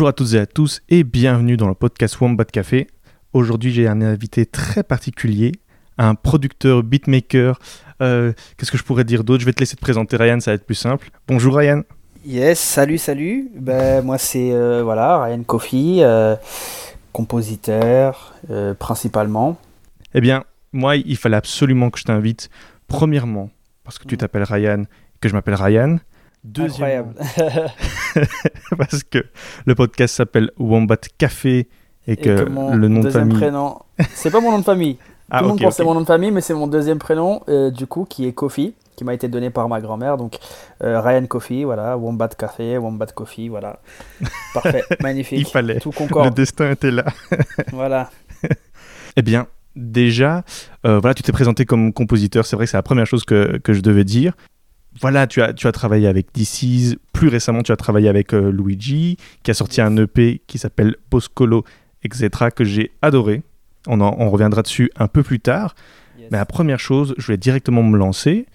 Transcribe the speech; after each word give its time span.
Bonjour 0.00 0.08
à 0.08 0.12
toutes 0.12 0.34
et 0.34 0.38
à 0.38 0.46
tous 0.46 0.82
et 0.88 1.04
bienvenue 1.04 1.56
dans 1.56 1.68
le 1.68 1.74
podcast 1.74 2.20
Wombat 2.20 2.44
Café. 2.44 2.86
Aujourd'hui, 3.32 3.70
j'ai 3.70 3.88
un 3.88 4.00
invité 4.02 4.46
très 4.46 4.82
particulier, 4.82 5.52
un 6.00 6.14
producteur, 6.14 6.82
beatmaker. 6.82 7.58
Euh, 8.02 8.32
Qu'est-ce 8.56 8.70
que 8.70 8.78
je 8.78 8.82
pourrais 8.84 9.04
dire 9.04 9.24
d'autre? 9.24 9.40
Je 9.40 9.46
vais 9.46 9.52
te 9.52 9.60
laisser 9.60 9.76
te 9.76 9.80
présenter, 9.80 10.16
Ryan, 10.16 10.40
ça 10.40 10.50
va 10.50 10.54
être 10.56 10.64
plus 10.64 10.74
simple. 10.74 11.10
Bonjour, 11.28 11.56
Ryan. 11.56 11.82
Yes, 12.24 12.58
salut, 12.58 12.98
salut. 12.98 13.50
Ben, 13.54 14.02
moi, 14.02 14.18
c'est 14.18 14.52
euh, 14.52 14.82
voilà, 14.82 15.22
Ryan 15.22 15.42
Coffey, 15.42 15.96
euh, 16.00 16.36
compositeur 17.12 18.34
principalement. 18.78 19.58
Eh 20.14 20.20
bien, 20.20 20.44
moi, 20.72 20.96
il 20.96 21.16
fallait 21.16 21.36
absolument 21.36 21.90
que 21.90 21.98
je 21.98 22.04
t'invite. 22.04 22.50
Premièrement, 22.88 23.50
parce 23.84 23.98
que 23.98 24.06
tu 24.08 24.16
t'appelles 24.16 24.44
Ryan, 24.44 24.84
que 25.20 25.28
je 25.28 25.34
m'appelle 25.34 25.54
Ryan. 25.54 25.98
Deuxièmement, 26.42 27.12
Incroyable. 27.20 27.70
parce 28.78 29.02
que 29.02 29.18
le 29.66 29.74
podcast 29.74 30.14
s'appelle 30.16 30.50
Wombat 30.58 30.96
Café 31.18 31.68
et 32.06 32.12
Et 32.12 32.16
que, 32.16 32.48
mon 32.48 32.74
le 32.74 32.88
nom 32.88 33.00
de 33.00 33.10
famille. 33.10 33.36
prénom, 33.36 33.78
c'est 34.14 34.30
pas 34.30 34.40
mon 34.40 34.50
nom 34.52 34.58
de 34.60 34.64
famille. 34.64 34.96
Ah, 35.30 35.38
Tout 35.38 35.44
le 35.44 35.48
monde 35.50 35.60
pense 35.60 35.68
que 35.70 35.76
c'est 35.76 35.84
mon 35.84 35.94
nom 35.94 36.00
de 36.00 36.06
famille, 36.06 36.30
mais 36.30 36.40
c'est 36.40 36.54
mon 36.54 36.66
deuxième 36.66 36.98
prénom, 36.98 37.42
euh, 37.48 37.70
du 37.70 37.86
coup, 37.86 38.04
qui 38.08 38.26
est 38.26 38.32
Kofi, 38.32 38.74
qui 38.96 39.04
m'a 39.04 39.14
été 39.14 39.28
donné 39.28 39.50
par 39.50 39.68
ma 39.68 39.80
grand-mère. 39.80 40.16
Donc, 40.16 40.38
euh, 40.82 41.00
Ryan 41.00 41.24
Coffey, 41.26 41.64
voilà, 41.64 41.96
Wombat 41.96 42.28
Café, 42.28 42.78
Wombat 42.78 43.06
Coffee, 43.06 43.48
voilà. 43.48 43.78
Parfait, 44.54 44.82
magnifique. 45.00 45.38
Il 45.38 45.46
fallait. 45.46 45.78
Tout 45.78 45.90
Le 45.90 45.96
concorde. 45.96 46.34
destin 46.34 46.70
était 46.72 46.90
là. 46.90 47.04
Voilà. 47.72 48.10
Eh 49.16 49.22
bien, 49.22 49.46
déjà, 49.76 50.42
euh, 50.86 50.98
voilà, 50.98 51.14
tu 51.14 51.22
t'es 51.22 51.32
présenté 51.32 51.64
comme 51.64 51.92
compositeur. 51.92 52.44
C'est 52.46 52.56
vrai 52.56 52.64
que 52.66 52.70
c'est 52.70 52.76
la 52.76 52.82
première 52.82 53.06
chose 53.06 53.24
que, 53.24 53.58
que 53.58 53.72
je 53.72 53.80
devais 53.80 54.04
dire. 54.04 54.34
Voilà, 55.00 55.26
tu 55.26 55.40
as, 55.42 55.52
tu 55.52 55.66
as 55.68 55.72
travaillé 55.72 56.08
avec 56.08 56.34
DC's. 56.34 56.96
Plus 57.12 57.28
récemment, 57.28 57.62
tu 57.62 57.70
as 57.72 57.76
travaillé 57.76 58.08
avec 58.08 58.32
Luigi, 58.32 59.16
qui 59.42 59.50
a 59.50 59.54
sorti 59.54 59.80
un 59.80 59.96
EP 59.96 60.42
qui 60.46 60.58
s'appelle 60.58 60.96
Poscolo, 61.10 61.64
etc., 62.02 62.28
que 62.54 62.64
j'ai 62.64 62.90
adoré. 63.02 63.42
On, 63.86 64.00
en- 64.00 64.14
on 64.18 64.30
reviendra 64.30 64.62
dessus 64.62 64.90
un 64.96 65.08
peu 65.08 65.22
plus 65.22 65.40
tard. 65.40 65.74
Mais 66.30 66.38
la 66.38 66.44
première 66.44 66.78
chose, 66.78 67.14
je 67.18 67.26
voulais 67.26 67.38
directement 67.38 67.82
me 67.82 67.96
lancer 67.98 68.46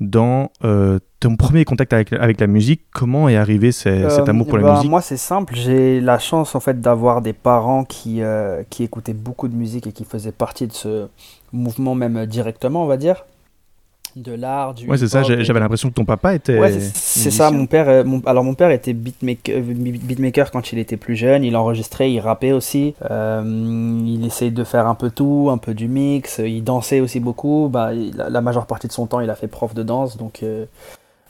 dans 0.00 0.50
euh, 0.64 0.98
ton 1.20 1.36
premier 1.36 1.64
contact 1.66 1.92
avec, 1.92 2.12
avec 2.14 2.40
la 2.40 2.46
musique. 2.46 2.82
Comment 2.92 3.28
est 3.28 3.36
arrivé 3.36 3.70
ce- 3.70 4.08
cet 4.08 4.26
Euh, 4.26 4.30
amour 4.30 4.46
pour 4.48 4.58
bah, 4.58 4.64
la 4.66 4.72
musique? 4.74 4.90
Moi, 4.90 5.00
c'est 5.02 5.16
simple. 5.18 5.54
J'ai 5.54 6.00
la 6.00 6.18
chance 6.18 6.54
en 6.54 6.60
fait 6.60 6.80
d'avoir 6.80 7.20
des 7.20 7.34
parents 7.34 7.84
qui, 7.84 8.22
euh, 8.22 8.62
qui 8.70 8.82
écoutaient 8.82 9.12
beaucoup 9.12 9.46
de 9.48 9.54
musique 9.54 9.86
et 9.86 9.92
qui 9.92 10.04
faisaient 10.04 10.32
partie 10.32 10.66
de 10.66 10.72
ce 10.72 11.08
mouvement 11.52 11.94
même 11.94 12.16
euh, 12.16 12.26
directement, 12.26 12.82
on 12.82 12.86
va 12.86 12.96
dire, 12.96 13.26
de 14.16 14.32
l'art, 14.32 14.74
du 14.74 14.88
Ouais, 14.88 14.96
c'est 14.98 15.08
ça. 15.08 15.22
J'avais 15.22 15.60
l'impression 15.60 15.88
que 15.88 15.94
ton 15.94 16.04
papa 16.04 16.34
était. 16.34 16.58
Ouais, 16.58 16.72
c'est- 16.80 17.30
ça. 17.30 17.50
Mon 17.50 17.66
père, 17.66 17.88
euh, 17.88 18.04
mon- 18.04 18.20
alors 18.26 18.42
mon 18.44 18.54
père 18.54 18.70
était 18.70 18.92
beatmaker, 18.92 19.56
euh, 19.56 19.60
beatmaker 19.62 20.50
quand 20.50 20.72
il 20.72 20.78
était 20.78 20.96
plus 20.96 21.16
jeune. 21.16 21.44
Il 21.44 21.56
enregistrait, 21.56 22.10
il 22.10 22.20
rappait 22.20 22.52
aussi. 22.52 22.94
Euh, 23.10 23.42
il 24.04 24.24
essayait 24.26 24.50
de 24.50 24.64
faire 24.64 24.86
un 24.86 24.94
peu 24.94 25.10
tout, 25.10 25.48
un 25.52 25.58
peu 25.58 25.74
du 25.74 25.88
mix. 25.88 26.40
Il 26.44 26.64
dansait 26.64 27.00
aussi 27.00 27.20
beaucoup. 27.20 27.68
Bah, 27.72 27.94
il- 27.94 28.14
la, 28.16 28.40
majeure 28.40 28.66
partie 28.66 28.88
de 28.88 28.92
son 28.92 29.06
temps, 29.06 29.20
il 29.20 29.30
a 29.30 29.34
fait 29.34 29.48
prof 29.48 29.74
de 29.74 29.82
danse. 29.82 30.16
Donc, 30.16 30.42
euh, 30.42 30.64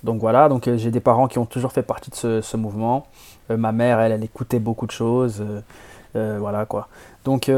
donc 0.02 0.20
voilà. 0.20 0.48
Donc 0.48 0.66
euh, 0.66 0.76
j'ai 0.78 0.90
des 0.90 1.00
parents 1.00 1.28
qui 1.28 1.38
ont 1.38 1.46
toujours 1.46 1.72
fait 1.72 1.82
partie 1.82 2.10
de 2.10 2.16
ce, 2.16 2.40
ce 2.40 2.56
mouvement. 2.56 3.06
Ma 3.50 3.72
mère, 3.72 3.98
elle, 4.00 4.12
elle 4.12 4.24
écoutait 4.24 4.60
beaucoup 4.60 4.86
de 4.86 4.92
choses. 4.92 5.42
voilà 6.14 6.64
quoi. 6.66 6.88
Donc, 7.24 7.50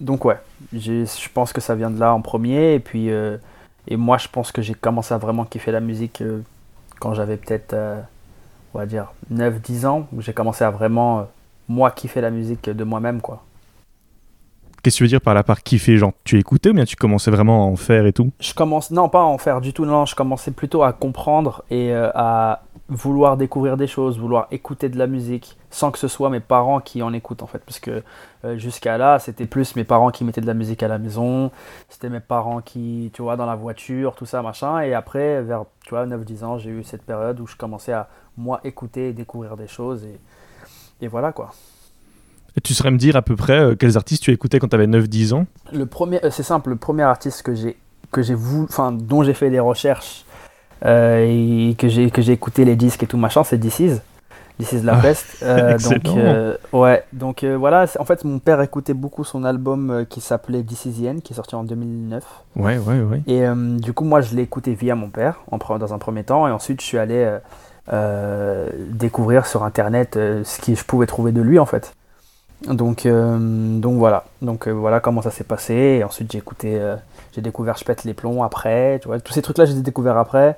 donc 0.00 0.24
ouais. 0.24 0.36
Je 0.72 1.28
pense 1.32 1.52
que 1.52 1.60
ça 1.60 1.74
vient 1.74 1.90
de 1.90 2.00
là 2.00 2.12
en 2.14 2.20
premier. 2.22 2.74
Et 2.74 2.80
puis. 2.80 3.10
Et 3.88 3.96
moi, 3.96 4.18
je 4.18 4.28
pense 4.28 4.52
que 4.52 4.62
j'ai 4.62 4.74
commencé 4.74 5.14
à 5.14 5.18
vraiment 5.18 5.44
kiffer 5.44 5.70
la 5.70 5.80
musique 5.80 6.20
euh, 6.20 6.40
quand 6.98 7.14
j'avais 7.14 7.36
peut-être, 7.36 7.72
euh, 7.74 8.00
on 8.74 8.78
va 8.78 8.86
dire, 8.86 9.12
9-10 9.32 9.86
ans, 9.86 10.08
j'ai 10.18 10.32
commencé 10.32 10.64
à 10.64 10.70
vraiment, 10.70 11.20
euh, 11.20 11.22
moi, 11.68 11.90
kiffer 11.90 12.20
la 12.20 12.30
musique 12.30 12.68
de 12.68 12.84
moi-même, 12.84 13.20
quoi. 13.20 13.42
Qu'est-ce 14.82 14.96
que 14.96 14.98
tu 14.98 15.04
veux 15.04 15.08
dire 15.08 15.20
par 15.20 15.34
la 15.34 15.42
part 15.42 15.62
kiffer? 15.62 15.96
Genre, 15.96 16.12
tu 16.24 16.38
écoutais 16.38 16.70
ou 16.70 16.74
bien 16.74 16.84
tu 16.84 16.94
commençais 16.96 17.30
vraiment 17.30 17.64
à 17.64 17.66
en 17.66 17.76
faire 17.76 18.06
et 18.06 18.12
tout? 18.12 18.30
Je 18.40 18.54
commence, 18.54 18.90
non, 18.90 19.08
pas 19.08 19.20
à 19.20 19.24
en 19.24 19.38
faire 19.38 19.60
du 19.60 19.72
tout, 19.72 19.84
non, 19.84 20.06
je 20.06 20.14
commençais 20.14 20.52
plutôt 20.52 20.84
à 20.84 20.92
comprendre 20.92 21.64
et 21.70 21.92
à 21.92 22.62
vouloir 22.88 23.36
découvrir 23.36 23.76
des 23.76 23.86
choses, 23.86 24.18
vouloir 24.18 24.46
écouter 24.50 24.88
de 24.88 24.96
la 24.96 25.06
musique, 25.06 25.56
sans 25.70 25.90
que 25.90 25.98
ce 25.98 26.08
soit 26.08 26.30
mes 26.30 26.40
parents 26.40 26.80
qui 26.80 27.02
en 27.02 27.12
écoutent, 27.12 27.42
en 27.42 27.46
fait. 27.46 27.58
Parce 27.58 27.80
que 27.80 28.02
euh, 28.44 28.56
jusqu'à 28.58 28.96
là, 28.96 29.18
c'était 29.18 29.46
plus 29.46 29.74
mes 29.74 29.84
parents 29.84 30.10
qui 30.10 30.24
mettaient 30.24 30.40
de 30.40 30.46
la 30.46 30.54
musique 30.54 30.82
à 30.82 30.88
la 30.88 30.98
maison, 30.98 31.50
c'était 31.88 32.08
mes 32.08 32.20
parents 32.20 32.60
qui, 32.60 33.10
tu 33.12 33.22
vois, 33.22 33.36
dans 33.36 33.46
la 33.46 33.56
voiture, 33.56 34.14
tout 34.14 34.26
ça, 34.26 34.42
machin. 34.42 34.80
Et 34.80 34.94
après, 34.94 35.42
vers, 35.42 35.64
tu 35.84 35.90
vois, 35.90 36.06
9-10 36.06 36.44
ans, 36.44 36.58
j'ai 36.58 36.70
eu 36.70 36.84
cette 36.84 37.02
période 37.02 37.40
où 37.40 37.46
je 37.46 37.56
commençais 37.56 37.92
à, 37.92 38.08
moi, 38.36 38.60
écouter 38.64 39.08
et 39.08 39.12
découvrir 39.12 39.56
des 39.56 39.66
choses. 39.66 40.04
Et, 40.04 40.20
et 41.04 41.08
voilà, 41.08 41.32
quoi. 41.32 41.50
Et 42.56 42.60
tu 42.60 42.72
saurais 42.72 42.90
me 42.90 42.98
dire 42.98 43.16
à 43.16 43.22
peu 43.22 43.36
près 43.36 43.58
euh, 43.58 43.74
quels 43.74 43.96
artistes 43.96 44.22
tu 44.22 44.32
écoutais 44.32 44.58
quand 44.58 44.68
tu 44.68 44.76
avais 44.76 44.86
9-10 44.86 45.34
ans? 45.34 45.46
Le 45.72 45.86
premier, 45.86 46.24
euh, 46.24 46.30
c'est 46.30 46.42
simple, 46.42 46.70
le 46.70 46.76
premier 46.76 47.02
artiste 47.02 47.42
que 47.42 47.54
j'ai, 47.54 47.76
que 48.12 48.22
j'ai 48.22 48.34
voulu, 48.34 48.64
enfin, 48.64 48.92
dont 48.92 49.22
j'ai 49.22 49.34
fait 49.34 49.50
des 49.50 49.60
recherches 49.60 50.24
et 50.84 51.74
que 51.78 51.88
j'ai, 51.88 52.10
que 52.10 52.22
j'ai 52.22 52.32
écouté 52.32 52.64
les 52.64 52.76
disques 52.76 53.02
et 53.02 53.06
tout 53.06 53.16
machin, 53.16 53.44
c'est 53.44 53.58
DC's. 53.58 54.00
DC's 54.58 54.82
La 54.82 54.96
Ah, 54.96 55.02
Peste. 55.02 55.42
Euh, 55.42 55.78
donc, 56.04 56.06
euh, 56.16 56.56
ouais, 56.72 57.04
donc 57.12 57.44
euh, 57.44 57.56
voilà, 57.56 57.86
en 57.98 58.04
fait, 58.04 58.24
mon 58.24 58.38
père 58.38 58.60
écoutait 58.62 58.94
beaucoup 58.94 59.24
son 59.24 59.44
album 59.44 59.90
euh, 59.90 60.04
qui 60.04 60.20
s'appelait 60.20 60.62
DC's 60.62 61.00
The 61.00 61.06
End, 61.06 61.18
qui 61.22 61.32
est 61.32 61.36
sorti 61.36 61.54
en 61.54 61.64
2009. 61.64 62.24
Ouais, 62.56 62.78
ouais, 62.78 63.00
ouais. 63.00 63.22
Et 63.26 63.46
euh, 63.46 63.54
du 63.78 63.92
coup, 63.92 64.04
moi, 64.04 64.20
je 64.20 64.34
l'ai 64.34 64.42
écouté 64.42 64.74
via 64.74 64.94
mon 64.94 65.10
père, 65.10 65.40
en 65.50 65.58
dans 65.78 65.94
un 65.94 65.98
premier 65.98 66.24
temps, 66.24 66.48
et 66.48 66.50
ensuite, 66.50 66.80
je 66.80 66.86
suis 66.86 66.98
allé 66.98 67.16
euh, 67.16 67.38
euh, 67.92 68.68
découvrir 68.90 69.46
sur 69.46 69.64
Internet 69.64 70.16
euh, 70.16 70.42
ce 70.44 70.60
que 70.60 70.74
je 70.74 70.84
pouvais 70.84 71.06
trouver 71.06 71.32
de 71.32 71.42
lui, 71.42 71.58
en 71.58 71.66
fait. 71.66 71.94
Donc, 72.66 73.04
euh, 73.06 73.78
donc 73.78 73.98
voilà, 73.98 74.24
donc 74.40 74.66
euh, 74.66 74.70
voilà 74.72 75.00
comment 75.00 75.22
ça 75.22 75.30
s'est 75.30 75.44
passé. 75.44 75.74
Et 75.74 76.04
ensuite, 76.04 76.32
j'ai 76.32 76.38
écouté, 76.38 76.76
euh, 76.80 76.96
j'ai 77.34 77.40
découvert 77.42 77.76
Je 77.76 77.84
pète 77.84 78.04
les 78.04 78.14
plombs 78.14 78.42
après, 78.42 78.98
tu 79.00 79.08
vois, 79.08 79.20
tous 79.20 79.32
ces 79.32 79.42
trucs-là, 79.42 79.66
j'ai 79.66 79.74
découvert 79.74 80.16
après. 80.16 80.56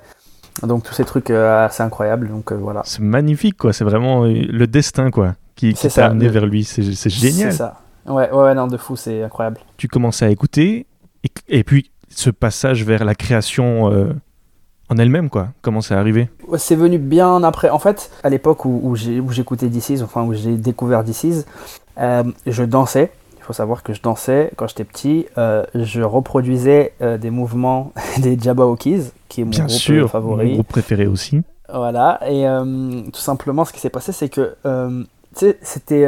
Donc, 0.63 0.83
tous 0.83 0.93
ces 0.93 1.05
trucs 1.05 1.29
assez 1.29 1.83
incroyables. 1.83 2.27
Donc, 2.29 2.51
voilà. 2.51 2.81
C'est 2.85 3.01
magnifique, 3.01 3.57
quoi. 3.57 3.71
C'est 3.73 3.83
vraiment 3.85 4.23
le 4.25 4.65
destin, 4.67 5.09
quoi, 5.11 5.35
qui, 5.55 5.73
qui 5.73 5.87
t'a 5.87 6.07
amené 6.07 6.25
le- 6.25 6.31
vers 6.31 6.45
lui. 6.45 6.63
C'est 6.65 6.81
génial. 7.09 7.51
C'est 7.51 7.57
ça. 7.59 7.81
Ouais, 8.05 8.29
ouais, 8.31 8.53
non, 8.55 8.67
de 8.67 8.77
fou, 8.77 8.95
c'est 8.95 9.23
incroyable. 9.23 9.57
Tu 9.77 9.87
commençais 9.87 10.25
à 10.25 10.29
écouter, 10.29 10.85
et, 11.23 11.29
et 11.59 11.63
puis 11.63 11.91
ce 12.09 12.29
passage 12.29 12.83
vers 12.83 13.05
la 13.05 13.13
création 13.15 13.85
en 14.89 14.97
elle-même, 14.97 15.29
quoi. 15.29 15.49
Comment 15.61 15.81
c'est 15.81 15.93
arrivé? 15.93 16.29
C'est 16.57 16.75
venu 16.75 16.97
bien 16.97 17.43
après. 17.43 17.69
En 17.69 17.79
fait, 17.79 18.09
à 18.23 18.29
l'époque 18.29 18.65
où, 18.65 18.81
où 18.83 19.31
j'écoutais 19.31 19.67
DC's, 19.69 20.01
enfin 20.01 20.23
où 20.23 20.33
j'ai 20.33 20.57
découvert 20.57 21.03
DC's, 21.03 21.45
euh, 21.99 22.23
je 22.45 22.63
dansais. 22.63 23.11
Il 23.37 23.43
faut 23.43 23.53
savoir 23.53 23.81
que 23.83 23.93
je 23.93 24.01
dansais 24.01 24.51
quand 24.55 24.67
j'étais 24.67 24.83
petit. 24.83 25.25
euh, 25.37 25.65
je 25.73 26.01
reproduisais 26.01 26.93
euh, 27.01 27.17
des 27.17 27.31
mouvements 27.31 27.93
des 28.19 28.37
Jabberwockies, 28.39 29.11
qui 29.27 29.41
est 29.41 29.43
mon 29.43 29.49
Bien 29.49 29.65
groupe 29.65 29.79
sûr, 29.79 30.21
mon 30.21 30.53
groupe 30.53 30.67
préféré 30.67 31.07
aussi. 31.07 31.41
Voilà. 31.71 32.19
Et 32.27 32.45
tout 33.11 33.19
simplement, 33.19 33.65
ce 33.65 33.73
qui 33.73 33.79
s'est 33.79 33.89
passé, 33.89 34.11
c'est 34.11 34.29
que 34.29 34.55
c'était 35.61 36.07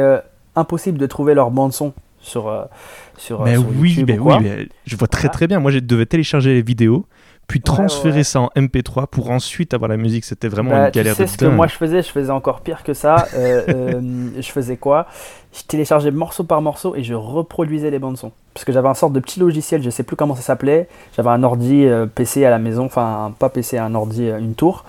impossible 0.56 0.98
de 0.98 1.06
trouver 1.06 1.34
leur 1.34 1.50
bande 1.50 1.72
son 1.72 1.92
sur 2.20 2.68
sur, 3.16 3.42
Mais 3.42 3.54
sur 3.54 3.68
oui, 3.78 3.90
YouTube 3.90 4.08
mais 4.08 4.18
ou 4.18 4.28
oui, 4.30 4.34
mais 4.40 4.68
je 4.86 4.96
vois 4.96 5.08
très 5.08 5.28
très 5.28 5.46
bien. 5.46 5.60
Moi, 5.60 5.70
je 5.70 5.78
devais 5.78 6.06
télécharger 6.06 6.54
les 6.54 6.62
vidéos, 6.62 7.06
puis 7.46 7.60
transférer 7.60 8.18
ouais. 8.18 8.24
ça 8.24 8.40
en 8.40 8.50
MP3 8.56 9.06
pour 9.08 9.30
ensuite 9.30 9.74
avoir 9.74 9.88
la 9.90 9.96
musique. 9.96 10.24
C'était 10.24 10.48
vraiment 10.48 10.70
Bah, 10.70 10.86
une 10.86 10.90
galère 10.90 11.12
tu 11.14 11.18
sais 11.18 11.24
de 11.24 11.30
ce 11.30 11.36
que 11.36 11.44
moi 11.46 11.66
je 11.66 11.74
faisais, 11.74 12.02
je 12.02 12.10
faisais 12.10 12.30
encore 12.30 12.60
pire 12.60 12.82
que 12.82 12.94
ça. 12.94 13.26
Euh, 13.34 13.62
euh, 13.68 14.00
je 14.36 14.50
faisais 14.50 14.76
quoi? 14.76 15.06
Je 15.54 15.62
téléchargeais 15.64 16.10
morceau 16.10 16.44
par 16.44 16.62
morceau 16.62 16.94
et 16.96 17.02
je 17.02 17.14
reproduisais 17.14 17.90
les 17.90 17.98
bandes 17.98 18.16
son. 18.16 18.32
Parce 18.54 18.64
que 18.64 18.72
j'avais 18.72 18.88
un 18.88 18.94
sorte 18.94 19.12
de 19.12 19.20
petit 19.20 19.40
logiciel, 19.40 19.82
je 19.82 19.90
sais 19.90 20.02
plus 20.02 20.16
comment 20.16 20.34
ça 20.34 20.42
s'appelait. 20.42 20.88
J'avais 21.14 21.30
un 21.30 21.42
ordi 21.42 21.84
euh, 21.84 22.06
PC 22.06 22.44
à 22.44 22.50
la 22.50 22.58
maison, 22.58 22.84
enfin 22.86 23.34
pas 23.38 23.48
PC, 23.48 23.76
un 23.76 23.94
ordi, 23.94 24.28
une 24.28 24.54
tour. 24.54 24.84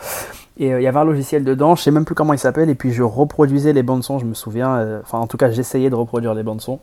Et 0.58 0.68
il 0.68 0.82
y 0.82 0.88
avait 0.88 1.00
un 1.00 1.06
logiciel 1.06 1.44
dedans, 1.44 1.76
je 1.76 1.82
sais 1.82 1.92
même 1.92 2.06
plus 2.06 2.16
comment 2.16 2.34
il 2.34 2.40
s'appelle. 2.40 2.70
Et 2.70 2.76
puis 2.76 2.94
je 2.94 3.04
reproduisais 3.04 3.74
les 3.74 3.84
bandes 3.84 4.04
son, 4.04 4.20
je 4.20 4.26
me 4.26 4.36
souviens. 4.36 5.02
Enfin 5.02 5.18
en 5.18 5.28
tout 5.28 5.38
cas 5.38 5.52
j'essayais 5.52 5.90
de 5.90 5.96
reproduire 5.96 6.34
les 6.34 6.44
bandes 6.44 6.62
son. 6.62 6.80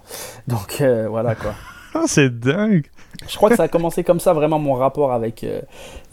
Donc 0.48 0.82
voilà 1.08 1.34
quoi. 1.36 1.54
C'est 2.06 2.38
dingue. 2.40 2.86
Je 3.28 3.36
crois 3.36 3.50
que 3.50 3.56
ça 3.56 3.64
a 3.64 3.68
commencé 3.68 4.02
comme 4.04 4.20
ça, 4.20 4.32
vraiment 4.32 4.58
mon 4.58 4.74
rapport 4.74 5.12
avec 5.12 5.44
euh, 5.44 5.60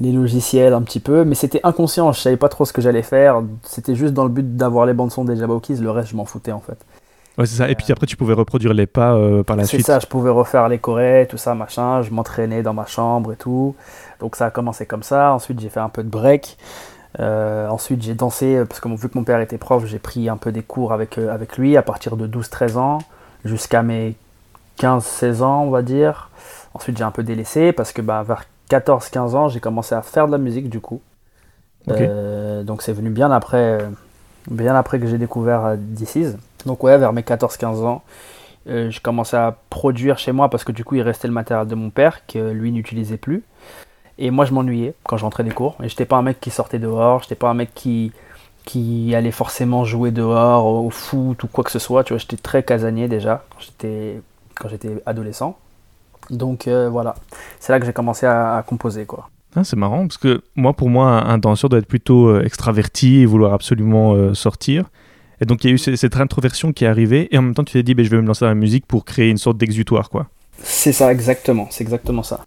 les 0.01 0.11
logiciels 0.11 0.73
un 0.73 0.81
petit 0.81 0.99
peu, 0.99 1.23
mais 1.23 1.35
c'était 1.35 1.61
inconscient, 1.63 2.11
je 2.11 2.19
savais 2.19 2.37
pas 2.37 2.49
trop 2.49 2.65
ce 2.65 2.73
que 2.73 2.81
j'allais 2.81 3.01
faire, 3.03 3.41
c'était 3.63 3.95
juste 3.95 4.13
dans 4.13 4.23
le 4.23 4.29
but 4.29 4.55
d'avoir 4.57 4.85
les 4.85 4.93
bandes 4.93 5.11
son 5.11 5.23
des 5.23 5.35
Jabberwockies, 5.37 5.77
le 5.77 5.91
reste 5.91 6.09
je 6.09 6.15
m'en 6.15 6.25
foutais 6.25 6.51
en 6.51 6.59
fait. 6.59 6.77
Ouais, 7.37 7.45
c'est 7.45 7.57
ça. 7.57 7.69
Et 7.69 7.75
puis 7.75 7.85
après, 7.91 8.07
tu 8.07 8.17
pouvais 8.17 8.33
reproduire 8.33 8.73
les 8.73 8.87
pas 8.87 9.13
euh, 9.13 9.43
par 9.43 9.55
la 9.55 9.63
C'est 9.63 9.77
suite. 9.77 9.85
ça, 9.85 9.99
je 9.99 10.07
pouvais 10.07 10.31
refaire 10.31 10.67
les 10.69 10.79
chorés, 10.79 11.27
tout 11.29 11.37
ça, 11.37 11.53
machin. 11.53 12.01
Je 12.01 12.09
m'entraînais 12.09 12.63
dans 12.63 12.73
ma 12.73 12.87
chambre 12.87 13.31
et 13.31 13.35
tout. 13.35 13.75
Donc 14.19 14.35
ça 14.35 14.47
a 14.47 14.49
commencé 14.49 14.87
comme 14.87 15.03
ça. 15.03 15.33
Ensuite, 15.33 15.59
j'ai 15.59 15.69
fait 15.69 15.79
un 15.79 15.89
peu 15.89 16.03
de 16.03 16.09
break. 16.09 16.57
Euh, 17.19 17.67
ensuite, 17.69 18.01
j'ai 18.01 18.15
dansé, 18.15 18.63
parce 18.67 18.79
que 18.79 18.89
vu 18.89 19.07
que 19.07 19.17
mon 19.17 19.23
père 19.23 19.39
était 19.39 19.59
prof, 19.59 19.85
j'ai 19.85 19.99
pris 19.99 20.29
un 20.29 20.37
peu 20.37 20.51
des 20.51 20.63
cours 20.63 20.93
avec, 20.93 21.19
euh, 21.19 21.31
avec 21.31 21.57
lui 21.59 21.77
à 21.77 21.83
partir 21.83 22.17
de 22.17 22.25
12-13 22.27 22.77
ans 22.77 22.97
jusqu'à 23.45 23.83
mes 23.83 24.15
15-16 24.79 25.41
ans, 25.41 25.63
on 25.63 25.69
va 25.69 25.81
dire. 25.81 26.29
Ensuite, 26.73 26.97
j'ai 26.97 27.03
un 27.03 27.11
peu 27.11 27.23
délaissé 27.23 27.71
parce 27.71 27.91
que 27.91 28.01
bah, 28.01 28.23
vers 28.23 28.45
14-15 28.69 29.35
ans, 29.35 29.49
j'ai 29.49 29.59
commencé 29.59 29.95
à 29.95 30.01
faire 30.01 30.27
de 30.27 30.31
la 30.31 30.37
musique 30.37 30.69
du 30.69 30.79
coup. 30.79 31.01
Euh, 31.89 32.63
donc 32.63 32.81
c'est 32.81 32.93
venu 32.93 33.09
bien 33.09 33.31
après, 33.31 33.79
bien 34.49 34.75
après 34.75 34.99
que 34.99 35.07
j'ai 35.07 35.17
découvert 35.17 35.65
euh, 35.65 35.75
This 35.95 36.15
Is. 36.15 36.35
Donc 36.65 36.83
ouais, 36.83 36.97
vers 36.97 37.13
mes 37.13 37.21
14-15 37.21 37.85
ans, 37.85 38.03
euh, 38.67 38.91
je 38.91 38.99
commençais 38.99 39.37
à 39.37 39.55
produire 39.69 40.17
chez 40.17 40.33
moi 40.33 40.49
parce 40.49 40.63
que 40.63 40.71
du 40.71 40.83
coup 40.83 40.95
il 40.95 41.01
restait 41.01 41.27
le 41.27 41.33
matériel 41.33 41.67
de 41.67 41.75
mon 41.75 41.89
père 41.89 42.25
que 42.27 42.51
lui 42.51 42.71
n'utilisait 42.71 43.17
plus. 43.17 43.43
Et 44.17 44.31
moi 44.31 44.45
je 44.45 44.53
m'ennuyais 44.53 44.95
quand 45.03 45.17
j'entrais 45.17 45.43
des 45.43 45.51
cours. 45.51 45.77
Et 45.81 45.89
j'étais 45.89 46.05
pas 46.05 46.17
un 46.17 46.23
mec 46.23 46.39
qui 46.39 46.49
sortait 46.49 46.79
dehors, 46.79 47.23
j'étais 47.23 47.35
pas 47.35 47.49
un 47.49 47.53
mec 47.53 47.69
qui, 47.73 48.11
qui 48.65 49.15
allait 49.15 49.31
forcément 49.31 49.85
jouer 49.85 50.11
dehors 50.11 50.65
au 50.65 50.89
foot 50.89 51.41
ou 51.43 51.47
quoi 51.47 51.63
que 51.63 51.71
ce 51.71 51.79
soit. 51.79 52.03
Tu 52.03 52.13
vois, 52.13 52.19
j'étais 52.19 52.37
très 52.37 52.63
casanier 52.63 53.07
déjà 53.07 53.45
j'étais, 53.59 54.21
quand 54.59 54.69
j'étais 54.69 55.01
adolescent. 55.05 55.57
Donc 56.29 56.67
euh, 56.67 56.89
voilà, 56.89 57.15
c'est 57.59 57.71
là 57.71 57.79
que 57.79 57.85
j'ai 57.85 57.93
commencé 57.93 58.25
à, 58.25 58.57
à 58.57 58.63
composer 58.63 59.05
quoi. 59.05 59.29
Ah, 59.55 59.63
c'est 59.63 59.77
marrant 59.77 60.01
parce 60.05 60.17
que 60.17 60.41
moi, 60.55 60.73
pour 60.73 60.89
moi, 60.89 61.23
un, 61.23 61.37
danseur 61.37 61.69
doit 61.69 61.79
être 61.79 61.87
plutôt 61.87 62.27
euh, 62.27 62.43
extraverti 62.43 63.21
et 63.21 63.25
vouloir 63.25 63.53
absolument 63.53 64.13
euh, 64.13 64.33
sortir. 64.33 64.85
Et 65.41 65.45
donc, 65.45 65.63
il 65.63 65.67
y 65.67 65.71
a 65.71 65.73
eu 65.73 65.77
ce- 65.77 65.95
cette 65.95 66.15
introversion 66.17 66.73
qui 66.73 66.83
est 66.83 66.87
arrivée 66.87 67.27
et 67.33 67.37
en 67.37 67.41
même 67.43 67.53
temps, 67.55 67.63
tu 67.63 67.73
t'es 67.73 67.81
dit, 67.81 67.95
ben, 67.95 68.03
je 68.05 68.09
vais 68.11 68.21
me 68.21 68.27
lancer 68.27 68.43
dans 68.45 68.49
la 68.49 68.55
musique 68.55 68.85
pour 68.85 69.05
créer 69.05 69.29
une 69.29 69.37
sorte 69.37 69.57
d'exutoire, 69.57 70.09
quoi. 70.09 70.27
C'est 70.61 70.91
ça 70.91 71.11
exactement, 71.11 71.67
c'est 71.71 71.83
exactement 71.83 72.23
ça. 72.23 72.45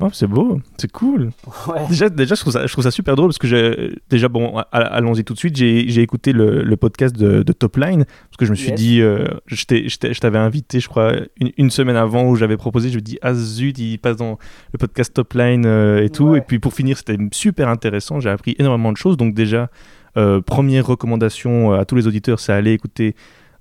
Oh, 0.00 0.08
c'est 0.12 0.28
beau, 0.28 0.60
c'est 0.76 0.92
cool. 0.92 1.30
Ouais. 1.66 1.86
Déjà, 1.88 2.08
déjà 2.08 2.36
je, 2.36 2.40
trouve 2.40 2.52
ça, 2.52 2.66
je 2.66 2.72
trouve 2.72 2.84
ça 2.84 2.92
super 2.92 3.16
drôle 3.16 3.30
parce 3.30 3.38
que 3.38 3.48
j'ai- 3.48 3.96
déjà, 4.08 4.28
bon, 4.28 4.56
allons-y 4.70 5.24
tout 5.24 5.34
de 5.34 5.38
suite. 5.40 5.56
J'ai 5.56 5.88
j'ai 5.88 6.02
écouté 6.02 6.32
le, 6.32 6.62
le 6.62 6.76
podcast 6.76 7.16
de, 7.16 7.42
de 7.42 7.52
Top 7.52 7.76
Line 7.76 8.04
parce 8.04 8.36
que 8.38 8.44
je 8.44 8.50
me 8.52 8.54
suis 8.56 8.68
Yes. 8.70 8.78
dit, 8.80 9.00
euh, 9.00 9.24
je 9.46 9.64
t'ai- 9.64 9.88
je 9.88 9.98
t'ai- 9.98 10.14
je 10.14 10.20
t'avais 10.20 10.38
invité, 10.38 10.78
je 10.78 10.88
crois, 10.88 11.14
une, 11.40 11.50
une 11.58 11.70
semaine 11.70 11.96
avant 11.96 12.28
où 12.28 12.36
j'avais 12.36 12.56
proposé. 12.56 12.90
Je 12.90 12.94
me 12.96 13.00
dis, 13.00 13.18
ah 13.22 13.34
zut, 13.34 13.76
il 13.78 13.98
passe 13.98 14.16
dans 14.18 14.38
le 14.72 14.78
podcast 14.78 15.12
Top 15.12 15.32
Line 15.34 15.66
euh, 15.66 16.04
et 16.04 16.10
tout. 16.10 16.28
Ouais. 16.28 16.38
Et 16.38 16.42
puis 16.42 16.60
pour 16.60 16.74
finir, 16.74 16.96
c'était 16.96 17.18
super 17.32 17.68
intéressant. 17.68 18.20
J'ai 18.20 18.30
appris 18.30 18.54
énormément 18.60 18.92
de 18.92 18.96
choses. 18.96 19.16
Donc, 19.16 19.34
déjà, 19.34 19.68
euh, 20.16 20.40
première 20.40 20.86
recommandation 20.86 21.72
à 21.72 21.84
tous 21.84 21.96
les 21.96 22.06
auditeurs, 22.06 22.38
c'est 22.38 22.52
aller 22.52 22.72
écouter 22.72 23.16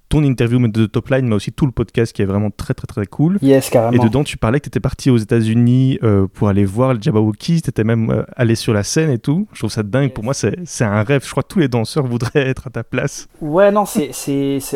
ton 0.09 0.23
interview 0.23 0.65
de 0.67 0.85
Top 0.85 1.09
Line, 1.09 1.27
mais 1.27 1.35
aussi 1.35 1.51
tout 1.51 1.65
le 1.65 1.71
podcast 1.71 2.13
qui 2.13 2.21
est 2.21 2.25
vraiment 2.25 2.49
très, 2.49 2.73
très, 2.73 2.87
très 2.87 3.05
cool. 3.05 3.37
Yes, 3.41 3.67
Et 3.67 3.71
carrément. 3.71 4.03
dedans, 4.03 4.23
tu 4.23 4.37
parlais 4.37 4.59
que 4.59 4.63
tu 4.63 4.69
étais 4.69 4.79
parti 4.79 5.09
aux 5.09 5.17
États-Unis 5.17 5.99
euh, 6.03 6.27
pour 6.33 6.47
aller 6.47 6.65
voir 6.65 6.93
le 6.93 7.01
Jabberwockies, 7.01 7.61
tu 7.61 7.69
étais 7.69 7.83
même 7.83 8.09
euh, 8.09 8.23
allé 8.35 8.55
sur 8.55 8.73
la 8.73 8.83
scène 8.83 9.09
et 9.09 9.19
tout. 9.19 9.47
Je 9.53 9.59
trouve 9.59 9.71
ça 9.71 9.83
dingue. 9.83 10.13
Pour 10.13 10.23
moi, 10.23 10.33
c'est 10.33 10.83
un 10.83 11.03
rêve. 11.03 11.23
Je 11.25 11.31
crois 11.31 11.43
que 11.43 11.49
tous 11.49 11.59
les 11.59 11.67
danseurs 11.67 12.05
voudraient 12.05 12.47
être 12.47 12.67
à 12.67 12.69
ta 12.69 12.83
place. 12.83 13.27
Ouais, 13.41 13.71
non, 13.71 13.85
c'est, 13.85 14.11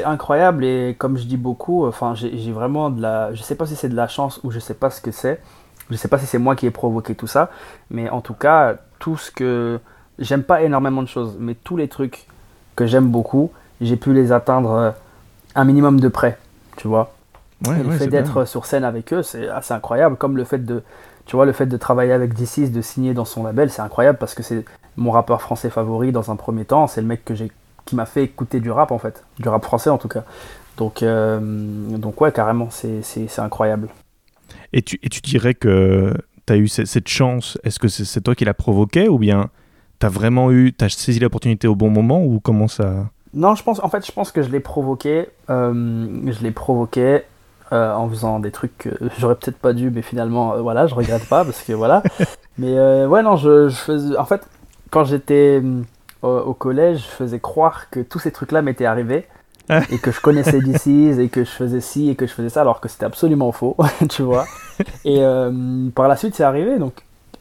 incroyable 0.06 0.66
et 0.66 0.95
comme 0.98 1.18
je 1.18 1.24
dis 1.24 1.38
beaucoup, 1.38 1.86
enfin, 1.86 2.13
j'ai, 2.16 2.38
j'ai 2.38 2.51
vraiment 2.51 2.89
de 2.89 3.01
la. 3.01 3.33
Je 3.33 3.42
sais 3.44 3.56
pas 3.56 3.66
si 3.66 3.75
c'est 3.75 3.89
de 3.89 3.95
la 3.95 4.07
chance 4.07 4.39
ou 4.44 4.51
je 4.51 4.60
sais 4.60 4.74
pas 4.74 4.89
ce 4.89 5.00
que 5.00 5.12
c'est. 5.12 5.39
Je 5.89 5.95
sais 5.95 6.07
pas 6.07 6.18
si 6.18 6.25
c'est 6.25 6.39
moi 6.39 6.56
qui 6.56 6.66
ai 6.66 6.72
provoqué 6.72 7.16
tout 7.16 7.28
ça, 7.28 7.51
mais 7.89 8.10
en 8.10 8.22
tout 8.22 8.33
cas, 8.33 8.75
tout 9.00 9.18
ce 9.18 9.31
que. 9.31 9.80
J'aime 10.19 10.44
pas 10.44 10.62
énormément 10.62 11.01
de 11.01 11.07
choses, 11.07 11.38
mais 11.39 11.56
tous 11.56 11.78
les 11.78 11.88
trucs 11.88 12.25
que 12.75 12.86
j'aime 12.86 13.07
beaucoup, 13.07 13.51
j'ai 13.80 13.95
pu 13.95 14.13
les 14.13 14.31
atteindre 14.31 14.72
euh, 14.72 14.92
un 15.56 15.65
minimum 15.65 16.00
de 16.00 16.07
près, 16.07 16.38
tu 16.77 16.88
vois. 16.88 17.13
Ouais, 17.68 17.77
le 17.77 17.89
ouais, 17.89 17.98
fait 17.98 18.07
d'être 18.07 18.45
sur 18.45 18.65
scène 18.65 18.83
avec 18.83 19.13
eux, 19.13 19.21
c'est 19.21 19.48
assez 19.48 19.74
incroyable. 19.74 20.15
Comme 20.15 20.36
le 20.36 20.44
fait 20.44 20.65
de, 20.65 20.81
tu 21.25 21.36
vois, 21.36 21.45
le 21.45 21.51
fait 21.51 21.68
de 21.68 21.77
travailler 21.77 22.12
avec 22.12 22.33
D6, 22.33 22.71
de 22.71 22.81
signer 22.81 23.13
dans 23.13 23.25
son 23.25 23.44
label, 23.44 23.69
c'est 23.69 23.81
incroyable 23.83 24.18
parce 24.18 24.33
que 24.33 24.42
c'est 24.42 24.65
mon 24.98 25.12
rappeur 25.12 25.42
français 25.42 25.69
favori 25.69 26.12
dans 26.12 26.31
un 26.31 26.36
premier 26.36 26.65
temps. 26.65 26.88
C'est 26.88 27.01
le 27.01 27.07
mec 27.07 27.24
que 27.24 27.36
j'ai, 27.36 27.51
qui 27.86 27.95
m'a 27.95 28.06
fait 28.06 28.24
écouter 28.24 28.59
du 28.59 28.71
rap 28.71 28.92
en 28.92 28.98
fait, 28.98 29.24
du 29.39 29.48
rap 29.48 29.63
français 29.63 29.92
en 29.92 29.98
tout 30.00 30.07
cas. 30.07 30.24
Donc, 30.77 31.03
euh, 31.03 31.39
donc 31.42 32.19
ouais, 32.21 32.31
carrément, 32.31 32.69
c'est, 32.71 33.01
incroyable. 33.38 33.89
Et 34.74 34.81
tu, 34.81 35.00
et 35.04 35.09
tu 35.09 35.21
dirais 35.21 35.54
que 35.54 36.13
tu 36.47 36.54
as 36.54 36.57
eu 36.57 36.68
ce- 36.68 36.86
cette 36.86 37.07
chance. 37.07 37.59
Est-ce 37.63 37.77
que 37.77 37.88
c'est 37.88 38.21
toi 38.21 38.33
qui 38.33 38.45
l'as 38.45 38.54
provoqué 38.56 39.07
ou 39.07 39.19
bien 39.19 39.50
tu 40.00 40.06
as 40.07 40.09
vraiment 40.09 40.51
eu, 40.51 40.74
tu 40.74 40.83
as 40.83 40.89
saisi 40.89 41.19
l'opportunité 41.19 41.68
au 41.68 41.75
bon 41.75 41.92
moment 41.92 42.24
ou 42.24 42.39
comment 42.39 42.68
ça. 42.68 43.09
Non, 43.33 43.56
je 43.56 43.63
pense, 43.63 43.81
en 43.83 43.89
fait, 43.89 44.06
je 44.06 44.12
pense 44.12 44.31
que 44.31 44.42
je 44.42 44.50
l'ai 44.50 44.60
provoqué. 44.60 45.30
euh, 45.50 46.31
je 46.31 46.44
l'ai 46.44 46.51
provoqué 46.51 47.24
euh, 47.74 47.94
en 47.94 48.10
faisant 48.10 48.39
des 48.39 48.51
trucs 48.51 48.78
que 48.78 48.89
j'aurais 49.18 49.36
peut-être 49.36 49.57
pas 49.57 49.72
dû, 49.72 49.92
mais 49.92 50.01
finalement, 50.01 50.54
euh, 50.54 50.62
voilà, 50.62 50.88
je 50.88 50.95
regrette 50.95 51.28
pas 51.30 51.45
parce 51.45 51.62
que 51.63 51.72
voilà. 51.72 52.04
Mais 52.57 52.78
euh, 52.78 53.07
ouais, 53.07 53.24
non, 53.24 53.38
je, 53.38 53.69
je 53.69 53.75
faisais. 53.75 54.18
En 54.18 54.25
fait, 54.25 54.45
quand 54.89 55.06
j'étais 55.06 55.63
au, 56.22 56.54
collège, 56.54 56.98
je 57.00 57.07
faisais 57.16 57.39
croire 57.39 57.89
que 57.89 58.01
tous 58.01 58.19
ces 58.19 58.31
trucs-là 58.31 58.62
m'étaient 58.62 58.86
arrivés 58.86 59.25
et 59.89 60.00
que 60.00 60.12
je 60.12 60.19
connaissais 60.19 60.60
DC's 60.60 61.18
et 61.18 61.30
que 61.30 61.45
je 61.45 61.50
faisais 61.50 61.80
ci 61.80 62.10
et 62.10 62.16
que 62.16 62.28
je 62.28 62.33
faisais 62.33 62.50
ça, 62.50 62.60
alors 62.60 62.81
que 62.81 62.89
c'était 62.89 63.06
absolument 63.06 63.54
faux, 63.54 63.78
tu 64.10 64.22
vois. 64.22 64.45
Et 65.06 65.22
par 65.95 66.10
la 66.10 66.18
suite, 66.18 66.36
c'est 66.36 66.44
arrivé, 66.44 66.78
donc 66.78 66.94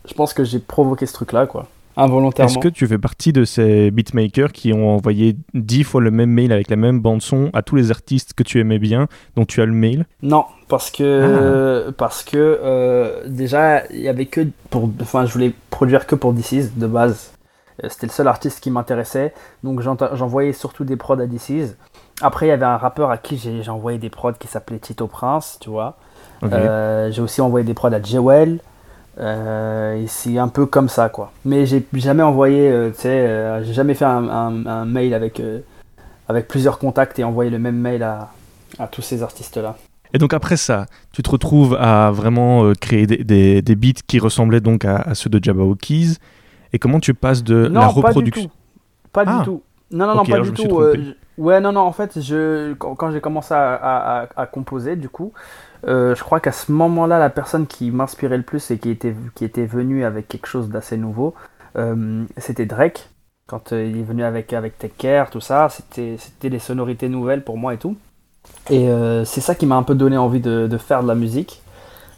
je 0.05 0.15
pense 0.15 0.33
que 0.33 0.45
j'ai 0.45 0.61
provoqué 0.61 1.07
ce 1.07 1.13
truc-là, 1.13 1.47
quoi, 1.47 1.67
involontairement. 1.97 2.51
Est-ce 2.51 2.59
que 2.59 2.69
tu 2.69 2.87
fais 2.87 2.99
partie 2.99 3.33
de 3.33 3.45
ces 3.45 3.91
beatmakers 3.91 4.53
qui 4.53 4.73
ont 4.73 4.95
envoyé 4.95 5.37
dix 5.55 5.85
fois 5.85 6.01
le 6.01 6.11
même 6.11 6.31
mail 6.31 6.53
avec 6.53 6.71
la 6.71 6.77
même 6.77 7.01
bande-son 7.01 7.51
à 7.53 7.63
tous 7.63 7.77
les 7.77 7.91
artistes 7.91 8.35
que 8.35 8.43
tu 8.43 8.61
aimais 8.61 8.79
bien, 8.79 9.09
dont 9.37 9.45
tu 9.45 9.61
as 9.61 9.67
le 9.67 9.73
mail? 9.73 10.07
Non, 10.23 10.45
parce 10.69 10.91
que 10.91 11.91
parce 11.97 12.23
que 12.23 12.37
euh, 12.37 13.23
déjà 13.27 13.87
il 13.91 14.01
y 14.01 14.09
avait 14.09 14.27
que 14.27 14.47
pour 14.71 14.89
enfin 15.01 15.27
je 15.27 15.33
voulais 15.33 15.53
produire 15.71 16.07
que 16.07 16.15
pour 16.15 16.33
DC's 16.33 16.77
de 16.77 16.87
base. 16.87 17.33
Euh, 17.83 17.89
C'était 17.89 18.07
le 18.07 18.13
seul 18.13 18.29
artiste 18.29 18.61
qui 18.61 18.71
m'intéressait, 18.71 19.33
donc 19.65 19.81
j'envoyais 19.81 20.53
surtout 20.53 20.85
des 20.85 20.97
prods 20.97 21.21
à 21.21 21.27
DC's. 21.27 21.77
Après 22.21 22.47
il 22.47 22.49
y 22.51 22.53
avait 22.53 22.67
un 22.67 22.77
rappeur 22.77 23.11
à 23.11 23.19
qui 23.19 23.39
j'ai 23.39 23.69
envoyé 23.71 23.99
des 23.99 24.11
prods 24.11 24.33
qui 24.35 24.49
s'appelait 24.49 24.79
Tito 24.79 25.07
Prince, 25.07 25.59
tu 25.61 25.71
vois. 25.71 25.97
Euh, 26.43 27.11
j'ai 27.11 27.21
aussi 27.21 27.41
envoyé 27.41 27.67
des 27.67 27.75
prods 27.75 27.93
à 27.93 28.03
Jewel. 28.03 28.61
Euh, 29.19 30.01
et 30.03 30.07
c'est 30.07 30.39
un 30.39 30.49
peu 30.49 30.67
comme 30.67 30.89
ça 30.89 31.09
quoi. 31.09 31.33
Mais 31.45 31.67
j'ai 31.67 31.85
jamais 31.95 32.23
envoyé, 32.23 32.71
euh, 32.71 32.91
tu 32.91 33.01
sais, 33.03 33.09
euh, 33.09 33.63
j'ai 33.65 33.73
jamais 33.75 33.95
fait 33.95 34.05
un, 34.05 34.29
un- 34.29 34.67
un 34.67 34.85
mail 34.85 35.15
avec 35.15 35.41
euh, 35.41 35.59
avec 36.29 36.49
plusieurs 36.49 36.79
contacts 36.79 37.19
et 37.19 37.25
envoyé 37.25 37.51
le 37.51 37.59
même 37.59 37.77
mail 37.77 38.03
à, 38.03 38.31
à 38.79 38.87
tous 38.87 39.03
ces 39.03 39.23
artistes 39.23 39.57
là. 39.57 39.77
Et 40.15 40.19
donc 40.19 40.33
après 40.33 40.57
ça, 40.57 40.87
tu 41.13 41.23
te 41.23 41.31
retrouves 41.31 41.77
à 41.79 42.11
vraiment 42.13 42.73
créer 42.81 43.07
des, 43.07 43.19
des, 43.25 43.63
des 43.63 43.77
beats 43.77 44.01
qui 44.07 44.19
ressemblaient 44.19 44.61
donc 44.61 44.85
à, 44.85 44.97
à 44.97 45.15
ceux 45.15 45.31
de 45.31 45.43
Jabberwockies. 45.43 46.17
Et 46.73 46.79
comment 46.79 47.01
tu 47.01 47.15
passes 47.15 47.43
de 47.45 47.67
non, 47.69 47.81
la 47.81 47.87
pas 47.89 47.93
du 47.93 47.99
reproduction? 48.01 48.45
tout. 48.45 48.51
Pas 49.13 49.25
Ah. 49.27 49.39
du 49.39 49.45
tout. 49.45 49.63
Non, 49.93 50.07
non, 50.07 50.15
non, 50.17 50.25
pas 50.25 50.41
du 50.41 50.53
tout. 50.53 50.81
Ouais, 51.37 51.61
non, 51.61 51.73
non, 51.73 51.81
en 51.81 51.91
fait, 51.93 52.21
je... 52.21 52.75
quand, 52.75 53.11
j'ai 53.11 53.21
commencé 53.21 53.55
à, 53.55 53.75
à- 53.75 54.23
à- 54.23 54.29
à 54.37 54.47
composer, 54.47 54.95
du 54.95 55.09
coup, 55.09 55.33
euh, 55.87 56.15
je 56.15 56.23
crois 56.23 56.41
qu'à 56.41 56.53
ce 56.53 56.71
moment-là, 56.73 57.19
la 57.19 57.31
personne 57.31 57.67
qui 57.67 57.91
m'inspirait 57.91 58.37
le 58.37 58.43
plus 58.43 58.71
et 58.71 58.79
qui 58.79 58.91
était, 58.91 59.15
qui 59.35 59.45
était 59.45 59.67
venue 59.67 60.05
avec 60.05 60.29
quelque 60.29 60.47
chose 60.47 60.69
d'assez 60.69 60.97
nouveau, 60.97 61.35
euh, 61.77 62.25
c'était 62.37 62.67
Drake. 62.67 63.09
Quand 63.47 63.73
euh, 63.73 63.85
il 63.85 63.99
est 63.99 64.03
venu 64.05 64.23
avec, 64.25 64.53
avec 64.53 64.79
Take 64.79 65.25
tout 65.31 65.41
ça, 65.41 65.69
c'était 65.71 66.17
des 66.49 66.59
sonorités 66.59 67.09
nouvelles 67.09 67.43
pour 67.43 67.57
moi 67.59 67.75
et 67.75 67.79
tout. 67.79 67.97
Et 68.71 68.89
c'est 69.25 69.41
ça 69.41 69.55
qui 69.55 69.67
m'a 69.67 69.77
un 69.77 69.83
peu 69.83 69.95
donné 69.95 70.17
envie 70.17 70.41
de, 70.41 70.69
faire 70.79 71.03
de 71.03 71.09
la 71.09 71.15
musique. 71.15 71.63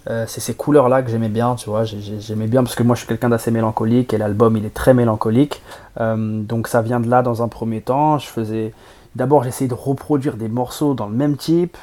C'est 0.06 0.40
ces 0.40 0.54
couleurs-là 0.54 1.02
que 1.02 1.10
j'aimais 1.10 1.28
bien, 1.28 1.54
tu 1.56 1.68
vois. 1.68 1.84
j'ai- 1.84 2.00
j'ai- 2.00 2.20
J'aimais 2.20 2.46
bien 2.46 2.62
parce 2.62 2.74
que 2.74 2.82
moi 2.82 2.94
je 2.94 3.00
suis 3.00 3.08
quelqu'un 3.08 3.28
d'assez 3.28 3.50
mélancolique 3.50 4.12
et 4.14 4.18
l'album 4.18 4.56
il 4.56 4.64
est 4.64 4.74
très 4.74 4.94
mélancolique. 4.94 5.62
Donc 5.98 6.68
ça 6.68 6.80
vient 6.82 7.00
de 7.00 7.08
là 7.08 7.22
dans 7.22 7.42
un 7.42 7.48
premier 7.48 7.80
temps. 7.80 8.18
Je 8.18 8.26
faisais 8.28 8.72
d'abord 9.16 9.42
j'essayais 9.44 9.68
de 9.68 9.74
reproduire 9.74 10.36
des 10.36 10.48
morceaux 10.48 10.94
dans 10.94 11.06
le 11.08 11.14
même 11.14 11.36
type. 11.36 11.76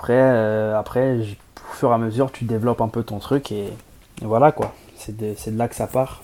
Après, 0.00 0.14
euh, 0.14 0.78
après 0.78 1.18
au 1.18 1.74
fur 1.74 1.90
et 1.90 1.92
à 1.92 1.98
mesure 1.98 2.32
tu 2.32 2.46
développes 2.46 2.80
un 2.80 2.88
peu 2.88 3.02
ton 3.02 3.18
truc 3.18 3.52
et, 3.52 3.64
et 3.66 4.24
voilà 4.24 4.50
quoi. 4.50 4.72
C'est 4.96 5.14
de, 5.14 5.34
de 5.50 5.58
là 5.58 5.68
que 5.68 5.74
ça 5.74 5.86
part. 5.86 6.22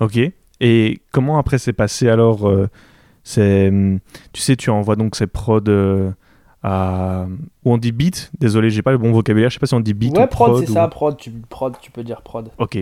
Ok. 0.00 0.18
Et 0.58 1.00
comment 1.12 1.38
après 1.38 1.58
c'est 1.58 1.72
passé 1.72 2.08
alors 2.08 2.48
euh, 2.48 2.68
c'est, 3.22 3.68
hum, 3.68 4.00
Tu 4.32 4.40
sais, 4.42 4.56
tu 4.56 4.70
envoies 4.70 4.96
donc 4.96 5.14
ces 5.14 5.28
prods 5.28 5.60
euh, 5.68 6.10
à. 6.64 7.26
Ou 7.64 7.72
on 7.74 7.78
dit 7.78 7.92
beat 7.92 8.32
Désolé, 8.40 8.70
j'ai 8.70 8.82
pas 8.82 8.90
le 8.90 8.98
bon 8.98 9.12
vocabulaire. 9.12 9.50
Je 9.50 9.54
sais 9.54 9.60
pas 9.60 9.66
si 9.68 9.74
on 9.74 9.80
dit 9.80 9.94
beat 9.94 10.16
ouais, 10.18 10.24
ou 10.24 10.26
prod, 10.26 10.50
prod. 10.50 10.64
c'est 10.64 10.70
ou- 10.70 10.74
ça, 10.74 10.88
prod 10.88 11.16
tu, 11.16 11.30
prod, 11.30 11.76
tu 11.80 11.92
peux 11.92 12.02
dire 12.02 12.22
prod. 12.22 12.50
Ok. 12.58 12.76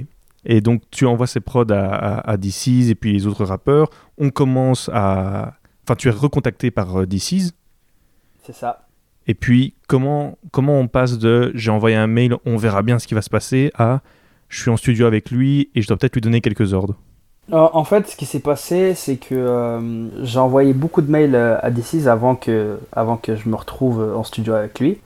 Et 0.46 0.62
donc 0.62 0.80
tu 0.90 1.04
envoies 1.04 1.26
ces 1.26 1.40
prods 1.40 1.70
à, 1.70 1.84
à, 1.84 2.30
à 2.30 2.36
DC's 2.38 2.88
et 2.88 2.94
puis 2.94 3.12
les 3.12 3.26
autres 3.26 3.44
rappeurs. 3.44 3.90
On 4.16 4.30
commence 4.30 4.88
à. 4.90 5.52
Enfin, 5.86 5.96
tu 5.96 6.08
es 6.08 6.12
recontacté 6.12 6.70
par 6.70 7.06
DC's. 7.06 7.52
C'est 8.42 8.54
ça. 8.54 8.83
Et 9.26 9.34
puis, 9.34 9.74
comment, 9.88 10.36
comment 10.50 10.78
on 10.78 10.88
passe 10.88 11.18
de 11.18 11.50
j'ai 11.54 11.70
envoyé 11.70 11.96
un 11.96 12.06
mail, 12.06 12.36
on 12.44 12.56
verra 12.56 12.82
bien 12.82 12.98
ce 12.98 13.06
qui 13.06 13.14
va 13.14 13.22
se 13.22 13.30
passer, 13.30 13.70
à 13.76 14.00
je 14.48 14.60
suis 14.60 14.70
en 14.70 14.76
studio 14.76 15.06
avec 15.06 15.30
lui 15.30 15.70
et 15.74 15.82
je 15.82 15.88
dois 15.88 15.96
peut-être 15.96 16.14
lui 16.14 16.20
donner 16.20 16.40
quelques 16.40 16.74
ordres 16.74 16.94
En 17.50 17.84
fait, 17.84 18.08
ce 18.08 18.16
qui 18.16 18.26
s'est 18.26 18.40
passé, 18.40 18.94
c'est 18.94 19.16
que 19.16 19.34
euh, 19.34 20.24
j'ai 20.24 20.38
envoyé 20.38 20.72
beaucoup 20.72 21.02
de 21.02 21.10
mails 21.10 21.34
euh, 21.34 21.58
à 21.60 21.70
DC's 21.70 22.06
avant 22.06 22.36
que, 22.36 22.78
avant 22.92 23.16
que 23.16 23.34
je 23.36 23.48
me 23.48 23.56
retrouve 23.56 24.14
en 24.16 24.22
studio 24.22 24.54
avec 24.54 24.78
lui. 24.78 24.98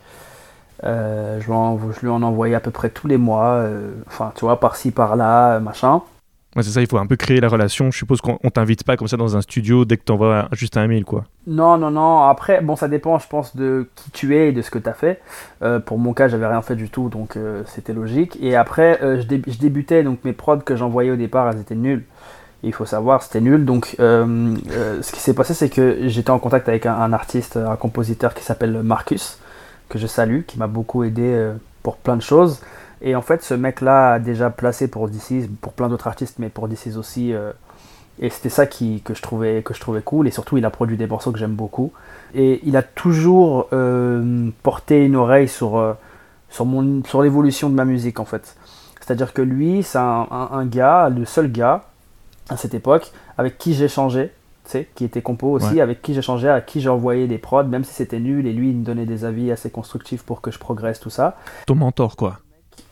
Euh, 0.85 1.41
je, 1.41 1.47
lui 1.47 1.53
en, 1.53 1.79
je, 1.93 2.01
lui 2.01 2.09
en, 2.09 2.23
envoyais 2.23 2.55
à 2.55 2.61
peu 2.61 2.71
près 2.71 2.91
tous 2.91 3.09
les 3.09 3.17
mois, 3.17 3.65
enfin, 4.07 4.33
tu 4.35 4.45
vois, 4.45 4.61
par-ci, 4.61 4.91
par-là, 4.91 5.61
machin. 5.61 6.03
Ouais, 6.57 6.63
c'est 6.63 6.71
ça, 6.71 6.81
il 6.81 6.87
faut 6.87 6.99
un 6.99 7.07
peu 7.07 7.17
créer 7.17 7.41
la 7.41 7.49
relation. 7.49 7.91
Je 7.91 7.99
suppose 7.99 8.21
qu'on 8.21 8.39
t'invite 8.51 8.83
pas 8.83 8.97
comme 8.97 9.07
ça 9.07 9.17
dans 9.17 9.37
un 9.37 9.43
studio 9.43 9.85
dès 9.85 9.97
que 9.97 10.05
tu 10.05 10.13
envoies 10.13 10.49
juste 10.53 10.77
un 10.77 10.87
mail, 10.87 11.05
quoi. 11.05 11.25
Non, 11.47 11.77
non, 11.77 11.91
non. 11.91 12.23
Après, 12.23 12.61
bon, 12.63 12.75
ça 12.75 12.89
dépend, 12.89 13.19
je 13.19 13.29
pense, 13.29 13.55
de 13.55 13.89
qui 13.95 14.11
tu 14.11 14.37
es 14.37 14.49
et 14.49 14.53
de 14.53 14.63
ce 14.63 14.71
que 14.71 14.79
tu 14.79 14.89
as 14.89 14.95
fait. 14.95 15.21
pour 15.85 15.99
mon 15.99 16.15
cas, 16.15 16.29
j'avais 16.29 16.47
rien 16.47 16.63
fait 16.63 16.77
du 16.77 16.89
tout, 16.89 17.11
donc 17.11 17.39
c'était 17.67 17.93
logique. 17.93 18.39
Et 18.41 18.57
après, 18.57 18.99
je, 19.03 19.23
je, 19.47 19.59
débutais, 19.59 20.03
donc 20.03 20.25
mes 20.25 20.33
prods 20.33 20.59
que 20.59 20.75
j'envoyais 20.75 21.11
au 21.11 21.17
départ, 21.17 21.49
elles 21.51 21.61
étaient 21.61 21.75
nulles 21.75 22.05
il 22.63 22.73
faut 22.73 22.87
savoir, 22.87 23.23
c'était 23.23 23.41
nul. 23.41 23.65
Donc, 23.65 23.97
euh, 24.01 24.57
euh, 24.71 25.03
ce 25.03 25.13
qui 25.13 25.21
s'est 25.21 25.35
passé, 25.35 25.55
c'est 25.55 25.69
que 25.69 26.09
j'étais 26.09 26.31
en 26.31 26.39
contact 26.39 26.69
avec 26.69 26.87
un, 26.87 27.13
artiste, 27.13 27.57
un 27.57 27.77
compositeur 27.77 28.35
qui 28.35 28.45
s'appelle 28.45 28.83
Marcus, 28.83 29.39
que 29.89 29.99
je 29.99 30.07
salue, 30.07 30.43
qui 30.47 30.59
m'a 30.59 30.67
beaucoup 30.67 31.05
aidé 31.05 31.23
euh, 31.25 31.55
pour 31.83 31.97
plein 31.97 32.17
de 32.17 32.23
choses. 32.23 32.61
Et 33.01 33.15
en 33.15 33.23
fait, 33.23 33.43
ce 33.43 33.55
mec-là 33.55 34.15
a 34.15 34.19
déjà 34.19 34.51
placé 34.51 34.89
pour 34.89 35.09
DC's, 35.09 35.49
pour 35.61 35.73
plein 35.73 35.89
d'autres 35.89 36.07
artistes, 36.07 36.37
mais 36.39 36.49
pour 36.49 36.69
DC's 36.69 36.97
aussi. 36.97 37.33
et 38.21 38.31
c'était 38.31 38.49
ça 38.49 38.67
qui, 38.67 39.03
que, 39.03 39.15
je 39.15 39.23
trouvais, 39.23 39.63
que 39.63 39.75
je 39.75 39.81
trouvais 39.81 40.03
cool. 40.03 40.27
Et 40.27 40.31
surtout, 40.31 40.57
il 40.57 40.65
a 40.65 40.71
produit 40.71 40.97
des 40.97 41.07
morceaux 41.07 41.31
que 41.31 41.39
j'aime 41.39 41.55
beaucoup. 41.55 41.93
Et 42.35 42.61
il 42.65 42.77
a 42.77 42.83
toujours 42.83 43.69
porté 44.63 45.05
une 45.05 45.17
oreille 45.17 45.49
sur, 45.49 45.97
sur, 46.51 46.67
mon, 46.67 47.05
sur 47.05 47.23
l'évolution 47.23 47.71
de 47.71 47.75
ma 47.75 47.85
musique, 47.85 48.19
en 48.19 48.25
fait. 48.25 48.57
C'est-à-dire 49.09 49.33
que 49.33 49.41
lui, 49.41 49.83
c'est 49.83 49.97
un, 49.97 50.27
un, 50.31 50.67
gars, 50.67 51.09
le 51.09 51.25
seul 51.25 51.51
gars 51.51 51.85
à 52.51 52.59
cette 52.59 52.75
époque, 52.75 53.11
avec 53.39 53.57
qui 53.57 53.73
j'ai 53.73 53.89
changé, 53.89 54.33
qui 54.95 55.05
était 55.05 55.23
compo 55.23 55.49
aussi, 55.49 55.81
avec 55.81 56.03
qui 56.03 56.13
j'ai 56.13 56.21
changé, 56.21 56.47
à 56.47 56.61
qui 56.61 56.83
j'ai 56.83 56.91
envoyé 56.91 57.27
des 57.27 57.39
prods, 57.39 57.65
même 57.65 57.85
si 57.85 57.95
c'était 57.95 58.21
nul, 58.21 58.47
et 58.47 58.53
lui 58.53 58.69
il 58.69 58.77
me 58.77 58.85
donnait 58.85 59.07
des 59.07 59.25
avis 59.25 59.51
assez 59.51 59.71
constructifs 59.71 60.23
pour 60.23 60.43
que 60.43 60.51
je 60.51 60.59
progresse, 60.59 61.01
tout 61.01 61.09
ça. 61.09 61.39
Ton 61.67 61.77
mentor, 61.77 62.17
quoi. 62.17 62.41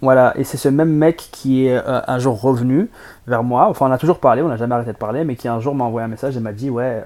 Voilà, 0.03 0.35
et 0.37 0.45
c'est 0.45 0.59
ce 0.59 0.69
même 0.69 0.93
mec 0.93 1.29
qui 1.33 1.67
est 1.67 1.77
euh, 1.77 2.01
un 2.07 2.19
jour 2.19 2.39
revenu 2.41 2.91
vers 3.27 3.43
moi, 3.43 3.67
enfin 3.69 3.89
on 3.89 3.93
a 3.93 3.97
toujours 3.97 4.19
parlé, 4.19 4.43
on 4.43 4.49
n'a 4.49 4.59
jamais 4.59 4.75
arrêté 4.75 4.93
de 4.93 4.99
parler, 4.99 5.25
mais 5.25 5.37
qui 5.37 5.49
un 5.49 5.59
jour 5.59 5.75
m'a 5.75 5.85
envoyé 5.85 6.05
un 6.05 6.09
message 6.09 6.37
et 6.37 6.41
m'a 6.41 6.53
dit 6.53 6.69
Ouais, 6.69 7.03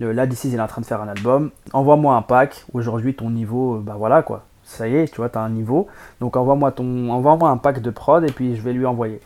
euh, 0.00 0.12
là 0.12 0.26
d'ici 0.26 0.48
il 0.48 0.54
est 0.54 0.60
en 0.60 0.68
train 0.68 0.80
de 0.80 0.86
faire 0.86 1.02
un 1.02 1.08
album, 1.08 1.50
envoie-moi 1.72 2.14
un 2.14 2.22
pack, 2.22 2.64
aujourd'hui 2.74 3.14
ton 3.14 3.30
niveau, 3.30 3.76
euh, 3.76 3.80
bah 3.80 3.96
voilà 3.98 4.22
quoi, 4.22 4.44
ça 4.62 4.86
y 4.86 4.94
est, 4.94 5.08
tu 5.08 5.16
vois, 5.16 5.30
t'as 5.30 5.40
un 5.40 5.50
niveau, 5.50 5.88
donc 6.20 6.36
envoie-moi 6.36 6.70
ton, 6.70 7.10
envoie-moi 7.10 7.50
un 7.50 7.56
pack 7.56 7.82
de 7.82 7.90
prod 7.90 8.22
et 8.22 8.30
puis 8.30 8.54
je 8.54 8.62
vais 8.62 8.72
lui 8.72 8.86
envoyer. 8.86 9.20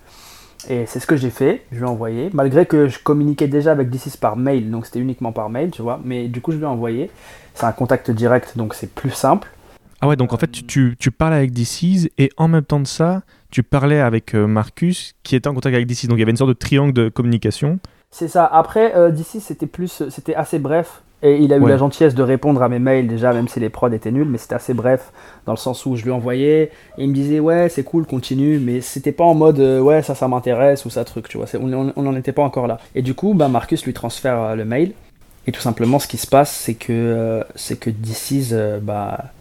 Et 0.71 0.87
c'est 0.87 0.99
ce 0.99 1.07
que 1.07 1.17
j'ai 1.17 1.31
fait, 1.31 1.65
je 1.73 1.77
lui 1.77 1.85
ai 1.85 1.89
envoyé, 1.89 2.31
malgré 2.33 2.65
que 2.65 2.89
je 2.89 2.99
communiquais 2.99 3.47
déjà 3.47 3.73
avec 3.73 3.91
D6 3.91 4.19
par 4.19 4.37
mail, 4.37 4.71
donc 4.71 4.87
c'était 4.87 5.01
uniquement 5.01 5.33
par 5.33 5.51
mail, 5.51 5.71
tu 5.71 5.83
vois, 5.83 6.01
mais 6.03 6.29
du 6.29 6.41
coup 6.41 6.51
je 6.51 6.57
lui 6.57 6.65
ai 6.65 6.69
envoyé. 6.69 7.11
C'est 7.55 7.67
un 7.67 7.73
contact 7.73 8.11
direct, 8.11 8.57
donc 8.57 8.75
c'est 8.75 8.91
plus 8.93 9.11
simple. 9.11 9.49
Ah 10.07 10.11
ouais, 10.11 10.17
donc 10.17 10.33
en 10.33 10.37
fait 10.37 10.53
tu, 10.53 10.65
tu, 10.65 10.95
tu 10.97 11.11
parles 11.11 11.35
avec 11.35 11.51
D6 11.51 12.11
et 12.17 12.31
en 12.37 12.47
même 12.47 12.63
temps 12.63 12.79
de 12.79 12.87
ça, 12.87 13.23
tu 13.51 13.65
parlais 13.65 13.99
avec 13.99 14.37
euh, 14.37 14.47
Marcus 14.47 15.17
qui 15.25 15.35
était 15.35 15.49
en 15.49 15.55
contact 15.55 15.75
avec 15.75 15.89
D6, 15.89 16.07
donc 16.07 16.19
il 16.19 16.21
y 16.21 16.23
avait 16.23 16.31
une 16.31 16.37
sorte 16.37 16.51
de 16.51 16.55
triangle 16.55 16.93
de 16.93 17.09
communication. 17.09 17.81
C'est 18.13 18.29
ça, 18.29 18.47
après 18.47 18.95
euh, 18.95 19.11
D6 19.11 19.41
c'était 19.41 19.67
plus, 19.67 20.05
c'était 20.09 20.37
assez 20.37 20.61
bref, 20.61 21.03
et 21.25 21.39
il 21.43 21.53
a 21.53 21.57
eu 21.57 21.67
la 21.67 21.77
gentillesse 21.77 22.15
de 22.15 22.23
répondre 22.23 22.63
à 22.63 22.69
mes 22.69 22.79
mails 22.79 23.09
déjà, 23.09 23.33
même 23.33 23.49
si 23.49 23.59
les 23.59 23.69
prods 23.69 23.91
étaient 23.91 24.13
nuls, 24.13 24.29
mais 24.29 24.39
c'était 24.39 24.55
assez 24.55 24.75
bref, 24.75 25.11
dans 25.45 25.53
le 25.53 25.59
sens 25.59 25.85
où 25.87 25.97
je 25.97 26.05
lui 26.05 26.13
envoyais, 26.13 26.71
et 26.99 27.03
il 27.03 27.09
me 27.09 27.15
disait 27.15 27.41
ouais 27.41 27.69
c'est 27.69 27.83
cool, 27.83 28.07
continue, 28.07 28.61
mais 28.61 28.83
c'était 28.83 29.11
pas 29.11 29.25
en 29.25 29.35
mode 29.35 29.59
euh, 29.59 29.81
ouais 29.81 30.03
ça 30.03 30.15
ça 30.15 30.29
m'intéresse 30.29 30.85
ou 30.85 30.91
ça 30.91 31.05
truc, 31.05 31.29
tu 31.29 31.37
vois, 31.37 31.49
on 31.61 31.67
n'en 32.03 32.15
était 32.15 32.31
pas 32.31 32.45
encore 32.45 32.69
là. 32.69 32.79
Et 32.95 33.03
du 33.03 33.15
coup, 33.15 33.35
bah, 33.35 33.49
Marcus 33.49 33.85
lui 33.85 33.93
transfère 33.93 34.41
euh, 34.41 34.55
le 34.55 34.65
mail, 34.65 34.93
et 35.49 35.51
tout 35.51 35.61
simplement 35.61 35.99
ce 35.99 36.07
qui 36.07 36.17
se 36.17 36.29
passe 36.29 36.53
c'est 36.53 36.75
que, 36.75 36.93
euh, 36.93 37.43
c'est 37.57 37.81
que 37.81 37.91
DC's, 37.91 38.55
bah, 38.83 39.33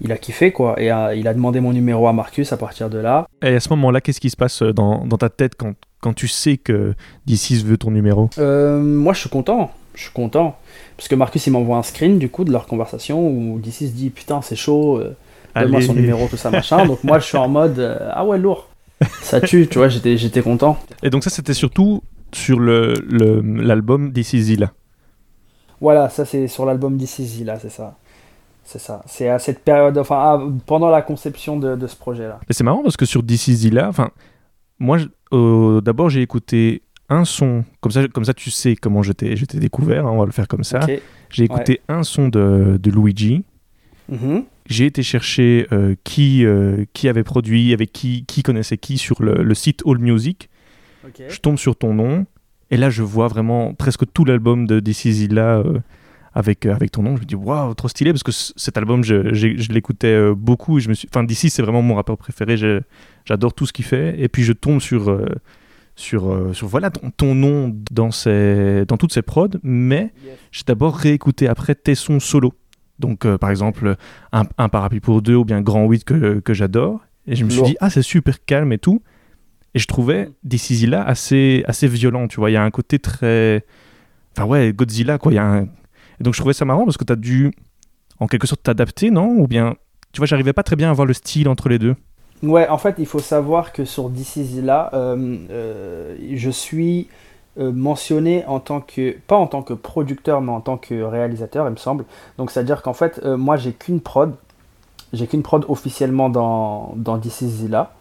il 0.00 0.12
a 0.12 0.16
kiffé 0.16 0.52
quoi, 0.52 0.80
et 0.80 0.86
il 0.86 1.28
a 1.28 1.34
demandé 1.34 1.60
mon 1.60 1.72
numéro 1.72 2.06
à 2.08 2.12
Marcus 2.12 2.52
à 2.52 2.56
partir 2.56 2.90
de 2.90 2.98
là. 2.98 3.26
Et 3.42 3.54
à 3.56 3.60
ce 3.60 3.68
moment-là, 3.70 4.00
qu'est-ce 4.00 4.20
qui 4.20 4.30
se 4.30 4.36
passe 4.36 4.62
dans, 4.62 5.04
dans 5.06 5.18
ta 5.18 5.28
tête 5.28 5.54
quand, 5.56 5.74
quand 6.00 6.12
tu 6.12 6.28
sais 6.28 6.56
que 6.56 6.94
DC's 7.26 7.64
veut 7.64 7.76
ton 7.78 7.90
numéro? 7.90 8.30
Moi 8.38 9.12
je 9.12 9.20
suis 9.20 9.30
content, 9.30 9.72
je 9.94 10.02
suis 10.02 10.12
content. 10.12 10.56
Parce 10.98 11.06
que 11.06 11.14
Marcus, 11.14 11.46
il 11.46 11.52
m'envoie 11.52 11.76
un 11.76 11.84
screen 11.84 12.18
du 12.18 12.28
coup 12.28 12.42
de 12.42 12.50
leur 12.50 12.66
conversation 12.66 13.24
où 13.28 13.60
DC 13.60 13.72
se 13.72 13.84
dit 13.86 14.10
Putain, 14.10 14.42
c'est 14.42 14.56
chaud, 14.56 14.98
euh, 14.98 15.16
donne-moi 15.54 15.80
son 15.80 15.94
numéro, 15.94 16.26
tout 16.26 16.36
ça, 16.36 16.50
machin. 16.50 16.84
donc 16.86 17.04
moi, 17.04 17.20
je 17.20 17.26
suis 17.26 17.38
en 17.38 17.48
mode 17.48 17.78
euh, 17.78 18.10
Ah 18.12 18.26
ouais, 18.26 18.36
lourd. 18.36 18.68
Ça 19.22 19.40
tue, 19.40 19.68
tu 19.68 19.78
vois, 19.78 19.88
j'étais, 19.88 20.16
j'étais 20.16 20.42
content. 20.42 20.76
Et 21.04 21.10
donc, 21.10 21.22
ça, 21.22 21.30
c'était 21.30 21.54
surtout 21.54 22.02
sur 22.32 22.58
le, 22.58 22.94
l'album 23.62 24.12
This 24.12 24.32
Is 24.32 24.42
Zilla. 24.42 24.72
Voilà, 25.80 26.08
ça, 26.08 26.24
c'est 26.24 26.48
sur 26.48 26.66
l'album 26.66 26.98
This 26.98 27.20
Is 27.20 27.26
Zilla, 27.26 27.60
c'est 27.60 27.70
ça. 27.70 27.96
C'est 28.68 28.78
ça. 28.78 29.00
C'est 29.06 29.30
à 29.30 29.38
cette 29.38 29.60
période, 29.60 29.96
enfin, 29.96 30.52
pendant 30.66 30.90
la 30.90 31.00
conception 31.00 31.58
de, 31.58 31.74
de 31.74 31.86
ce 31.86 31.96
projet-là. 31.96 32.38
Et 32.50 32.52
c'est 32.52 32.64
marrant 32.64 32.82
parce 32.82 32.98
que 32.98 33.06
sur 33.06 33.24
This 33.24 33.48
Is 33.48 33.70
enfin, 33.80 34.10
moi, 34.78 34.98
d'abord, 35.32 36.10
j'ai 36.10 36.20
écouté 36.20 36.82
un 37.08 37.24
son, 37.24 37.64
comme 37.80 37.92
ça, 37.92 38.06
comme 38.08 38.26
ça 38.26 38.34
tu 38.34 38.50
sais 38.50 38.76
comment 38.76 39.02
je 39.02 39.12
t'ai 39.12 39.34
découvert, 39.54 40.06
hein, 40.06 40.10
on 40.12 40.18
va 40.18 40.26
le 40.26 40.32
faire 40.32 40.48
comme 40.48 40.64
ça. 40.64 40.80
J'ai 41.30 41.44
écouté 41.44 41.80
un 41.88 42.02
son 42.02 42.28
de, 42.28 42.78
de 42.78 42.90
Luigi. 42.90 43.42
Mm-hmm. 44.12 44.44
J'ai 44.66 44.84
été 44.84 45.02
chercher 45.02 45.66
euh, 45.72 45.94
qui, 46.04 46.44
euh, 46.44 46.84
qui 46.92 47.08
avait 47.08 47.24
produit, 47.24 47.72
avec 47.72 47.90
qui, 47.90 48.26
qui 48.26 48.42
connaissait 48.42 48.76
qui 48.76 48.98
sur 48.98 49.22
le, 49.22 49.42
le 49.42 49.54
site 49.54 49.82
All 49.86 49.96
Music. 49.96 50.50
Je 51.26 51.38
tombe 51.40 51.56
sur 51.56 51.74
ton 51.74 51.94
nom 51.94 52.26
et 52.70 52.76
là 52.76 52.90
je 52.90 53.02
vois 53.02 53.28
vraiment 53.28 53.72
presque 53.72 54.04
tout 54.12 54.26
l'album 54.26 54.66
de 54.66 54.78
Decizilla 54.78 55.60
euh, 55.60 55.78
avec, 56.38 56.66
avec 56.66 56.90
ton 56.90 57.02
nom. 57.02 57.16
Je 57.16 57.22
me 57.22 57.26
dis 57.26 57.34
waouh, 57.34 57.74
trop 57.74 57.88
stylé 57.88 58.12
parce 58.12 58.22
que 58.22 58.32
cet 58.32 58.78
album 58.78 59.04
je, 59.04 59.34
je 59.34 59.72
l'écoutais 59.72 60.32
beaucoup. 60.34 60.78
Et 60.78 60.80
je 60.80 60.88
me 60.88 60.94
suis... 60.94 61.08
Enfin, 61.12 61.24
DC 61.24 61.50
c'est 61.50 61.62
vraiment 61.62 61.82
mon 61.82 61.94
rappeur 61.94 62.16
préféré. 62.16 62.56
J'adore 63.24 63.52
tout 63.52 63.66
ce 63.66 63.72
qu'il 63.72 63.84
fait. 63.84 64.18
Et 64.20 64.28
puis 64.28 64.42
je 64.44 64.52
tombe 64.52 64.80
sur 64.80 65.10
sur, 65.98 66.30
euh, 66.30 66.52
sur 66.52 66.68
voilà 66.68 66.90
ton, 66.90 67.34
nom 67.34 67.74
dans, 67.90 68.12
ces, 68.12 68.84
dans 68.86 68.96
toutes 68.96 69.12
ces 69.12 69.22
prods, 69.22 69.48
mais 69.64 70.12
j'ai 70.52 70.62
d'abord 70.64 70.96
réécouté 70.96 71.48
après 71.48 71.74
tes 71.74 71.96
sons 71.96 72.20
solo. 72.20 72.54
Donc, 73.00 73.24
euh, 73.24 73.36
par 73.36 73.50
exemple, 73.50 73.96
un, 74.32 74.44
un, 74.58 74.68
Parapluie 74.68 75.00
pour 75.00 75.22
deux 75.22 75.34
ou 75.34 75.44
bien 75.44 75.60
Grand 75.60 75.86
8 75.86 76.04
que, 76.04 76.38
que 76.40 76.54
j'adore. 76.54 77.00
Et 77.26 77.34
je 77.36 77.44
me 77.44 77.50
suis 77.50 77.62
dit, 77.62 77.76
ah, 77.80 77.90
c'est 77.90 78.02
super 78.02 78.44
calme 78.44 78.72
et 78.72 78.78
tout. 78.78 79.02
Et 79.74 79.78
je 79.80 79.86
trouvais 79.86 80.30
This 80.48 80.86
là 80.86 81.02
assez, 81.02 81.64
assez 81.66 81.88
violent, 81.88 82.28
tu 82.28 82.36
vois. 82.40 82.50
Il 82.50 82.54
y 82.54 82.56
a 82.56 82.62
un 82.62 82.70
côté 82.70 82.98
très. 82.98 83.64
Enfin, 84.36 84.46
ouais, 84.46 84.72
Godzilla, 84.72 85.18
quoi. 85.18 85.32
Il 85.32 85.34
y 85.34 85.38
a 85.38 85.44
un... 85.46 85.68
Et 86.20 86.24
donc, 86.24 86.34
je 86.34 86.40
trouvais 86.40 86.54
ça 86.54 86.64
marrant 86.64 86.84
parce 86.84 86.96
que 86.96 87.04
tu 87.04 87.12
as 87.12 87.16
dû, 87.16 87.52
en 88.20 88.26
quelque 88.26 88.46
sorte, 88.46 88.62
t'adapter, 88.62 89.10
non? 89.10 89.36
Ou 89.38 89.46
bien, 89.46 89.74
tu 90.12 90.18
vois, 90.18 90.26
j'arrivais 90.26 90.52
pas 90.52 90.62
très 90.62 90.76
bien 90.76 90.90
à 90.90 90.92
voir 90.92 91.06
le 91.06 91.14
style 91.14 91.48
entre 91.48 91.68
les 91.68 91.78
deux. 91.78 91.94
Ouais, 92.42 92.68
en 92.68 92.78
fait, 92.78 92.96
il 92.98 93.06
faut 93.06 93.18
savoir 93.18 93.72
que 93.72 93.84
sur 93.84 94.12
This 94.12 94.38
là, 94.62 94.90
euh, 94.94 95.36
euh, 95.50 96.16
je 96.34 96.50
suis 96.50 97.08
euh, 97.58 97.72
mentionné 97.72 98.44
en 98.46 98.60
tant 98.60 98.80
que, 98.80 99.16
pas 99.26 99.36
en 99.36 99.48
tant 99.48 99.62
que 99.62 99.74
producteur, 99.74 100.40
mais 100.40 100.52
en 100.52 100.60
tant 100.60 100.76
que 100.76 101.02
réalisateur, 101.02 101.66
il 101.66 101.72
me 101.72 101.76
semble. 101.76 102.04
Donc, 102.36 102.50
c'est-à-dire 102.50 102.82
qu'en 102.82 102.92
fait, 102.92 103.24
moi, 103.24 103.56
j'ai 103.56 103.72
qu'une 103.72 104.00
prod. 104.00 104.34
J'ai 105.12 105.26
qu'une 105.26 105.42
prod 105.42 105.64
officiellement 105.68 106.28
dans, 106.28 106.92
dans 106.96 107.18
This 107.18 107.42
là. 107.68 107.92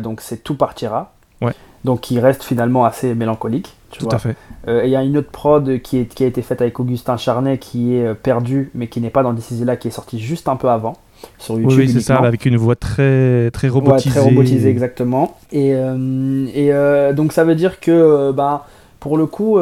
donc, 0.00 0.20
c'est 0.20 0.42
Tout 0.42 0.56
partira. 0.56 1.12
Ouais. 1.40 1.52
Donc, 1.84 2.10
il 2.10 2.18
reste 2.18 2.42
finalement 2.42 2.84
assez 2.84 3.14
mélancolique. 3.14 3.76
Tu 3.90 4.00
Tout 4.00 4.08
à 4.10 4.18
fait. 4.18 4.36
Il 4.66 4.88
y 4.88 4.96
a 4.96 5.02
une 5.02 5.16
autre 5.16 5.30
prod 5.30 5.80
qui, 5.80 5.98
est, 5.98 6.04
qui 6.06 6.24
a 6.24 6.26
été 6.26 6.42
faite 6.42 6.60
avec 6.60 6.78
Augustin 6.78 7.16
Charnet 7.16 7.58
qui 7.58 7.94
est 7.94 8.14
perdu, 8.14 8.70
mais 8.74 8.86
qui 8.86 9.00
n'est 9.00 9.08
pas 9.10 9.22
dans 9.22 9.34
This 9.34 9.62
là, 9.62 9.76
qui 9.76 9.88
est 9.88 9.92
sorti 9.92 10.18
juste 10.18 10.46
un 10.46 10.56
peu 10.56 10.68
avant 10.68 10.98
sur 11.38 11.58
YouTube. 11.58 11.78
Oui, 11.78 11.88
c'est 11.88 12.00
ça, 12.00 12.16
avec 12.16 12.46
une 12.46 12.56
voix 12.56 12.76
très, 12.76 13.50
très 13.50 13.68
robotisée. 13.68 14.10
très 14.10 14.20
robotisée, 14.20 14.68
exactement. 14.68 15.36
Et, 15.52 15.74
euh, 15.74 16.46
et 16.54 16.72
euh, 16.72 17.12
donc 17.12 17.32
ça 17.32 17.44
veut 17.44 17.54
dire 17.54 17.80
que, 17.80 17.90
euh, 17.90 18.32
bah, 18.32 18.66
pour 19.00 19.16
le 19.16 19.26
coup, 19.26 19.58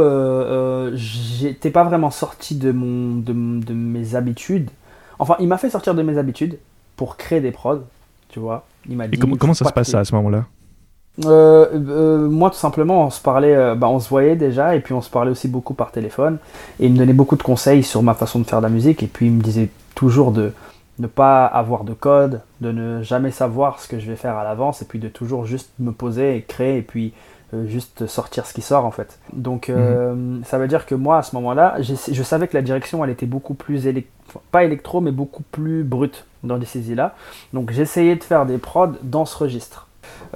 j'étais 0.95 1.71
pas 1.71 1.85
vraiment 1.85 2.11
sorti 2.11 2.56
de, 2.56 2.73
mon, 2.73 3.16
de, 3.16 3.33
de, 3.64 3.75
mes 3.75 4.14
habitudes. 4.14 4.71
Enfin, 5.18 5.37
il 5.40 5.49
m'a 5.49 5.59
fait 5.59 5.71
sortir 5.71 5.95
de 5.95 6.02
mes 6.02 6.18
habitudes 6.18 6.59
pour 6.97 7.16
créer 7.16 7.40
des 7.40 7.52
prods, 7.52 7.85
tu 8.28 8.38
vois. 8.38 8.66
Il 8.88 8.97
m'a 8.97 9.09
dit, 9.09 9.16
et 9.16 9.18
comment, 9.18 9.37
comment 9.37 9.54
ça 9.54 9.66
se 9.66 9.73
passe 9.73 9.95
à 9.95 10.04
ce 10.04 10.14
moment-là? 10.14 10.47
Moi, 11.25 12.51
tout 12.51 12.57
simplement, 12.57 13.07
on 13.07 13.11
se 13.11 13.21
parlait, 13.21 13.75
bah, 13.75 13.89
on 13.89 14.01
se 14.01 14.09
voyait 14.09 14.37
déjà, 14.37 14.75
et 14.77 14.81
puis 14.81 14.95
on 14.95 15.01
se 15.01 15.11
parlait 15.11 15.31
aussi 15.31 15.49
beaucoup 15.49 15.75
par 15.75 15.91
téléphone. 15.91 16.39
Et 16.81 16.87
il 16.87 16.93
me 16.93 16.99
donnait 16.99 17.13
beaucoup 17.13 17.37
de 17.37 17.43
conseils 17.43 17.83
sur 17.83 18.03
ma 18.03 18.15
façon 18.15 18.39
de 18.39 18.45
faire 18.45 18.59
de 18.59 18.67
la 18.67 18.73
musique, 18.73 19.03
et 19.03 19.07
puis 19.07 19.27
il 19.27 19.33
me 19.33 19.43
disait 19.43 19.71
toujours 19.95 20.33
de, 20.33 20.53
ne 20.99 21.07
pas 21.07 21.45
avoir 21.45 21.85
de 21.85 21.93
code, 21.93 22.41
de 22.61 22.73
ne 22.73 23.03
jamais 23.03 23.31
savoir 23.31 23.81
ce 23.81 23.89
que 23.89 23.99
je 23.99 24.07
vais 24.07 24.17
faire 24.17 24.37
à 24.37 24.45
l'avance, 24.45 24.83
et 24.83 24.85
puis 24.85 24.99
de 24.99 25.09
toujours 25.09 25.45
juste 25.45 25.71
me 25.79 25.93
poser 25.93 26.37
et 26.37 26.43
créer, 26.43 26.79
et 26.79 26.83
puis 26.83 27.13
euh, 27.55 27.67
juste 27.67 28.07
sortir 28.07 28.47
ce 28.47 28.55
qui 28.55 28.63
sort 28.63 28.85
en 28.85 28.91
fait. 28.91 29.19
Donc 29.33 29.69
euh, 29.69 30.15
mhm. 30.15 30.43
ça 30.45 30.59
veut 30.59 30.69
dire 30.69 30.87
que 30.87 30.95
moi 30.95 31.19
à 31.19 31.23
ce 31.23 31.35
moment-là, 31.37 31.77
je 31.81 32.23
savais 32.23 32.49
que 32.49 32.57
la 32.57 32.63
direction 32.63 33.05
elle 33.05 33.11
était 33.11 33.27
beaucoup 33.27 33.55
plus 33.55 33.89
pas 34.51 34.65
électro 34.65 35.01
mais 35.01 35.13
beaucoup 35.13 35.45
plus 35.53 35.85
brute 35.85 36.25
dans 36.43 36.59
des 36.59 36.67
saisies 36.67 36.95
là. 36.95 37.15
Donc 37.53 37.71
j'essayais 37.71 38.17
de 38.17 38.25
faire 38.25 38.47
des 38.47 38.59
prods 38.59 38.95
dans 39.03 39.27
ce 39.27 39.37
registre. 39.37 39.86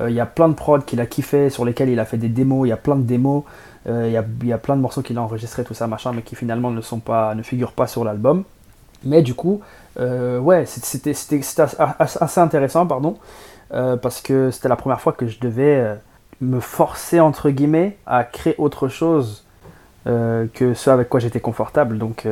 Euh, 0.00 0.10
il 0.10 0.16
y 0.16 0.20
a 0.20 0.26
plein 0.26 0.48
de 0.48 0.54
prods 0.54 0.80
qu'il 0.80 1.00
a 1.00 1.06
kiffé, 1.06 1.50
sur 1.50 1.64
lesquels 1.64 1.88
il 1.88 1.98
a 2.00 2.04
fait 2.04 2.16
des 2.16 2.28
démos, 2.28 2.66
il 2.66 2.70
y 2.70 2.72
a 2.72 2.76
plein 2.76 2.96
de 2.96 3.02
démos 3.02 3.44
Il 3.86 4.10
y, 4.10 4.16
a, 4.52 4.58
plein 4.58 4.76
de 4.76 4.80
morceaux 4.80 5.02
qu'il 5.02 5.16
a 5.18 5.22
enregistrés, 5.22 5.64
tout 5.64 5.74
ça, 5.74 5.86
machin, 5.86 6.12
mais 6.12 6.22
qui 6.22 6.36
finalement 6.36 6.70
ne, 6.70 6.80
sont 6.80 7.00
pas, 7.00 7.34
ne 7.34 7.42
figurent 7.42 7.72
pas 7.72 7.86
sur 7.86 8.04
l'album. 8.04 8.44
Mais 9.04 9.22
du 9.22 9.34
coup, 9.34 9.62
ouais, 9.98 10.64
c'était 10.66 11.10
assez 11.10 12.40
intéressant, 12.40 12.86
pardon, 12.86 13.16
parce 13.70 14.20
que 14.20 14.50
c'était 14.50 14.68
la 14.68 14.76
première 14.76 15.00
fois 15.00 15.14
que 15.14 15.26
je 15.26 15.40
devais 15.40 15.96
me 16.42 16.60
forcer, 16.60 17.20
entre 17.20 17.48
guillemets, 17.48 17.96
à 18.06 18.24
créer 18.24 18.54
autre 18.58 18.88
chose 18.88 19.46
que 20.04 20.74
ce 20.74 20.90
avec 20.90 21.08
quoi 21.08 21.18
j'étais 21.20 21.40
confortable. 21.40 21.96
Donc, 21.96 22.26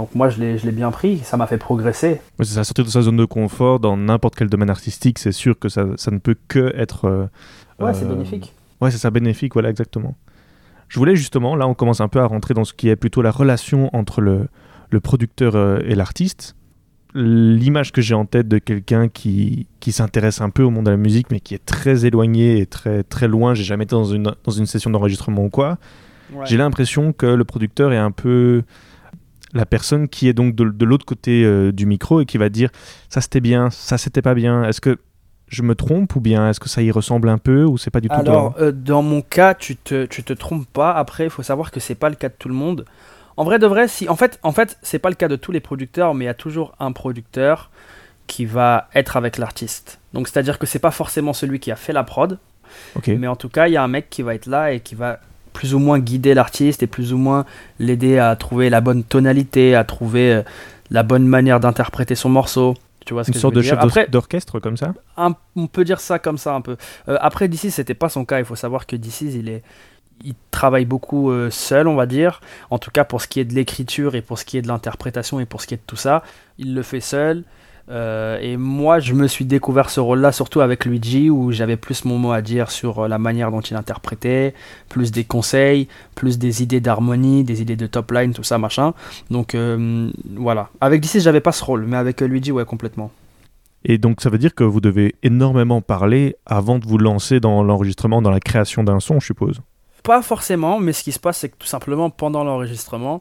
donc 0.00 0.14
moi, 0.14 0.30
je 0.30 0.40
l'ai 0.40 0.72
bien 0.72 0.90
pris, 0.90 1.18
ça 1.18 1.36
m'a 1.36 1.46
fait 1.46 1.58
progresser. 1.58 2.22
c'est 2.38 2.54
ça, 2.54 2.64
sortir 2.64 2.86
de 2.86 2.88
sa 2.88 3.02
zone 3.02 3.18
de 3.18 3.26
confort 3.26 3.80
dans 3.80 3.98
n'importe 3.98 4.34
quel 4.34 4.48
domaine 4.48 4.70
artistique, 4.70 5.18
c'est 5.18 5.30
sûr 5.30 5.58
que 5.58 5.68
ça, 5.68 5.84
ça, 5.96 6.10
ne 6.10 6.16
peut 6.16 6.36
que 6.48 6.72
être... 6.74 7.04
Euh, 7.04 7.26
ouais, 7.78 7.92
c'est 7.92 8.06
euh, 8.06 8.14
bénéfique. 8.14 8.54
Ouais, 8.80 8.90
c'est 8.90 8.96
ça, 8.96 9.10
bénéfique, 9.10 9.52
voilà, 9.52 9.68
exactement. 9.68 10.16
Je 10.88 10.98
voulais 10.98 11.16
justement, 11.16 11.54
là 11.54 11.68
on 11.68 11.74
commence 11.74 12.00
un 12.00 12.08
peu 12.08 12.18
à 12.18 12.24
rentrer 12.24 12.54
dans 12.54 12.64
ce 12.64 12.72
qui 12.72 12.88
est 12.88 12.96
plutôt 12.96 13.20
la 13.20 13.30
relation 13.30 13.94
entre 13.94 14.22
le, 14.22 14.48
le 14.88 15.00
producteur 15.00 15.54
euh, 15.54 15.80
et 15.84 15.94
l'artiste. 15.94 16.56
L'image 17.12 17.92
que 17.92 18.00
j'ai 18.00 18.14
en 18.14 18.24
tête 18.24 18.48
de 18.48 18.56
quelqu'un 18.56 19.08
qui, 19.08 19.66
qui 19.80 19.92
s'intéresse 19.92 20.40
un 20.40 20.48
peu 20.48 20.62
au 20.62 20.70
monde 20.70 20.86
de 20.86 20.92
la 20.92 20.96
musique, 20.96 21.30
mais 21.30 21.40
qui 21.40 21.54
est 21.54 21.64
très 21.66 22.06
éloigné 22.06 22.58
et 22.58 22.64
très, 22.64 23.02
très 23.02 23.28
loin, 23.28 23.52
j'ai 23.52 23.64
jamais 23.64 23.84
été 23.84 23.94
dans 23.94 24.04
une, 24.04 24.32
dans 24.44 24.52
une 24.52 24.66
session 24.66 24.88
d'enregistrement 24.88 25.44
ou 25.44 25.50
quoi, 25.50 25.76
j'ai 26.44 26.56
l'impression 26.56 27.12
que 27.12 27.26
le 27.26 27.44
producteur 27.44 27.92
est 27.92 27.98
un 27.98 28.12
peu 28.12 28.62
la 29.52 29.66
personne 29.66 30.08
qui 30.08 30.28
est 30.28 30.32
donc 30.32 30.54
de, 30.54 30.84
l'autre 30.84 31.04
côté 31.04 31.44
euh, 31.44 31.72
du 31.72 31.86
micro 31.86 32.20
et 32.20 32.26
qui 32.26 32.38
va 32.38 32.48
dire 32.48 32.70
ça 33.08 33.20
c'était 33.20 33.40
bien, 33.40 33.70
ça 33.70 33.98
c'était 33.98 34.22
pas 34.22 34.34
bien. 34.34 34.64
Est-ce 34.64 34.80
que 34.80 34.98
je 35.48 35.62
me 35.62 35.74
trompe 35.74 36.14
ou 36.14 36.20
bien 36.20 36.48
est-ce 36.48 36.60
que 36.60 36.68
ça 36.68 36.80
y 36.82 36.90
ressemble 36.90 37.28
un 37.28 37.38
peu 37.38 37.64
ou 37.64 37.76
c'est 37.76 37.90
pas 37.90 38.00
du 38.00 38.08
tout 38.08 38.14
Alors, 38.14 38.54
euh, 38.60 38.70
dans 38.70 39.02
mon 39.02 39.20
cas, 39.20 39.54
tu 39.54 39.76
te, 39.76 40.06
tu 40.06 40.22
te 40.22 40.32
trompes 40.32 40.68
pas. 40.72 40.92
Après, 40.92 41.24
il 41.24 41.30
faut 41.30 41.42
savoir 41.42 41.72
que 41.72 41.80
c'est 41.80 41.96
pas 41.96 42.08
le 42.08 42.14
cas 42.14 42.28
de 42.28 42.34
tout 42.38 42.48
le 42.48 42.54
monde. 42.54 42.84
En 43.36 43.44
vrai 43.44 43.58
de 43.58 43.66
vrai, 43.66 43.88
si 43.88 44.08
en 44.08 44.16
fait, 44.16 44.38
en 44.42 44.52
fait, 44.52 44.78
c'est 44.82 44.98
pas 44.98 45.08
le 45.08 45.16
cas 45.16 45.28
de 45.28 45.36
tous 45.36 45.50
les 45.50 45.60
producteurs, 45.60 46.14
mais 46.14 46.26
il 46.26 46.28
y 46.28 46.30
a 46.30 46.34
toujours 46.34 46.74
un 46.78 46.92
producteur 46.92 47.70
qui 48.26 48.44
va 48.44 48.88
être 48.94 49.16
avec 49.16 49.38
l'artiste. 49.38 49.98
Donc, 50.12 50.28
c'est-à-dire 50.28 50.58
que 50.58 50.66
c'est 50.66 50.78
pas 50.78 50.92
forcément 50.92 51.32
celui 51.32 51.58
qui 51.58 51.72
a 51.72 51.76
fait 51.76 51.92
la 51.92 52.04
prod, 52.04 52.38
mais 53.08 53.26
en 53.26 53.34
tout 53.34 53.48
cas, 53.48 53.66
il 53.66 53.72
y 53.72 53.76
a 53.76 53.82
un 53.82 53.88
mec 53.88 54.08
qui 54.08 54.22
va 54.22 54.34
être 54.34 54.46
là 54.46 54.72
et 54.72 54.80
qui 54.80 54.94
va 54.94 55.18
plus 55.52 55.74
ou 55.74 55.78
moins 55.78 55.98
guider 55.98 56.34
l'artiste 56.34 56.82
et 56.82 56.86
plus 56.86 57.12
ou 57.12 57.18
moins 57.18 57.44
l'aider 57.78 58.18
à 58.18 58.34
trouver 58.36 58.70
la 58.70 58.80
bonne 58.80 59.04
tonalité, 59.04 59.74
à 59.74 59.84
trouver 59.84 60.32
euh, 60.32 60.42
la 60.90 61.02
bonne 61.02 61.26
manière 61.26 61.60
d'interpréter 61.60 62.14
son 62.14 62.28
morceau. 62.28 62.74
Tu 63.06 63.14
vois 63.14 63.24
ce 63.24 63.30
Une 63.30 63.38
sorte 63.38 63.54
de 63.54 63.62
chef 63.62 63.78
d'orchestre 64.10 64.60
comme 64.60 64.76
ça? 64.76 64.92
On 65.16 65.66
peut 65.66 65.84
dire 65.84 66.00
ça 66.00 66.18
comme 66.18 66.38
ça 66.38 66.54
un 66.54 66.60
peu. 66.60 66.76
Euh, 67.08 67.16
après, 67.20 67.48
d'ici, 67.48 67.70
c'était 67.70 67.94
pas 67.94 68.08
son 68.08 68.24
cas. 68.24 68.38
Il 68.38 68.44
faut 68.44 68.56
savoir 68.56 68.86
que 68.86 68.96
d'ici, 68.96 69.32
il 69.32 69.48
est. 69.48 69.62
Il 70.22 70.34
travaille 70.50 70.84
beaucoup 70.84 71.30
euh, 71.30 71.48
seul, 71.48 71.88
on 71.88 71.94
va 71.94 72.04
dire. 72.04 72.42
En 72.68 72.78
tout 72.78 72.90
cas, 72.90 73.04
pour 73.04 73.22
ce 73.22 73.26
qui 73.26 73.40
est 73.40 73.46
de 73.46 73.54
l'écriture 73.54 74.14
et 74.14 74.20
pour 74.20 74.38
ce 74.38 74.44
qui 74.44 74.58
est 74.58 74.62
de 74.62 74.68
l'interprétation 74.68 75.40
et 75.40 75.46
pour 75.46 75.62
ce 75.62 75.66
qui 75.66 75.72
est 75.74 75.78
de 75.78 75.82
tout 75.86 75.96
ça, 75.96 76.22
il 76.58 76.74
le 76.74 76.82
fait 76.82 77.00
seul. 77.00 77.44
Euh, 77.90 78.38
et 78.40 78.56
moi, 78.56 79.00
je 79.00 79.14
me 79.14 79.26
suis 79.26 79.44
découvert 79.44 79.90
ce 79.90 79.98
rôle-là 79.98 80.30
surtout 80.30 80.60
avec 80.60 80.84
Luigi, 80.84 81.28
où 81.28 81.50
j'avais 81.50 81.76
plus 81.76 82.04
mon 82.04 82.18
mot 82.18 82.30
à 82.30 82.40
dire 82.40 82.70
sur 82.70 83.00
euh, 83.00 83.08
la 83.08 83.18
manière 83.18 83.50
dont 83.50 83.60
il 83.60 83.76
interprétait, 83.76 84.54
plus 84.88 85.10
des 85.10 85.24
conseils, 85.24 85.88
plus 86.14 86.38
des 86.38 86.62
idées 86.62 86.80
d'harmonie, 86.80 87.42
des 87.42 87.62
idées 87.62 87.76
de 87.76 87.86
top 87.86 88.12
line, 88.12 88.32
tout 88.32 88.44
ça, 88.44 88.58
machin. 88.58 88.94
Donc 89.30 89.54
euh, 89.54 90.10
voilà. 90.36 90.70
Avec 90.80 91.00
DC, 91.00 91.18
j'avais 91.18 91.40
pas 91.40 91.52
ce 91.52 91.64
rôle, 91.64 91.84
mais 91.86 91.96
avec 91.96 92.20
Luigi, 92.20 92.52
ouais, 92.52 92.64
complètement. 92.64 93.10
Et 93.84 93.98
donc, 93.98 94.20
ça 94.20 94.30
veut 94.30 94.38
dire 94.38 94.54
que 94.54 94.62
vous 94.62 94.80
devez 94.80 95.16
énormément 95.22 95.80
parler 95.80 96.36
avant 96.46 96.78
de 96.78 96.86
vous 96.86 96.98
lancer 96.98 97.40
dans 97.40 97.62
l'enregistrement, 97.62 98.22
dans 98.22 98.30
la 98.30 98.40
création 98.40 98.84
d'un 98.84 99.00
son, 99.00 99.20
je 99.20 99.26
suppose? 99.26 99.62
Pas 100.04 100.22
forcément, 100.22 100.80
mais 100.80 100.92
ce 100.92 101.02
qui 101.02 101.12
se 101.12 101.18
passe, 101.18 101.38
c'est 101.38 101.48
que 101.48 101.56
tout 101.58 101.66
simplement, 101.66 102.10
pendant 102.10 102.44
l'enregistrement, 102.44 103.20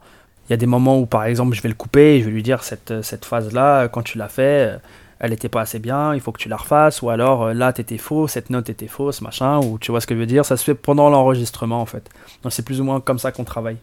y 0.52 0.54
a 0.54 0.58
des 0.58 0.66
moments 0.66 1.00
où, 1.00 1.06
par 1.06 1.26
exemple, 1.26 1.56
je 1.56 1.62
vais 1.62 1.70
le 1.70 1.76
couper 1.76 2.16
et 2.16 2.20
je 2.22 2.26
vais 2.26 2.32
lui 2.32 2.44
dire 2.44 2.64
cette, 2.64 3.02
cette 3.02 3.26
phase-là, 3.26 3.88
quand 3.88 4.02
tu 4.02 4.18
l'as 4.18 4.30
fait, 4.30 4.74
euh, 4.74 4.78
elle 5.20 5.32
n'était 5.32 5.50
pas 5.50 5.62
assez 5.62 5.80
bien, 5.80 6.16
il 6.16 6.22
faut 6.22 6.32
que 6.32 6.40
tu 6.40 6.50
la 6.50 6.58
refasses, 6.58 7.02
ou 7.02 7.10
alors 7.10 7.44
euh, 7.44 7.54
là, 7.54 7.72
t'étais 7.72 7.98
faux, 7.98 8.28
cette 8.28 8.50
note 8.50 8.70
était 8.70 8.88
fausse, 8.88 9.22
machin, 9.22 9.60
ou 9.60 9.78
tu 9.78 9.92
vois 9.92 10.02
ce 10.02 10.08
que 10.08 10.16
je 10.16 10.20
veux 10.20 10.26
dire. 10.26 10.46
Ça 10.46 10.58
se 10.58 10.64
fait 10.64 10.76
pendant 10.76 11.10
l'enregistrement, 11.10 11.82
en 11.82 11.86
fait. 11.86 12.10
Donc, 12.44 12.52
c'est 12.52 12.66
plus 12.66 12.82
ou 12.82 12.84
moins 12.84 13.00
comme 13.00 13.20
ça 13.20 13.32
qu'on 13.32 13.44
travaille. 13.44 13.78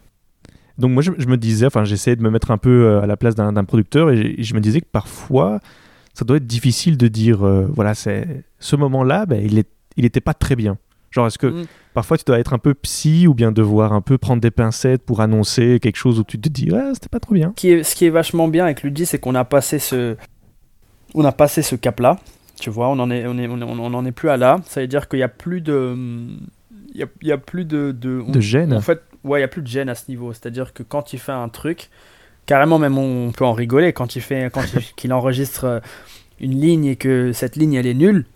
Donc, 0.79 0.91
moi, 0.91 1.03
je, 1.03 1.11
me 1.11 1.37
disais, 1.37 1.67
enfin, 1.67 1.85
j'essayais 1.85 2.17
de 2.17 2.23
me 2.23 2.31
mettre 2.31 2.51
un 2.51 2.59
peu 2.59 2.85
euh, 2.85 3.01
à 3.01 3.07
la 3.07 3.17
place 3.17 3.35
d'un 3.35 3.65
producteur 3.65 4.11
et 4.11 4.37
je, 4.39 4.55
me 4.55 4.61
disais 4.61 4.81
que 4.81 4.89
parfois, 4.91 5.61
ça 6.15 6.25
doit 6.25 6.37
être 6.39 6.47
difficile 6.47 6.97
de 6.99 7.09
dire, 7.09 7.39
voilà, 7.75 7.95
ce 7.95 8.77
moment-là, 8.77 9.25
ben, 9.25 9.43
il 9.43 9.55
n'était 9.55 10.19
il 10.19 10.23
pas 10.23 10.35
très 10.35 10.57
bien. 10.57 10.79
Genre, 11.17 11.27
est-ce 11.27 11.39
que 11.39 11.47
mm. 11.47 11.67
parfois 11.95 12.19
tu 12.19 12.25
dois 12.27 12.39
être 12.39 12.53
un 12.53 12.59
peu 12.59 12.75
psy 12.75 13.27
ou 13.27 13.33
bien 13.33 13.53
devoir 13.53 13.95
un 13.95 14.03
peu 14.03 14.19
prendre 14.19 14.43
des 14.43 14.51
pincettes 14.51 15.03
pour 15.03 15.23
annoncer 15.23 15.81
quelque 15.81 15.97
chose 15.97 16.21
où 16.21 16.25
tu 16.25 16.39
te 16.39 16.51
dis, 16.51 16.71
ouais, 16.71 16.91
c'était 16.93 17.09
pas 17.09 17.21
trop 17.21 17.35
bien 17.35 17.55
qui 17.57 17.71
est, 17.71 17.83
Ce 17.83 17.97
qui 17.97 18.05
est 18.05 18.11
vachement 18.11 18.49
bien 18.49 18.65
avec 18.65 18.83
Luigi, 18.83 19.07
c'est 19.07 19.19
qu'on 19.19 19.35
a 19.35 19.47
passé 19.47 19.79
ce, 19.79 20.15
on 21.15 21.25
a 21.25 21.33
passé 21.33 21.63
ce 21.63 21.75
cap-là. 21.75 22.19
Tu 22.61 22.69
vois, 22.69 22.89
on 22.89 22.99
en 22.99 23.11
est, 23.11 23.27
on 23.27 23.39
est, 23.39 23.49
on, 23.49 23.95
en 23.95 24.05
est 24.05 24.13
plus 24.13 24.29
à 24.29 24.37
là. 24.37 24.61
Ça 24.67 24.83
veut 24.83 24.87
dire 24.87 25.09
qu'il 25.09 25.19
y 25.19 25.23
a 25.23 25.29
plus 25.29 25.63
de, 25.63 25.97
il 26.93 27.01
y 27.01 27.03
a, 27.03 27.07
il 27.23 27.29
y 27.29 27.33
a 27.33 27.39
plus 27.39 27.65
de, 27.65 27.93
de, 27.93 28.23
de 28.29 28.41
gêne. 28.41 28.75
En 28.75 28.83
fait, 28.83 29.01
ouais, 29.25 29.39
il 29.39 29.43
y 29.43 29.45
a 29.45 29.49
plus 29.49 29.63
de 29.63 29.67
gêne 29.67 29.89
à 29.89 29.95
ce 29.95 30.05
niveau. 30.11 30.35
C'est-à-dire 30.35 30.75
que 30.75 30.83
quand 30.83 31.15
il 31.15 31.19
fait 31.19 31.33
un 31.33 31.49
truc, 31.49 31.89
carrément 32.45 32.79
même 32.79 32.99
on 32.99 33.33
peut 33.33 33.47
en 33.47 33.55
rigoler 33.55 33.95
quand 33.95 34.17
il 34.17 34.23
fait, 34.23 34.51
quand 34.53 34.65
qu'il 34.97 35.15
enregistre 35.15 35.81
une 36.41 36.61
ligne 36.61 36.85
et 36.85 36.97
que 36.97 37.33
cette 37.33 37.57
ligne 37.57 37.73
elle 37.75 37.87
est 37.87 37.95
nulle 37.95 38.27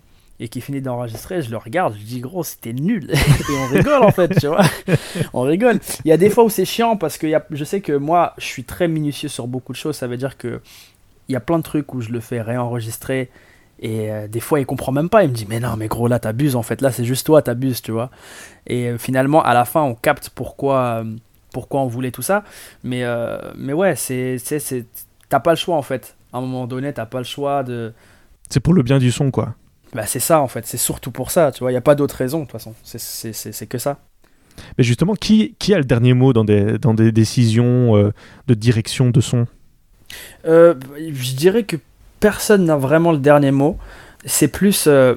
et 0.40 0.48
qui 0.48 0.62
finit 0.62 0.80
d'enregistrer, 0.80 1.42
je 1.42 1.50
le 1.50 1.58
regarde, 1.58 1.94
je 2.00 2.04
dis 2.04 2.20
gros, 2.20 2.42
c'était 2.42 2.72
nul. 2.72 3.10
et 3.12 3.52
on 3.52 3.66
rigole 3.74 4.02
en 4.02 4.10
fait, 4.10 4.40
tu 4.40 4.46
vois. 4.46 4.62
on 5.34 5.42
rigole. 5.42 5.78
Il 6.04 6.08
y 6.08 6.12
a 6.12 6.16
des 6.16 6.30
fois 6.30 6.44
où 6.44 6.48
c'est 6.48 6.64
chiant 6.64 6.96
parce 6.96 7.18
que 7.18 7.26
y 7.26 7.34
a, 7.34 7.44
je 7.50 7.62
sais 7.62 7.82
que 7.82 7.92
moi, 7.92 8.32
je 8.38 8.46
suis 8.46 8.64
très 8.64 8.88
minutieux 8.88 9.28
sur 9.28 9.46
beaucoup 9.46 9.72
de 9.72 9.76
choses. 9.76 9.96
Ça 9.96 10.06
veut 10.06 10.16
dire 10.16 10.38
que 10.38 10.62
il 11.28 11.34
y 11.34 11.36
a 11.36 11.40
plein 11.40 11.58
de 11.58 11.62
trucs 11.62 11.92
où 11.94 12.00
je 12.00 12.10
le 12.10 12.20
fais 12.20 12.40
réenregistrer 12.40 13.30
et 13.80 14.10
euh, 14.10 14.28
des 14.28 14.40
fois 14.40 14.60
il 14.60 14.66
comprend 14.66 14.92
même 14.92 15.10
pas. 15.10 15.24
Il 15.24 15.30
me 15.30 15.34
dit 15.34 15.46
mais 15.48 15.60
non, 15.60 15.76
mais 15.76 15.88
gros 15.88 16.08
là 16.08 16.18
t'abuses 16.18 16.56
en 16.56 16.62
fait. 16.62 16.80
Là 16.80 16.90
c'est 16.90 17.04
juste 17.04 17.26
toi 17.26 17.42
t'abuses, 17.42 17.82
tu 17.82 17.92
vois. 17.92 18.10
Et 18.66 18.88
euh, 18.88 18.98
finalement 18.98 19.42
à 19.42 19.52
la 19.52 19.66
fin 19.66 19.82
on 19.82 19.94
capte 19.94 20.30
pourquoi 20.30 21.02
euh, 21.02 21.04
pourquoi 21.52 21.82
on 21.82 21.86
voulait 21.86 22.10
tout 22.10 22.22
ça. 22.22 22.44
Mais 22.82 23.04
mais 23.56 23.74
ouais, 23.74 23.94
c'est 23.94 24.38
c'est 24.38 24.86
t'as 25.28 25.40
pas 25.40 25.50
le 25.50 25.56
choix 25.56 25.76
en 25.76 25.82
fait. 25.82 26.16
À 26.32 26.38
un 26.38 26.40
moment 26.40 26.66
donné 26.66 26.92
t'as 26.94 27.06
pas 27.06 27.18
le 27.18 27.24
choix 27.24 27.62
de. 27.62 27.92
C'est 28.48 28.60
pour 28.60 28.72
le 28.72 28.82
bien 28.82 28.98
du 28.98 29.12
son 29.12 29.30
quoi. 29.30 29.54
Bah, 29.94 30.06
c'est 30.06 30.20
ça 30.20 30.40
en 30.40 30.48
fait, 30.48 30.66
c'est 30.66 30.76
surtout 30.76 31.10
pour 31.10 31.30
ça, 31.30 31.50
tu 31.52 31.60
vois, 31.60 31.70
il 31.70 31.74
n'y 31.74 31.78
a 31.78 31.82
pas 31.82 31.94
d'autre 31.96 32.14
raison 32.14 32.40
de 32.40 32.44
toute 32.44 32.52
façon, 32.52 32.74
c'est 32.84 33.66
que 33.66 33.78
ça. 33.78 33.98
Mais 34.78 34.84
justement, 34.84 35.14
qui, 35.14 35.54
qui 35.58 35.74
a 35.74 35.78
le 35.78 35.84
dernier 35.84 36.14
mot 36.14 36.32
dans 36.32 36.44
des, 36.44 36.78
dans 36.78 36.94
des 36.94 37.12
décisions 37.12 37.96
euh, 37.96 38.12
de 38.46 38.54
direction 38.54 39.10
de 39.10 39.20
son? 39.20 39.46
Euh, 40.46 40.74
Je 41.12 41.34
dirais 41.34 41.64
que 41.64 41.76
personne 42.20 42.64
n'a 42.64 42.76
vraiment 42.76 43.12
le 43.12 43.18
dernier 43.18 43.52
mot. 43.52 43.78
C'est 44.26 44.48
plus, 44.48 44.86
euh, 44.86 45.14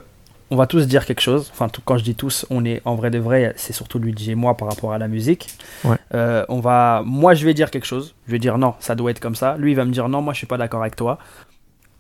on 0.50 0.56
va 0.56 0.68
tous 0.68 0.88
dire 0.88 1.06
quelque 1.06 1.22
chose. 1.22 1.50
Enfin, 1.52 1.68
tout, 1.68 1.82
quand 1.84 1.98
je 1.98 2.04
dis 2.04 2.16
tous, 2.16 2.46
on 2.50 2.64
est 2.64 2.82
en 2.86 2.96
vrai 2.96 3.12
de 3.12 3.20
vrai, 3.20 3.54
c'est 3.58 3.74
surtout 3.74 4.00
lui 4.00 4.16
et 4.30 4.36
moi 4.36 4.56
par 4.56 4.70
rapport 4.70 4.94
à 4.94 4.98
la 4.98 5.08
musique. 5.08 5.50
on 5.84 6.60
va, 6.60 7.04
moi, 7.06 7.34
je 7.34 7.46
vais 7.46 7.54
dire 7.54 7.70
quelque 7.72 7.88
chose. 7.88 8.16
Je 8.28 8.32
vais 8.32 8.40
dire 8.40 8.58
non, 8.58 8.76
ça 8.80 8.96
doit 8.96 9.12
être 9.12 9.20
comme 9.20 9.36
ça. 9.36 9.58
Lui, 9.58 9.72
il 9.72 9.76
va 9.76 9.86
me 9.86 9.92
dire 9.92 10.08
non, 10.10 10.22
moi, 10.22 10.34
je 10.34 10.38
suis 10.38 10.48
pas 10.48 10.58
d'accord 10.58 10.82
avec 10.82 10.96
toi. 10.96 11.18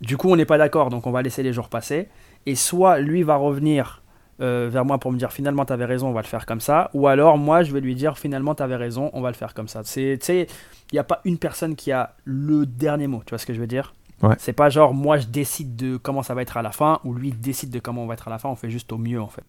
Du 0.01 0.17
coup, 0.17 0.29
on 0.29 0.35
n'est 0.35 0.45
pas 0.45 0.57
d'accord, 0.57 0.89
donc 0.89 1.07
on 1.07 1.11
va 1.11 1.21
laisser 1.21 1.43
les 1.43 1.53
jours 1.53 1.69
passer 1.69 2.07
et 2.45 2.55
soit 2.55 2.99
lui 2.99 3.23
va 3.23 3.35
revenir 3.35 4.03
euh, 4.41 4.67
vers 4.71 4.83
moi 4.83 4.97
pour 4.97 5.11
me 5.11 5.17
dire 5.17 5.31
finalement 5.31 5.65
tu 5.65 5.73
avais 5.73 5.85
raison, 5.85 6.07
on 6.07 6.13
va 6.13 6.21
le 6.21 6.27
faire 6.27 6.45
comme 6.45 6.59
ça, 6.59 6.89
ou 6.93 7.07
alors 7.07 7.37
moi 7.37 7.63
je 7.63 7.71
vais 7.71 7.81
lui 7.81 7.95
dire 7.95 8.17
finalement 8.17 8.55
tu 8.55 8.63
avais 8.63 8.75
raison, 8.75 9.09
on 9.13 9.21
va 9.21 9.29
le 9.29 9.35
faire 9.35 9.53
comme 9.53 9.67
ça. 9.67 9.81
C'est, 9.83 10.17
il 10.29 10.47
n'y 10.93 10.99
a 10.99 11.03
pas 11.03 11.21
une 11.25 11.37
personne 11.37 11.75
qui 11.75 11.91
a 11.91 12.15
le 12.25 12.65
dernier 12.65 13.07
mot, 13.07 13.21
tu 13.25 13.29
vois 13.29 13.37
ce 13.37 13.45
que 13.45 13.53
je 13.53 13.59
veux 13.59 13.67
dire? 13.67 13.93
Ouais. 14.21 14.35
C'est 14.39 14.53
pas 14.53 14.69
genre 14.69 14.93
moi 14.93 15.17
je 15.17 15.27
décide 15.27 15.75
de 15.75 15.97
comment 15.97 16.23
ça 16.23 16.33
va 16.33 16.41
être 16.41 16.57
à 16.57 16.61
la 16.61 16.71
fin, 16.71 16.99
ou 17.03 17.13
lui 17.13 17.31
décide 17.31 17.69
de 17.69 17.79
comment 17.79 18.03
on 18.03 18.07
va 18.07 18.15
être 18.15 18.27
à 18.27 18.31
la 18.31 18.39
fin, 18.39 18.49
on 18.49 18.55
fait 18.55 18.69
juste 18.69 18.91
au 18.91 18.97
mieux 18.97 19.21
en 19.21 19.27
fait. 19.27 19.43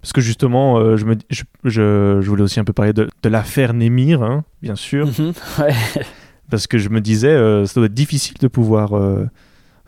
Parce 0.00 0.12
que 0.12 0.20
justement, 0.20 0.78
euh, 0.78 0.96
je, 0.96 1.04
me, 1.04 1.16
je, 1.30 1.42
je, 1.64 2.28
voulais 2.28 2.42
aussi 2.42 2.60
un 2.60 2.64
peu 2.64 2.72
parler 2.72 2.92
de, 2.92 3.08
de 3.22 3.28
l'affaire 3.28 3.74
Némir, 3.74 4.22
hein, 4.22 4.44
bien 4.62 4.76
sûr. 4.76 5.06
Mhm. 5.06 5.32
Parce 6.50 6.66
que 6.66 6.78
je 6.78 6.88
me 6.88 7.00
disais, 7.00 7.28
euh, 7.28 7.66
ça 7.66 7.80
doit 7.80 7.86
être 7.86 7.94
difficile 7.94 8.36
de 8.40 8.48
pouvoir 8.48 8.94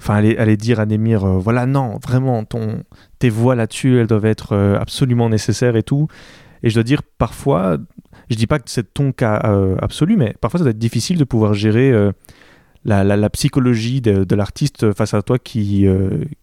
enfin 0.01 0.15
aller, 0.17 0.57
dire 0.57 0.81
à 0.81 0.87
Némir 0.87 1.25
euh, 1.25 1.39
voilà 1.39 1.67
non 1.67 1.99
vraiment 2.03 2.45
ton 2.45 2.83
tes 3.19 3.29
voix 3.29 3.55
là-dessus 3.55 3.99
elles 3.99 4.07
doivent 4.07 4.25
être 4.25 4.53
euh, 4.53 4.79
absolument 4.79 5.29
nécessaires 5.29 5.77
et 5.77 5.83
tout. 5.83 6.09
Et 6.63 6.71
je 6.71 6.75
dois 6.75 6.83
dire 6.83 7.03
parfois 7.19 7.79
je 8.29 8.37
dis 8.37 8.47
pas 8.47 8.59
que 8.59 8.71
c'est 8.71 8.95
ton 8.95 9.13
cas 9.13 9.43
euh, 9.45 9.77
absolu 9.81 10.17
mais 10.17 10.35
parfois 10.41 10.59
ça 10.59 10.65
doit 10.65 10.71
être 10.71 10.79
difficile 10.79 11.19
de 11.19 11.25
pouvoir 11.25 11.55
gérer 11.55 11.93
la, 12.85 13.05
la, 13.05 13.31
psychologie 13.31 14.01
de, 14.01 14.35
l'artiste 14.35 14.93
face 14.95 15.15
à 15.15 15.23
toi 15.23 15.39
qui 15.39 15.87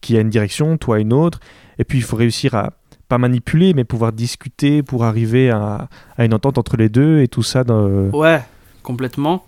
qui 0.01 0.17
a 0.17 0.21
une 0.21 0.29
direction 0.29 0.77
toi 0.77 0.99
une 0.99 1.13
autre. 1.13 1.39
Et 1.79 1.83
puis 1.83 1.97
il 1.97 2.03
faut 2.03 2.17
réussir 2.17 2.55
à 2.55 2.73
pas 3.07 3.17
manipuler 3.17 3.73
mais 3.73 3.85
pouvoir 3.85 4.11
discuter 4.11 4.83
pour 4.83 5.03
arriver 5.05 5.49
à, 5.49 5.87
à 6.17 6.25
une 6.25 6.33
entente 6.33 6.57
entre 6.57 6.77
les 6.77 6.89
deux 6.89 7.21
et 7.21 7.27
tout 7.27 7.43
ça 7.43 7.63
dans... 7.63 8.09
ouais 8.09 8.41
complètement. 8.88 9.45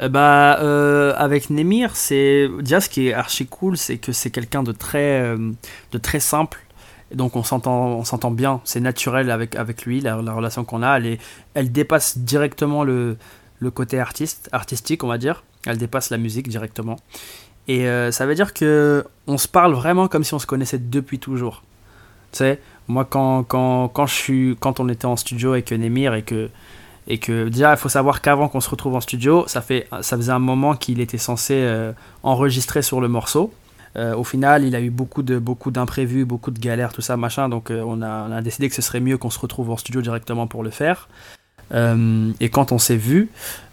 Euh, 0.00 0.08
bah, 0.08 0.58
euh, 0.58 1.14
avec 1.16 1.48
Nemir, 1.48 1.94
c'est 1.94 2.48
déjà 2.58 2.80
ce 2.80 2.88
qui 2.88 3.06
est 3.06 3.12
archi 3.12 3.46
cool, 3.46 3.76
c'est 3.76 3.98
que 3.98 4.10
c'est 4.10 4.30
quelqu'un 4.30 4.64
de 4.64 4.72
très, 4.72 5.20
euh, 5.22 5.52
de 5.92 5.98
très 5.98 6.18
simple 6.18 6.58
Et 7.12 7.14
donc 7.14 7.36
on 7.36 7.44
s'entend, 7.44 7.86
on 8.00 8.04
s'entend 8.04 8.32
bien, 8.32 8.60
c'est 8.64 8.80
naturel 8.80 9.30
avec, 9.30 9.54
avec 9.54 9.86
lui, 9.86 10.00
la, 10.00 10.16
relation 10.16 10.64
qu'on 10.64 10.82
a, 10.82 10.98
elle, 10.98 11.18
elle 11.54 11.70
dépasse 11.70 12.18
directement 12.18 12.82
le, 12.82 13.16
le 13.60 13.70
côté 13.70 14.00
artiste, 14.00 14.48
artistique, 14.50 15.04
on 15.04 15.08
va 15.08 15.18
dire. 15.18 15.44
Elle 15.66 15.78
dépasse 15.78 16.10
la 16.10 16.18
musique 16.18 16.48
directement. 16.48 16.96
Et 17.68 17.84
ça 18.10 18.26
veut 18.26 18.34
dire 18.34 18.52
que 18.52 19.04
on 19.28 19.38
se 19.38 19.46
parle 19.46 19.74
vraiment 19.74 20.08
comme 20.08 20.24
si 20.24 20.34
on 20.34 20.40
se 20.40 20.46
connaissait 20.46 20.78
depuis 20.78 21.20
toujours. 21.20 21.62
Tu 22.32 22.44
moi 22.88 23.04
quand, 23.04 23.44
quand, 23.44 23.88
quand, 23.88 24.06
je 24.06 24.14
suis, 24.14 24.56
quand 24.58 24.80
on 24.80 24.88
était 24.88 25.04
en 25.04 25.16
studio 25.16 25.52
avec 25.52 25.70
Nemir 25.70 26.14
et 26.14 26.22
que 26.22 26.50
et 27.10 27.18
que 27.18 27.48
déjà 27.48 27.72
il 27.72 27.76
faut 27.76 27.88
savoir 27.88 28.22
qu'avant 28.22 28.48
qu'on 28.48 28.60
se 28.60 28.70
retrouve 28.70 28.94
en 28.94 29.00
studio, 29.00 29.44
ça 29.48 29.60
fait 29.60 29.88
ça 30.00 30.16
faisait 30.16 30.30
un 30.30 30.38
moment 30.38 30.76
qu'il 30.76 31.00
était 31.00 31.18
censé 31.18 31.54
euh, 31.54 31.92
enregistrer 32.22 32.82
sur 32.82 33.00
le 33.00 33.08
morceau. 33.08 33.52
Euh, 33.96 34.14
au 34.14 34.22
final, 34.22 34.64
il 34.64 34.76
a 34.76 34.80
eu 34.80 34.90
beaucoup 34.90 35.24
de 35.24 35.40
beaucoup 35.40 35.72
d'imprévus, 35.72 36.24
beaucoup 36.24 36.52
de 36.52 36.60
galères, 36.60 36.92
tout 36.92 37.00
ça, 37.00 37.16
machin. 37.16 37.48
Donc, 37.48 37.72
euh, 37.72 37.82
on, 37.84 38.00
a, 38.00 38.28
on, 38.28 38.32
a, 38.32 38.40
décidé 38.40 38.68
que 38.68 38.76
ce 38.76 38.82
serait 38.82 39.00
mieux 39.00 39.18
qu'on 39.18 39.30
se 39.30 39.40
retrouve 39.40 39.70
en 39.70 39.76
studio 39.76 40.00
directement 40.00 40.46
pour 40.46 40.62
le 40.62 40.70
faire. 40.70 41.08
Et 41.72 42.48
quand 42.48 42.72
on 42.72 42.78
s'est 42.78 42.96
vu, 42.96 43.28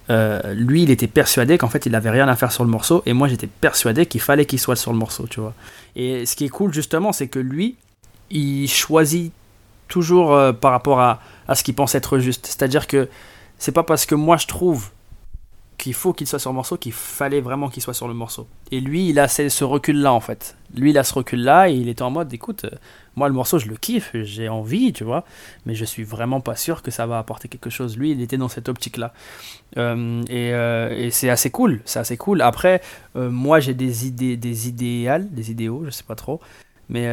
lui, 0.10 0.84
il 0.84 0.90
était 0.92 1.08
persuadé 1.08 1.58
qu'en 1.60 1.70
fait, 1.70 1.86
il 1.86 1.92
n'avait 1.92 2.12
rien 2.12 2.28
à 2.28 2.36
faire 2.36 2.52
sur 2.52 2.64
le 2.64 2.70
morceau, 2.70 3.02
et 3.08 3.14
moi, 3.14 3.28
j'étais 3.28 3.48
persuadé 3.48 4.06
qu'il 4.06 4.22
fallait 4.22 4.46
qu'il 4.46 4.60
soit 4.60 4.76
sur 4.76 4.92
le 4.92 5.00
morceau, 5.00 5.26
tu 5.28 5.40
vois. 5.40 5.56
Et 5.96 6.28
ce 6.28 6.36
qui 6.36 6.46
est 6.46 6.50
cool 6.50 6.72
justement, 6.74 7.12
c'est 7.12 7.28
que 7.28 7.40
lui, 7.40 7.76
il 8.30 8.68
choisit 8.68 9.34
toujours 9.88 10.38
par 10.60 10.72
rapport 10.72 11.00
à, 11.00 11.20
à 11.48 11.56
ce 11.56 11.64
qu'il 11.64 11.76
pense 11.76 11.96
être 11.96 12.20
juste. 12.20 12.46
C'est-à-dire 12.46 12.88
que 12.88 13.10
c'est 13.58 13.72
pas 13.72 13.84
parce 13.84 14.06
que 14.06 14.16
moi 14.16 14.38
je 14.38 14.48
trouve 14.48 14.92
qu'il 15.78 15.94
faut 15.94 16.12
qu'il 16.12 16.26
soit 16.26 16.40
sur 16.40 16.50
le 16.50 16.56
morceau, 16.56 16.78
qu'il 16.78 16.92
fallait 16.92 17.40
vraiment 17.40 17.70
qu'il 17.70 17.84
soit 17.84 17.94
sur 17.94 18.08
le 18.08 18.14
morceau. 18.14 18.48
Et 18.72 18.80
lui, 18.80 19.10
il 19.10 19.20
a 19.20 19.28
ce 19.28 19.64
recul-là, 19.64 20.12
en 20.12 20.20
fait. 20.20 20.58
Lui, 20.76 20.90
il 20.90 20.98
a 20.98 21.04
ce 21.04 21.14
recul-là, 21.14 21.70
et 21.70 21.74
il 21.74 21.88
était 21.88 22.02
en 22.02 22.10
mode, 22.10 22.34
écoute, 22.34 22.66
euh, 22.66 22.76
moi, 23.16 23.28
le 23.28 23.34
morceau, 23.36 23.60
je 23.60 23.68
le 23.68 23.76
kiffe, 23.76 24.10
j'ai 24.14 24.50
envie, 24.50 24.92
tu 24.92 25.04
vois, 25.04 25.24
mais 25.66 25.76
je 25.76 25.86
suis 25.86 26.04
vraiment 26.04 26.42
pas 26.42 26.56
sûr 26.56 26.82
que 26.82 26.90
ça 26.90 27.06
va 27.06 27.20
apporter 27.20 27.48
quelque 27.48 27.70
chose. 27.70 27.96
Lui, 27.96 28.12
il 28.12 28.22
était 28.22 28.38
dans 28.38 28.48
cette 28.50 28.70
optique-là. 28.70 29.14
Euh, 29.78 30.24
euh, 30.30 30.90
et, 30.90 31.12
c'est 31.12 31.30
assez 31.30 31.52
cool, 31.52 31.82
c'est 31.86 32.00
assez 32.00 32.18
cool. 32.18 32.42
Après, 32.42 32.82
moi, 33.16 33.60
j'ai 33.60 33.76
des 33.76 34.08
idées, 34.08 34.36
des 34.36 34.72
des 34.72 35.52
idéaux, 35.52 35.84
je 35.86 35.92
sais 35.92 36.04
pas 36.04 36.16
trop, 36.16 36.42
mais 36.90 37.08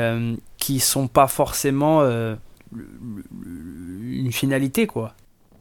qui 0.57 0.81
sont 0.81 1.09
pas 1.09 1.27
forcément 1.27 2.03
une 2.75 4.33
finalité, 4.33 4.87
quoi. 4.87 5.15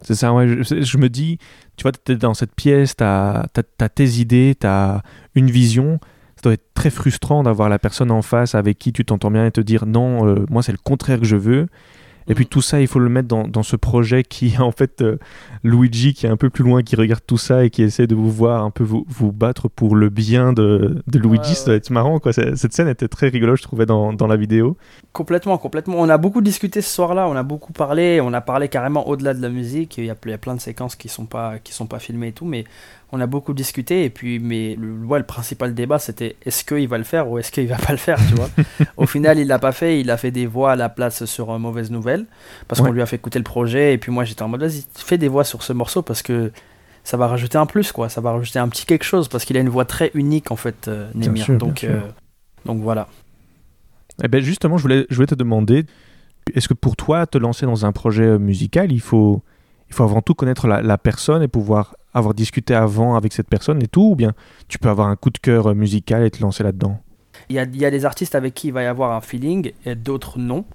C'est 0.03 0.15
ça, 0.15 0.33
ouais. 0.33 0.47
Je, 0.63 0.97
me 0.97 1.07
dis, 1.07 1.37
tu 1.77 1.83
vois, 1.83 1.91
tu 1.91 2.11
es 2.11 2.15
dans 2.15 2.33
cette 2.33 2.53
pièce, 2.53 2.95
tu 2.95 3.03
as, 3.03 3.45
tes 3.95 4.09
idées, 4.19 4.55
tu 4.59 4.67
as 4.67 5.01
une 5.35 5.49
vision. 5.49 5.99
Ça 6.35 6.41
doit 6.43 6.53
être 6.53 6.73
très 6.73 6.89
frustrant 6.89 7.43
d'avoir 7.43 7.69
la 7.69 7.79
personne 7.79 8.11
en 8.11 8.21
face 8.21 8.53
avec 8.53 8.77
qui 8.77 8.91
tu 8.91 9.05
t'entends 9.05 9.31
bien 9.31 9.45
et 9.45 9.51
te 9.51 9.61
dire 9.61 9.85
non, 9.85 10.27
euh, 10.27 10.45
moi 10.49 10.61
c'est 10.61 10.73
le 10.73 10.77
contraire 10.77 11.19
que 11.19 11.25
je 11.25 11.37
veux. 11.37 11.67
Et 12.27 12.35
puis 12.35 12.45
mm. 12.45 12.49
tout 12.49 12.61
ça, 12.61 12.81
il 12.81 12.87
faut 12.87 12.99
le 12.99 13.09
mettre 13.09 13.27
dans, 13.27 13.47
dans 13.47 13.63
ce 13.63 13.75
projet 13.75 14.23
qui, 14.23 14.55
en 14.59 14.71
fait, 14.71 15.01
euh, 15.01 15.17
Luigi, 15.63 16.13
qui 16.13 16.25
est 16.25 16.29
un 16.29 16.37
peu 16.37 16.49
plus 16.49 16.63
loin, 16.63 16.83
qui 16.83 16.95
regarde 16.95 17.23
tout 17.25 17.37
ça 17.37 17.65
et 17.65 17.69
qui 17.69 17.83
essaie 17.83 18.07
de 18.07 18.15
vous 18.15 18.31
voir 18.31 18.63
un 18.63 18.71
peu 18.71 18.83
vous, 18.83 19.05
vous 19.07 19.31
battre 19.31 19.69
pour 19.69 19.95
le 19.95 20.09
bien 20.09 20.53
de, 20.53 21.03
de 21.07 21.19
Luigi. 21.19 21.55
Ça 21.55 21.67
doit 21.67 21.75
être 21.75 21.89
marrant, 21.89 22.19
quoi. 22.19 22.33
Cette 22.33 22.73
scène 22.73 22.87
était 22.87 23.07
très 23.07 23.29
rigolote, 23.29 23.57
je 23.57 23.63
trouvais, 23.63 23.85
dans, 23.85 24.13
dans 24.13 24.27
la 24.27 24.35
vidéo. 24.35 24.77
Complètement, 25.11 25.57
complètement. 25.57 25.95
On 25.97 26.09
a 26.09 26.17
beaucoup 26.17 26.41
discuté 26.41 26.81
ce 26.81 26.89
soir-là, 26.89 27.27
on 27.27 27.35
a 27.35 27.43
beaucoup 27.43 27.73
parlé, 27.73 28.21
on 28.21 28.33
a 28.33 28.41
parlé 28.41 28.67
carrément 28.67 29.07
au-delà 29.07 29.33
de 29.33 29.41
la 29.41 29.49
musique. 29.49 29.97
Il 29.97 30.05
y, 30.05 30.09
a, 30.09 30.15
il 30.25 30.31
y 30.31 30.33
a 30.33 30.37
plein 30.37 30.55
de 30.55 30.61
séquences 30.61 30.95
qui 30.95 31.09
sont 31.09 31.25
pas, 31.25 31.59
qui 31.59 31.73
sont 31.73 31.87
pas 31.87 31.99
filmées 31.99 32.29
et 32.29 32.33
tout, 32.33 32.45
mais 32.45 32.65
on 33.13 33.19
a 33.21 33.27
beaucoup 33.27 33.53
discuté 33.53 34.05
et 34.05 34.09
puis 34.09 34.39
mais 34.39 34.75
le, 34.75 34.91
ouais, 35.05 35.19
le 35.19 35.25
principal 35.25 35.75
débat 35.75 35.99
c'était 35.99 36.35
est-ce 36.43 36.65
qu'il 36.65 36.87
va 36.87 36.97
le 36.97 37.03
faire 37.03 37.29
ou 37.29 37.37
est-ce 37.37 37.51
qu'il 37.51 37.67
va 37.67 37.77
pas 37.87 37.91
le 37.93 37.99
faire 37.99 38.17
tu 38.27 38.33
vois. 38.33 38.49
Au 38.97 39.05
final 39.05 39.37
il 39.37 39.47
l'a 39.47 39.59
pas 39.59 39.71
fait 39.71 40.01
il 40.01 40.09
a 40.09 40.17
fait 40.17 40.31
des 40.31 40.47
voix 40.47 40.71
à 40.71 40.75
la 40.75 40.89
place 40.89 41.25
sur 41.25 41.51
euh, 41.51 41.59
mauvaise 41.59 41.91
nouvelle 41.91 42.25
parce 42.67 42.81
qu'on 42.81 42.91
lui 42.91 43.03
a 43.03 43.05
fait 43.05 43.17
écouter 43.17 43.37
le 43.37 43.43
projet 43.43 43.93
et 43.93 43.97
puis 43.99 44.11
moi 44.11 44.25
j'étais 44.25 44.41
en 44.41 44.47
mode 44.47 44.61
vas-y 44.61 44.83
fais 44.95 45.19
des 45.19 45.27
voix 45.27 45.43
sur 45.43 45.61
ce 45.61 45.73
morceau 45.73 46.01
parce 46.01 46.23
que 46.23 46.51
ça 47.03 47.15
va 47.17 47.27
rajouter 47.27 47.57
un 47.57 47.65
plus 47.67 47.91
quoi. 47.91 48.09
Ça 48.09 48.19
va 48.19 48.31
rajouter 48.31 48.59
un 48.59 48.67
petit 48.67 48.85
quelque 48.85 49.03
chose 49.03 49.27
parce 49.27 49.45
qu'il 49.45 49.57
a 49.57 49.59
une 49.59 49.69
voix 49.69 49.85
très 49.85 50.09
unique 50.15 50.51
en 50.51 50.55
fait 50.55 50.87
euh, 50.87 51.11
donc 51.13 51.83
euh, 51.83 52.01
donc 52.65 52.81
voilà. 52.81 53.07
Et 54.21 54.25
eh 54.25 54.27
ben 54.27 54.41
justement 54.41 54.77
je 54.77 54.81
voulais 54.81 55.05
je 55.09 55.15
voulais 55.15 55.27
te 55.27 55.35
demander 55.35 55.85
est-ce 56.55 56.67
que 56.67 56.73
pour 56.73 56.95
toi 56.95 57.27
te 57.27 57.37
lancer 57.37 57.67
dans 57.67 57.85
un 57.85 57.91
projet 57.91 58.39
musical 58.39 58.91
il 58.91 59.01
faut 59.01 59.43
il 59.89 59.93
faut 59.93 60.03
avant 60.03 60.21
tout 60.21 60.33
connaître 60.33 60.67
la 60.67 60.97
personne 60.97 61.43
et 61.43 61.47
pouvoir 61.47 61.93
avoir 62.13 62.33
discuté 62.33 62.75
avant 62.75 63.15
avec 63.15 63.33
cette 63.33 63.47
personne 63.47 63.81
et 63.81 63.87
tout, 63.87 64.11
ou 64.11 64.15
bien 64.15 64.33
tu 64.67 64.79
peux 64.79 64.89
avoir 64.89 65.07
un 65.07 65.15
coup 65.15 65.29
de 65.29 65.37
cœur 65.37 65.73
musical 65.75 66.23
et 66.23 66.31
te 66.31 66.41
lancer 66.41 66.63
là-dedans 66.63 66.99
il 67.49 67.55
y, 67.55 67.59
a, 67.59 67.63
il 67.63 67.77
y 67.77 67.85
a 67.85 67.91
des 67.91 68.05
artistes 68.05 68.35
avec 68.35 68.53
qui 68.53 68.67
il 68.67 68.73
va 68.73 68.83
y 68.83 68.85
avoir 68.85 69.11
un 69.11 69.21
feeling 69.21 69.71
et 69.85 69.95
d'autres 69.95 70.39
non. 70.39 70.65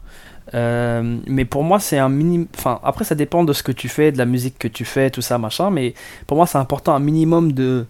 Euh, 0.54 1.18
mais 1.26 1.44
pour 1.44 1.62
moi, 1.62 1.78
c'est 1.78 1.98
un 1.98 2.08
minimum. 2.08 2.46
Enfin, 2.56 2.80
après, 2.82 3.04
ça 3.04 3.14
dépend 3.14 3.44
de 3.44 3.52
ce 3.52 3.62
que 3.62 3.72
tu 3.72 3.88
fais, 3.88 4.12
de 4.12 4.18
la 4.18 4.26
musique 4.26 4.58
que 4.58 4.68
tu 4.68 4.84
fais, 4.84 5.10
tout 5.10 5.20
ça, 5.20 5.38
machin. 5.38 5.70
Mais 5.70 5.94
pour 6.26 6.36
moi, 6.36 6.46
c'est 6.46 6.58
important 6.58 6.94
un 6.94 7.00
minimum 7.00 7.52
de, 7.52 7.86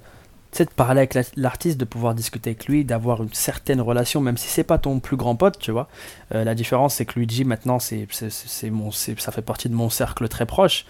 de 0.57 0.71
parler 0.71 1.01
avec 1.01 1.17
l'artiste, 1.37 1.79
de 1.79 1.85
pouvoir 1.85 2.15
discuter 2.15 2.51
avec 2.51 2.67
lui, 2.67 2.85
d'avoir 2.85 3.23
une 3.23 3.33
certaine 3.33 3.81
relation, 3.81 4.21
même 4.21 4.37
si 4.37 4.49
c'est 4.49 4.65
pas 4.65 4.79
ton 4.79 4.99
plus 4.99 5.17
grand 5.17 5.37
pote, 5.37 5.59
tu 5.59 5.71
vois. 5.71 5.89
Euh, 6.35 6.45
la 6.45 6.55
différence, 6.55 6.95
c'est 6.95 7.05
que 7.05 7.19
Luigi, 7.19 7.45
maintenant, 7.45 7.79
c'est, 7.79 8.07
c'est, 8.11 8.71
mon, 8.71 8.91
ça 8.91 9.33
fait 9.33 9.43
partie 9.43 9.69
de 9.69 9.75
mon 9.75 9.91
cercle 9.91 10.27
très 10.29 10.47
proche. 10.47 10.85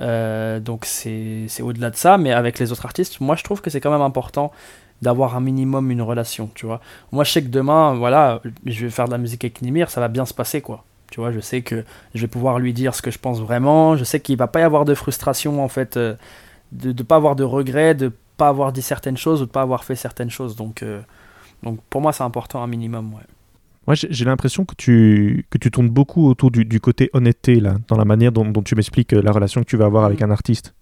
Euh, 0.00 0.60
donc, 0.60 0.84
c'est, 0.84 1.46
au-delà 1.60 1.90
de 1.90 1.96
ça. 1.96 2.18
Mais 2.18 2.32
avec 2.32 2.58
les 2.58 2.72
autres 2.72 2.84
artistes, 2.84 3.20
moi, 3.20 3.36
je 3.36 3.44
trouve 3.44 3.60
que 3.60 3.70
c'est 3.70 3.80
quand 3.80 3.92
même 3.92 4.00
important 4.00 4.52
d'avoir 5.02 5.36
un 5.36 5.40
minimum 5.40 5.90
une 5.90 6.02
relation, 6.02 6.48
tu 6.54 6.66
vois. 6.66 6.80
Moi, 7.10 7.24
je 7.24 7.32
sais 7.32 7.42
que 7.42 7.48
demain, 7.48 7.94
voilà, 7.94 8.40
je 8.66 8.86
vais 8.86 8.90
faire 8.90 9.06
de 9.06 9.12
la 9.12 9.18
musique 9.18 9.44
avec 9.44 9.60
Nimir, 9.60 9.90
ça 9.90 10.00
va 10.00 10.08
bien 10.08 10.24
se 10.24 10.34
passer, 10.34 10.60
quoi. 10.60 10.84
Tu 11.10 11.20
vois, 11.20 11.32
je 11.32 11.40
sais 11.40 11.60
que 11.60 11.84
je 12.14 12.20
vais 12.22 12.28
pouvoir 12.28 12.58
lui 12.58 12.72
dire 12.72 12.94
ce 12.94 13.02
que 13.02 13.10
je 13.10 13.18
pense 13.18 13.40
vraiment. 13.40 13.96
Je 13.96 14.04
sais 14.04 14.20
qu'il 14.20 14.36
va 14.38 14.46
pas 14.46 14.60
y 14.60 14.62
avoir 14.62 14.84
de 14.84 14.94
frustration, 14.94 15.62
en 15.62 15.68
fait, 15.68 15.96
euh, 15.96 16.14
de 16.70 16.92
ne 16.92 17.02
pas 17.02 17.16
avoir 17.16 17.36
de 17.36 17.44
regrets, 17.44 17.94
de 17.94 18.12
pas 18.42 18.48
avoir 18.48 18.72
dit 18.72 18.82
certaines 18.82 19.16
choses 19.16 19.40
ou 19.40 19.46
de 19.46 19.52
pas 19.52 19.62
avoir 19.62 19.84
fait 19.84 19.94
certaines 19.94 20.30
choses. 20.30 20.56
Donc, 20.56 20.82
euh, 20.82 21.00
donc 21.62 21.78
pour 21.88 22.00
moi, 22.00 22.12
c'est 22.12 22.24
important 22.24 22.60
un 22.60 22.66
minimum. 22.66 23.14
Ouais. 23.14 23.26
Moi, 23.86 23.94
j'ai 23.94 24.24
l'impression 24.24 24.64
que 24.64 24.74
tu, 24.74 25.46
que 25.48 25.58
tu 25.58 25.70
tournes 25.70 25.88
beaucoup 25.88 26.28
autour 26.28 26.50
du, 26.50 26.64
du 26.64 26.80
côté 26.80 27.08
honnêteté, 27.12 27.60
là, 27.60 27.76
dans 27.86 27.96
la 27.96 28.04
manière 28.04 28.32
dont, 28.32 28.44
dont 28.44 28.62
tu 28.62 28.74
m'expliques 28.74 29.12
euh, 29.12 29.22
la 29.22 29.30
relation 29.30 29.60
que 29.60 29.66
tu 29.66 29.76
vas 29.76 29.84
avoir 29.84 30.04
avec 30.04 30.20
mm. 30.20 30.24
un 30.24 30.30
artiste. 30.32 30.74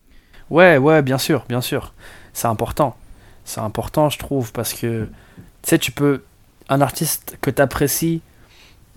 Ouais, 0.48 0.78
ouais, 0.78 1.02
bien 1.02 1.18
sûr, 1.18 1.44
bien 1.50 1.60
sûr. 1.60 1.92
C'est 2.32 2.48
important. 2.48 2.96
C'est 3.44 3.60
important, 3.60 4.08
je 4.08 4.18
trouve, 4.18 4.52
parce 4.52 4.72
que, 4.72 5.04
tu 5.04 5.68
sais, 5.68 5.78
tu 5.78 5.92
peux... 5.92 6.22
Un 6.70 6.80
artiste 6.80 7.36
que 7.42 7.50
tu 7.50 7.60
apprécies 7.60 8.22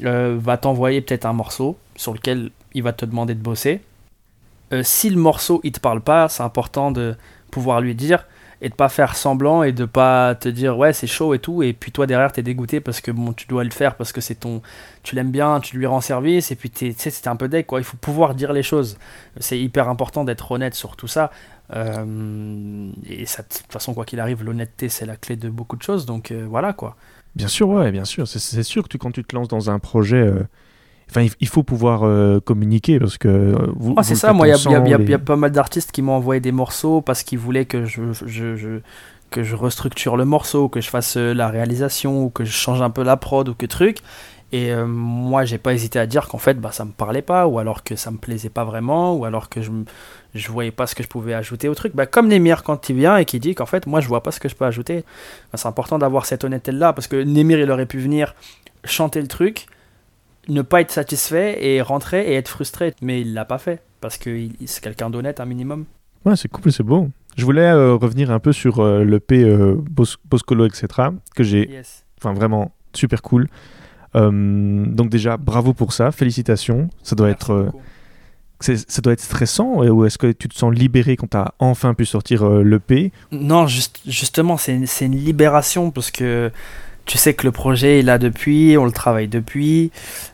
euh, 0.03 0.37
va 0.39 0.57
t'envoyer 0.57 1.01
peut-être 1.01 1.25
un 1.25 1.33
morceau 1.33 1.75
sur 1.95 2.13
lequel 2.13 2.51
il 2.75 2.83
va 2.83 2.93
te 2.93 3.03
demander 3.03 3.33
de 3.33 3.41
bosser. 3.41 3.81
si 4.83 5.09
le 5.09 5.17
morceau, 5.17 5.59
il 5.63 5.71
te 5.71 5.79
parle 5.79 6.01
pas, 6.01 6.29
c'est 6.29 6.43
important 6.43 6.91
de 6.91 7.15
pouvoir 7.49 7.81
lui 7.81 7.95
dire 7.95 8.25
et 8.63 8.69
de 8.69 8.75
pas 8.75 8.87
faire 8.87 9.17
semblant 9.17 9.61
et 9.61 9.73
de 9.73 9.83
pas 9.83 10.35
te 10.35 10.47
dire 10.47 10.77
ouais 10.77 10.93
c'est 10.93 11.05
chaud 11.05 11.33
et 11.33 11.39
tout. 11.39 11.63
Et 11.63 11.73
puis 11.73 11.91
toi 11.91 12.07
derrière 12.07 12.31
t'es 12.31 12.41
dégoûté 12.41 12.79
parce 12.79 13.01
que 13.01 13.11
bon 13.11 13.33
tu 13.33 13.45
dois 13.45 13.65
le 13.65 13.69
faire 13.69 13.95
parce 13.95 14.13
que 14.13 14.21
c'est 14.21 14.35
ton 14.35 14.61
tu 15.03 15.15
l'aimes 15.15 15.31
bien 15.31 15.59
tu 15.59 15.77
lui 15.77 15.85
rends 15.85 15.99
service. 15.99 16.49
Et 16.49 16.55
puis 16.55 16.69
tu 16.69 16.93
sais 16.93 17.09
c'était 17.09 17.27
un 17.27 17.35
peu 17.35 17.49
deck 17.49 17.67
quoi. 17.67 17.79
Il 17.79 17.83
faut 17.83 17.97
pouvoir 17.97 18.35
dire 18.35 18.53
les 18.53 18.63
choses. 18.63 18.97
C'est 19.37 19.59
hyper 19.59 19.89
important 19.89 20.23
d'être 20.23 20.49
honnête 20.49 20.75
sur 20.75 20.95
tout 20.95 21.09
ça. 21.09 21.29
Euh, 21.75 22.89
et 23.05 23.25
ça, 23.25 23.43
de 23.43 23.49
toute 23.49 23.71
façon 23.71 23.93
quoi 23.93 24.05
qu'il 24.05 24.21
arrive 24.21 24.43
l'honnêteté 24.43 24.87
c'est 24.87 25.05
la 25.05 25.17
clé 25.17 25.35
de 25.35 25.49
beaucoup 25.49 25.75
de 25.75 25.83
choses. 25.83 26.05
Donc 26.05 26.31
euh, 26.31 26.45
voilà 26.49 26.71
quoi. 26.71 26.95
Bien 27.35 27.49
sûr 27.49 27.67
ouais 27.67 27.91
bien 27.91 28.05
sûr. 28.05 28.29
C'est 28.29 28.63
sûr 28.63 28.83
que 28.83 28.87
tu, 28.87 28.97
quand 28.97 29.11
tu 29.11 29.25
te 29.25 29.35
lances 29.35 29.49
dans 29.49 29.71
un 29.71 29.79
projet 29.79 30.21
euh, 30.21 30.47
Enfin, 31.09 31.27
il 31.39 31.47
faut 31.47 31.63
pouvoir 31.63 32.01
euh, 32.03 32.39
communiquer 32.39 32.99
parce 32.99 33.17
que 33.17 33.27
euh, 33.27 33.55
vous. 33.75 33.93
Ah, 33.97 34.03
c'est 34.03 34.15
ça, 34.15 34.33
moi, 34.33 34.47
il 34.47 34.55
y, 34.55 35.09
y, 35.09 35.13
a 35.13 35.19
pas 35.19 35.35
mal 35.35 35.51
d'artistes 35.51 35.91
qui 35.91 36.01
m'ont 36.01 36.13
envoyé 36.13 36.41
des 36.41 36.51
morceaux 36.51 37.01
parce 37.01 37.23
qu'ils 37.23 37.39
voulaient 37.39 37.65
que 37.65 37.85
je, 37.85 38.01
je, 38.25 38.55
je, 38.55 38.79
que 39.29 39.43
je 39.43 39.55
restructure 39.55 40.17
le 40.17 40.25
morceau, 40.25 40.69
que 40.69 40.81
je 40.81 40.89
fasse 40.89 41.17
euh, 41.17 41.33
la 41.33 41.49
réalisation 41.49 42.23
ou 42.23 42.29
que 42.29 42.45
je 42.45 42.51
change 42.51 42.81
un 42.81 42.89
peu 42.89 43.03
la 43.03 43.17
prod 43.17 43.47
ou 43.47 43.53
que 43.53 43.65
truc. 43.65 43.99
Et 44.51 44.71
moi, 44.75 45.45
j'ai 45.45 45.57
pas 45.57 45.73
hésité 45.73 45.97
à 45.97 46.05
dire 46.05 46.27
qu'en 46.27 46.37
fait, 46.37 46.61
bah, 46.61 46.71
ça 46.71 46.85
me 46.85 46.91
parlait 46.91 47.23
pas, 47.23 47.47
ou 47.47 47.57
alors 47.57 47.83
que 47.83 47.95
ça 47.95 48.11
me 48.11 48.17
plaisait 48.17 48.49
pas 48.51 48.63
vraiment, 48.63 49.15
ou 49.15 49.25
alors 49.25 49.49
que 49.49 49.63
je, 49.63 49.71
je 50.35 50.51
voyais 50.51 50.69
pas 50.69 50.85
ce 50.85 50.93
que 50.93 51.01
je 51.01 51.07
pouvais 51.07 51.33
ajouter 51.33 51.69
au 51.69 51.73
truc. 51.73 51.95
Bah, 51.95 52.05
comme 52.05 52.27
Nemir 52.27 52.61
quand 52.61 52.87
il 52.89 52.97
vient 52.97 53.17
et 53.17 53.25
qui 53.25 53.39
dit 53.39 53.55
qu'en 53.55 53.65
fait, 53.65 53.87
moi, 53.87 53.99
je 53.99 54.07
vois 54.07 54.21
pas 54.21 54.29
ce 54.29 54.39
que 54.39 54.47
je 54.47 54.55
peux 54.55 54.65
ajouter. 54.65 55.05
Bah, 55.51 55.57
c'est 55.57 55.67
important 55.67 55.97
d'avoir 55.97 56.27
cette 56.27 56.43
honnêteté-là, 56.43 56.93
parce 56.93 57.07
que 57.07 57.15
Nemir, 57.15 57.59
il 57.59 57.71
aurait 57.71 57.87
pu 57.87 57.97
venir 57.97 58.35
chanter 58.83 59.21
le 59.21 59.27
truc, 59.27 59.65
ne 60.47 60.61
pas 60.61 60.81
être 60.81 60.91
satisfait 60.91 61.63
et 61.65 61.81
rentrer 61.81 62.31
et 62.31 62.35
être 62.35 62.49
frustré. 62.49 62.93
Mais 63.01 63.21
il 63.21 63.33
l'a 63.33 63.45
pas 63.45 63.57
fait 63.57 63.81
parce 64.01 64.17
que 64.17 64.47
c'est 64.65 64.83
quelqu'un 64.83 65.09
d'honnête 65.09 65.39
un 65.39 65.45
minimum. 65.45 65.85
Ouais, 66.25 66.35
c'est 66.35 66.49
cool, 66.49 66.71
c'est 66.71 66.83
beau. 66.83 67.09
Je 67.35 67.45
voulais 67.45 67.61
euh, 67.61 67.95
revenir 67.95 68.31
un 68.31 68.39
peu 68.39 68.53
sur 68.53 68.79
euh, 68.79 69.03
le 69.03 69.19
P 69.19 69.43
euh, 69.43 69.75
Boscolo, 70.25 70.65
etc. 70.65 70.87
que 71.35 71.43
j'ai, 71.43 71.81
enfin 72.19 72.33
vraiment 72.33 72.71
super 72.93 73.21
cool. 73.21 73.47
donc 74.13 75.09
déjà, 75.09 75.37
bravo 75.37 75.73
pour 75.73 75.93
ça, 75.93 76.11
félicitations. 76.11 76.89
Ça 77.01 77.15
doit 77.15 77.29
être, 77.29 77.71
ça 78.59 79.01
doit 79.01 79.13
être 79.13 79.21
stressant 79.21 79.83
ou 79.83 80.05
est-ce 80.05 80.19
que 80.19 80.31
tu 80.31 80.47
te 80.47 80.55
sens 80.55 80.73
libéré 80.73 81.17
quand 81.17 81.31
tu 81.31 81.37
as 81.37 81.53
enfin 81.57 81.95
pu 81.95 82.05
sortir 82.05 82.47
le 82.47 82.79
P? 82.79 83.11
Non, 83.31 83.65
juste, 83.65 84.01
justement, 84.05 84.57
c'est 84.57 84.75
une 84.75 85.15
libération 85.15 85.89
parce 85.89 86.11
que 86.11 86.51
tu 87.05 87.17
sais 87.17 87.33
que 87.33 87.45
le 87.45 87.51
projet 87.51 87.99
est 87.99 88.01
là 88.01 88.17
depuis, 88.17 88.77
on 88.77 88.85
le 88.85 88.91
travaille 88.91 89.27
depuis. 89.27 89.91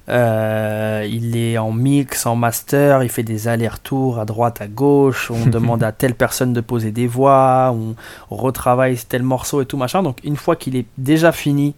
Euh, 0.07 1.07
il 1.09 1.35
est 1.35 1.57
en 1.57 1.71
mix, 1.71 2.25
en 2.25 2.35
master, 2.35 3.03
il 3.03 3.09
fait 3.09 3.23
des 3.23 3.47
allers-retours 3.47 4.19
à 4.19 4.25
droite, 4.25 4.61
à 4.61 4.67
gauche. 4.67 5.31
On 5.31 5.45
demande 5.49 5.83
à 5.83 5.91
telle 5.91 6.13
personne 6.13 6.53
de 6.53 6.61
poser 6.61 6.91
des 6.91 7.07
voix, 7.07 7.75
on 7.75 7.95
retravaille 8.33 8.97
tel 8.97 9.23
morceau 9.23 9.61
et 9.61 9.65
tout 9.65 9.77
machin. 9.77 10.03
Donc 10.03 10.19
une 10.23 10.35
fois 10.35 10.55
qu'il 10.55 10.75
est 10.75 10.85
déjà 10.97 11.31
fini, 11.31 11.73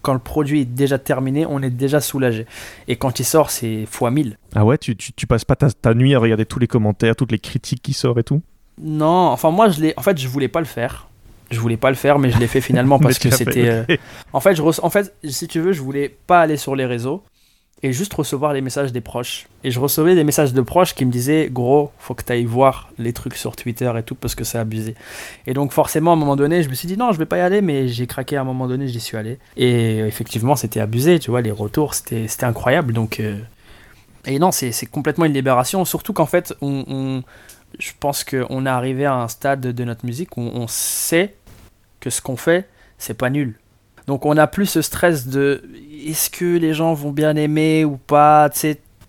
quand 0.00 0.14
le 0.14 0.18
produit 0.18 0.62
est 0.62 0.66
déjà 0.66 0.98
terminé, 0.98 1.46
on 1.46 1.62
est 1.62 1.70
déjà 1.70 2.00
soulagé. 2.00 2.46
Et 2.88 2.96
quand 2.96 3.20
il 3.20 3.24
sort, 3.24 3.50
c'est 3.50 3.86
fois 3.86 4.10
1000. 4.10 4.38
Ah 4.54 4.64
ouais, 4.64 4.78
tu, 4.78 4.96
tu, 4.96 5.26
passes 5.26 5.44
pas 5.44 5.56
ta, 5.56 5.70
ta, 5.70 5.94
nuit 5.94 6.14
à 6.14 6.18
regarder 6.18 6.44
tous 6.44 6.58
les 6.58 6.66
commentaires, 6.66 7.16
toutes 7.16 7.32
les 7.32 7.38
critiques 7.38 7.82
qui 7.82 7.92
sortent 7.92 8.18
et 8.18 8.24
tout? 8.24 8.42
Non, 8.80 9.28
enfin 9.28 9.50
moi, 9.50 9.68
je 9.68 9.80
l'ai. 9.80 9.94
En 9.96 10.02
fait, 10.02 10.18
je 10.18 10.26
voulais 10.26 10.48
pas 10.48 10.60
le 10.60 10.66
faire. 10.66 11.08
Je 11.52 11.60
voulais 11.60 11.76
pas 11.76 11.90
le 11.90 11.96
faire, 11.96 12.18
mais 12.18 12.30
je 12.30 12.38
l'ai 12.38 12.48
fait 12.48 12.60
finalement 12.60 12.98
parce 13.00 13.18
que 13.18 13.30
c'était. 13.30 13.68
Euh, 13.68 13.84
en 14.32 14.40
fait, 14.40 14.54
je 14.54 14.62
en 14.62 14.90
fait, 14.90 15.14
si 15.24 15.46
tu 15.46 15.60
veux, 15.60 15.72
je 15.72 15.80
voulais 15.80 16.14
pas 16.26 16.40
aller 16.40 16.56
sur 16.56 16.74
les 16.74 16.86
réseaux 16.86 17.22
et 17.84 17.92
juste 17.92 18.14
recevoir 18.14 18.52
les 18.52 18.60
messages 18.60 18.92
des 18.92 19.00
proches. 19.00 19.48
Et 19.64 19.70
je 19.70 19.80
recevais 19.80 20.14
des 20.14 20.22
messages 20.24 20.52
de 20.52 20.60
proches 20.60 20.94
qui 20.94 21.04
me 21.04 21.10
disaient 21.10 21.48
Gros, 21.50 21.90
faut 21.98 22.14
que 22.14 22.22
tu 22.22 22.32
ailles 22.32 22.44
voir 22.44 22.90
les 22.98 23.12
trucs 23.12 23.34
sur 23.34 23.56
Twitter 23.56 23.90
et 23.98 24.02
tout 24.02 24.14
parce 24.14 24.34
que 24.34 24.44
c'est 24.44 24.58
abusé. 24.58 24.94
Et 25.46 25.54
donc, 25.54 25.72
forcément, 25.72 26.12
à 26.12 26.14
un 26.14 26.16
moment 26.16 26.36
donné, 26.36 26.62
je 26.62 26.68
me 26.68 26.74
suis 26.74 26.86
dit 26.86 26.96
Non, 26.96 27.12
je 27.12 27.18
vais 27.18 27.26
pas 27.26 27.38
y 27.38 27.40
aller, 27.40 27.60
mais 27.60 27.88
j'ai 27.88 28.06
craqué 28.06 28.36
à 28.36 28.42
un 28.42 28.44
moment 28.44 28.68
donné, 28.68 28.86
j'y 28.86 29.00
suis 29.00 29.16
allé. 29.16 29.38
Et 29.56 30.00
euh, 30.00 30.06
effectivement, 30.06 30.54
c'était 30.54 30.80
abusé, 30.80 31.18
tu 31.18 31.30
vois, 31.30 31.42
les 31.42 31.50
retours, 31.50 31.94
c'était 31.94 32.44
incroyable. 32.44 32.92
Donc. 32.92 33.18
Euh, 33.20 33.38
et 34.24 34.38
non, 34.38 34.52
c'est 34.52 34.86
complètement 34.86 35.24
une 35.24 35.32
libération, 35.32 35.84
surtout 35.84 36.12
qu'en 36.12 36.26
fait, 36.26 36.54
on, 36.60 37.24
je 37.80 37.90
pense 37.98 38.22
qu'on 38.22 38.66
est 38.66 38.70
arrivé 38.70 39.04
à 39.04 39.14
un 39.14 39.26
stade 39.26 39.60
de 39.60 39.84
notre 39.84 40.06
musique 40.06 40.36
où 40.36 40.42
on 40.42 40.68
sait 40.68 41.34
que 42.02 42.10
ce 42.10 42.20
qu'on 42.20 42.36
fait, 42.36 42.68
c'est 42.98 43.14
pas 43.14 43.30
nul. 43.30 43.54
Donc 44.06 44.26
on 44.26 44.34
n'a 44.34 44.48
plus 44.48 44.66
ce 44.66 44.82
stress 44.82 45.28
de 45.28 45.62
est-ce 46.06 46.28
que 46.28 46.58
les 46.58 46.74
gens 46.74 46.92
vont 46.92 47.12
bien 47.12 47.36
aimer 47.36 47.84
ou 47.84 47.96
pas, 47.96 48.50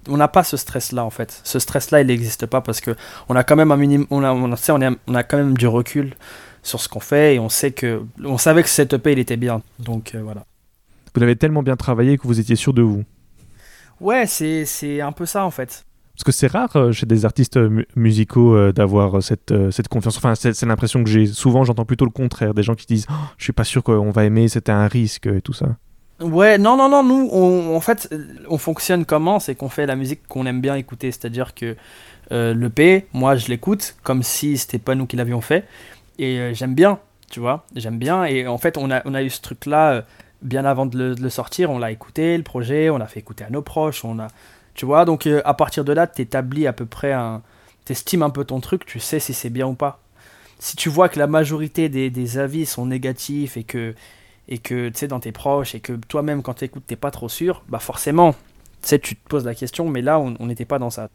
on 0.08 0.18
n'a 0.18 0.28
pas 0.28 0.44
ce 0.44 0.56
stress 0.56 0.92
là 0.92 1.04
en 1.04 1.10
fait. 1.10 1.42
Ce 1.44 1.58
stress 1.58 1.90
là 1.92 2.02
il 2.02 2.08
n'existe 2.08 2.46
pas 2.46 2.62
parce 2.62 2.80
que 2.80 2.96
on 3.28 3.36
a 3.36 3.44
quand 3.44 3.56
même 3.56 3.72
un 3.72 3.78
minimum, 3.78 4.08
on 4.12 4.24
a, 4.24 4.32
on, 4.32 4.56
sait, 4.56 4.72
on, 4.72 4.80
on 5.08 5.16
a 5.16 5.24
quand 5.24 5.38
même 5.38 5.58
du 5.58 5.68
recul 5.68 6.14
sur 6.62 6.80
ce 6.80 6.88
qu'on 6.88 7.00
fait 7.00 7.36
et 7.36 7.40
on 7.40 7.50
sait 7.50 7.72
que 7.72 8.04
on 8.24 8.38
savait 8.38 8.62
que 8.62 8.70
cette 8.70 8.94
EP 8.94 9.14
il 9.14 9.20
était 9.20 9.38
bien. 9.38 9.64
Donc 9.80 10.14
euh, 10.14 10.22
voilà. 10.22 10.46
Vous 11.16 11.24
avez 11.24 11.36
tellement 11.36 11.64
bien 11.64 11.76
travaillé 11.76 12.18
que 12.18 12.28
vous 12.28 12.40
étiez 12.40 12.56
sûr 12.56 12.74
de 12.74 12.84
vous. 12.84 13.04
Ouais, 14.00 14.26
c'est 14.28 15.02
un 15.02 15.12
peu 15.12 15.26
ça 15.26 15.44
en 15.44 15.52
fait. 15.52 15.86
Parce 16.16 16.24
que 16.26 16.32
c'est 16.32 16.48
rare 16.48 16.76
euh, 16.76 16.92
chez 16.92 17.08
des 17.08 17.26
artistes 17.26 17.58
euh, 17.58 17.86
musicaux 17.96 18.56
euh, 18.56 18.72
d'avoir 18.72 19.24
cette, 19.24 19.52
confiance. 19.90 20.18
Enfin, 20.18 20.36
c'est 20.36 20.62
l'impression 20.64 21.04
que 21.04 21.10
j'ai. 21.10 21.26
Souvent, 21.26 21.64
j'entends 21.64 21.86
plutôt 21.86 22.06
le 22.06 22.12
contraire. 22.12 22.54
Des 22.54 22.62
gens 22.62 22.76
qui 22.76 22.86
disent 22.86 23.08
oh, 23.10 23.14
Je 23.38 23.46
suis 23.46 23.54
pas 23.54 23.64
sûr 23.64 23.84
qu'on 23.84 24.12
va 24.12 24.24
aimer, 24.24 24.48
c'était 24.48 24.72
un 24.72 24.88
risque 24.88 25.26
et 25.26 25.42
tout 25.42 25.54
ça. 25.54 25.70
Ouais, 26.22 26.60
non, 26.60 26.78
non, 26.78 26.88
non. 26.88 27.04
Nous, 27.04 27.30
en 27.76 27.80
fait, 27.82 28.14
on 28.48 28.60
fonctionne 28.60 29.06
comment? 29.06 29.40
C'est 29.40 29.56
qu'on 29.56 29.70
fait 29.70 29.88
la 29.88 29.96
musique 29.96 30.28
qu'on 30.28 30.46
aime 30.46 30.62
bien 30.62 30.76
écouter. 30.76 31.12
C'est-à-dire 31.12 31.56
que 31.56 31.76
le 32.30 32.68
P, 32.70 33.08
moi, 33.14 33.36
je 33.36 33.48
l'écoute 33.48 33.96
comme 34.04 34.22
si 34.22 34.58
c'était 34.58 34.78
pas 34.78 34.94
nous 34.94 35.08
qui 35.08 35.16
l'avions 35.16 35.42
fait. 35.42 35.68
Et 36.20 36.54
j'aime 36.54 36.76
bien, 36.76 37.00
tu 37.32 37.40
vois? 37.40 37.66
J'aime 37.76 37.98
bien. 37.98 38.24
Et 38.26 38.48
en 38.48 38.60
fait, 38.60 38.78
on 38.78 38.92
a, 38.92 39.02
on 39.06 39.16
a 39.16 39.24
eu 39.24 39.32
ce 39.32 39.42
truc-là 39.42 40.06
bien 40.44 40.64
avant 40.64 40.86
de 40.86 40.98
le, 40.98 41.16
de 41.16 41.22
le 41.22 41.30
sortir. 41.30 41.72
On 41.72 41.80
l'a 41.80 41.92
écouté, 41.92 42.38
le 42.38 42.44
projet. 42.44 42.92
On 42.92 43.00
l'a 43.00 43.08
fait 43.08 43.20
écouter 43.20 43.44
à 43.44 43.50
nos 43.50 43.64
proches. 43.64 44.06
On 44.06 44.20
a 44.20 44.28
tu 44.74 44.86
vois, 44.86 45.06
donc 45.06 45.28
euh, 45.28 45.42
à 45.46 45.54
partir 45.54 45.84
de 45.86 45.94
là, 45.94 46.08
tu 46.08 46.22
établis 46.22 46.68
à 46.68 46.74
peu 46.74 46.86
près 46.86 47.14
un. 47.14 47.42
estimes 47.90 48.24
un 48.24 48.30
peu 48.30 48.44
ton 48.44 48.60
truc, 48.60 48.86
tu 48.86 49.00
sais 49.00 49.20
si 49.20 49.34
c'est 49.34 49.50
bien 49.50 49.68
ou 49.68 49.76
pas. 49.76 50.00
Si 50.60 50.76
tu 50.76 50.90
vois 50.90 51.10
que 51.10 51.20
la 51.20 51.28
majorité 51.28 51.90
des, 51.90 52.38
avis 52.38 52.66
sont 52.66 52.86
négatifs 52.86 53.58
et 53.58 53.64
que, 53.64 53.94
et 54.48 54.58
que 54.58 54.90
tu 54.90 55.00
sais, 55.00 55.08
dans 55.08 55.20
tes 55.20 55.32
proches 55.32 55.76
et 55.76 55.80
que 55.80 55.94
toi-même, 55.94 56.42
quand 56.42 56.56
tu 56.56 56.66
écoutes, 56.66 56.86
t'es 56.88 56.96
pas 56.96 57.12
trop 57.12 57.30
sûr, 57.30 57.64
bah 57.68 57.80
forcément, 57.80 58.32
tu 58.32 58.38
sais, 58.84 59.00
tu 59.00 59.16
te 59.16 59.28
poses 59.28 59.46
la 59.46 59.56
question, 59.56 59.90
mais 59.90 60.02
là, 60.02 60.20
on 60.20 60.46
n'était 60.46 60.66
pas 60.66 60.80
dans 60.80 60.90
ça. 60.90 61.10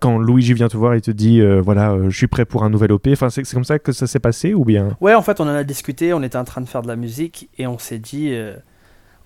Quand 0.00 0.18
Luigi 0.18 0.54
vient 0.54 0.68
te 0.68 0.76
voir 0.76 0.94
et 0.94 1.00
te 1.00 1.10
dit, 1.10 1.40
euh, 1.40 1.60
voilà, 1.60 1.90
euh, 1.90 2.08
je 2.08 2.16
suis 2.16 2.28
prêt 2.28 2.44
pour 2.44 2.62
un 2.62 2.70
nouvel 2.70 2.92
OP, 2.92 3.08
enfin, 3.12 3.30
c'est 3.30 3.42
comme 3.50 3.64
ça 3.64 3.78
que 3.78 3.92
ça 3.92 4.06
s'est 4.06 4.20
passé 4.20 4.54
ou 4.54 4.64
bien? 4.64 4.96
Ouais, 5.00 5.14
en 5.14 5.22
fait, 5.22 5.40
on 5.40 5.44
en 5.44 5.48
a 5.48 5.64
discuté, 5.64 6.14
on 6.14 6.22
était 6.22 6.38
en 6.38 6.44
train 6.44 6.60
de 6.60 6.68
faire 6.68 6.82
de 6.82 6.88
la 6.88 6.96
musique 6.96 7.50
et 7.58 7.66
on 7.66 7.78
s'est 7.78 7.98
dit. 7.98 8.34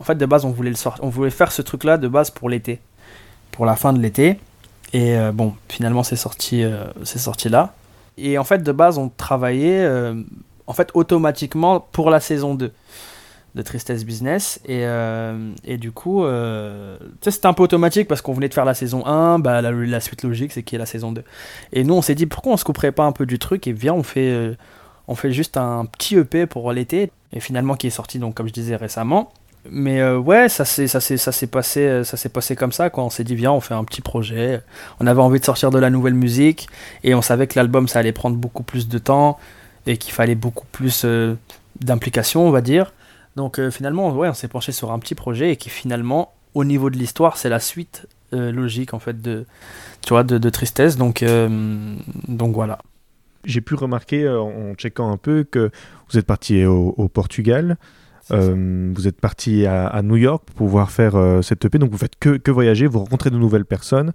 en 0.01 0.05
fait, 0.05 0.17
de 0.17 0.27
base, 0.27 0.45
on 0.45 0.51
voulait, 0.51 0.71
le 0.71 0.77
on 1.03 1.09
voulait 1.09 1.31
faire 1.31 1.53
ce 1.53 1.63
truc-là 1.63 1.99
de 1.99 2.09
base 2.09 2.31
pour 2.31 2.49
l'été 2.49 2.81
pour 3.53 3.67
la 3.67 3.77
fin 3.77 3.93
de 3.93 4.01
l'été. 4.01 4.39
Et 4.93 5.17
euh, 5.17 5.33
bon, 5.33 5.55
finalement, 5.69 6.03
c'est 6.03 6.17
sorti, 6.17 6.65
euh, 6.65 6.87
sorti 7.05 7.49
là. 7.49 7.75
Et 8.19 8.37
en 8.37 8.45
fait, 8.45 8.63
de 8.63 8.73
base, 8.73 8.99
on 8.99 9.09
travaillait 9.09 9.85
euh, 9.85 10.21
en 10.67 10.73
fait 10.73 10.91
automatiquement 10.95 11.81
pour 11.93 12.11
la 12.11 12.21
saison 12.21 12.55
2 12.55 12.73
de 13.55 13.63
Tristesse 13.63 14.05
Business. 14.05 14.61
Et, 14.67 14.85
et 15.65 15.77
du 15.77 15.93
coup, 15.93 16.25
c'était 17.21 17.47
un 17.47 17.53
peu 17.53 17.63
automatique 17.63 18.09
parce 18.09 18.23
qu'on 18.23 18.33
venait 18.33 18.49
de 18.49 18.55
faire 18.55 18.65
la 18.65 18.73
saison 18.73 19.05
1. 19.07 19.39
Bah, 19.39 19.61
la, 19.61 20.01
suite 20.01 20.23
logique, 20.23 20.53
c'est 20.53 20.63
qu'il 20.63 20.77
y 20.77 20.77
ait 20.77 20.79
la 20.79 20.87
saison 20.87 21.13
2. 21.13 21.23
Et 21.73 21.85
nous, 21.85 21.95
on 21.95 22.01
s'est 22.01 22.15
dit 22.15 22.25
pourquoi 22.25 22.55
on 22.55 22.57
se 22.57 22.65
couperait 22.65 22.93
pas 22.93 23.05
un 23.05 23.13
peu 23.13 23.27
du 23.27 23.39
truc 23.39 23.67
et 23.67 23.73
viens, 23.73 23.93
on 23.93 24.03
fait, 24.03 24.57
on 25.07 25.15
fait 25.15 25.33
juste 25.33 25.59
un 25.59 25.85
petit 25.85 26.17
EP 26.17 26.47
pour 26.47 26.73
l'été. 26.73 27.13
Et 27.35 27.41
finalement, 27.41 27.75
qui 27.75 27.89
est 27.89 27.91
sorti, 27.91 28.19
donc, 28.19 28.35
comme 28.35 28.49
je 28.49 28.55
disais 28.55 28.77
récemment 28.77 29.31
mais 29.71 30.01
euh, 30.01 30.19
ouais, 30.19 30.49
ça 30.49 30.65
s'est 30.65 30.89
ça 30.89 31.01
s'est 31.01 31.17
ça 31.17 31.31
s'est 31.31 31.47
passé 31.47 31.81
euh, 31.81 32.05
ça 32.05 32.17
s'est 32.17 32.29
passé 32.29 32.57
comme 32.57 32.73
ça 32.73 32.91
quand 32.91 33.07
on 33.07 33.11
s'est 33.11 33.23
dit 33.23 33.37
viens 33.37 33.53
on 33.53 33.61
fait 33.61 33.75
un 33.75 33.85
petit 33.85 34.01
projet. 34.01 34.61
On 34.99 35.07
avait 35.07 35.21
envie 35.21 35.39
de 35.39 35.45
sortir 35.45 35.71
de 35.71 35.79
la 35.79 35.89
nouvelle 35.89 36.15
musique 36.15 36.69
et 37.05 37.15
on 37.15 37.23
savait 37.23 37.47
que 37.47 37.59
l'album 37.59 37.87
ça 37.87 38.01
allait 38.01 38.13
prendre 38.13 38.37
beaucoup 38.37 38.65
plus 38.65 38.89
de 38.89 38.99
temps 38.99 39.39
et 39.87 39.99
qu'il 39.99 40.13
fallait 40.13 40.35
beaucoup 40.35 40.67
plus 40.73 41.03
euh, 41.05 41.37
d'implication 41.81 42.47
on 42.47 42.51
va 42.51 42.61
dire. 42.61 42.93
Donc 43.37 43.61
finalement 43.71 44.11
ouais 44.11 44.29
on 44.29 44.35
s'est 44.35 44.49
penché 44.49 44.73
sur 44.73 44.93
un 44.93 44.99
petit 44.99 45.15
projet 45.15 45.53
et 45.53 45.57
qui 45.57 45.71
finalement 45.71 46.35
au 46.55 46.65
niveau 46.65 46.91
de 46.91 46.99
l'histoire 46.99 47.37
c'est 47.37 47.49
la 47.49 47.61
suite 47.61 48.07
logique 48.33 48.95
en 48.95 48.99
fait 48.99 49.21
de 49.21 49.47
tu 50.03 50.11
vois 50.11 50.23
de, 50.23 50.39
de 50.39 50.51
tristesse 50.51 50.97
donc 50.97 51.25
donc 52.29 52.55
voilà. 52.55 52.79
J'ai 53.45 53.63
pu 53.63 53.75
remarquer 53.75 54.29
en 54.29 54.75
checkant 54.75 55.11
un 55.11 55.17
peu 55.17 55.45
que 55.45 55.71
vous 56.11 56.19
êtes 56.19 56.27
parti 56.27 56.67
au 56.67 57.09
Portugal. 57.09 57.79
Euh, 58.33 58.93
vous 58.95 59.09
êtes 59.09 59.21
parti 59.21 59.67
à, 59.67 60.01
New 60.03 60.17
York 60.17 60.43
pour 60.47 60.57
pouvoir 60.57 60.91
faire 60.91 61.17
euh, 61.17 61.43
cette 61.43 61.65
EP, 61.65 61.79
donc 61.79 61.91
vous 61.91 61.99
faites 61.99 62.17
que, 62.19 62.37
que, 62.37 62.51
voyager, 62.51 62.87
vous 62.87 63.01
rencontrez 63.01 63.31
de 63.31 63.37
nouvelles 63.37 63.65
personnes. 63.65 64.13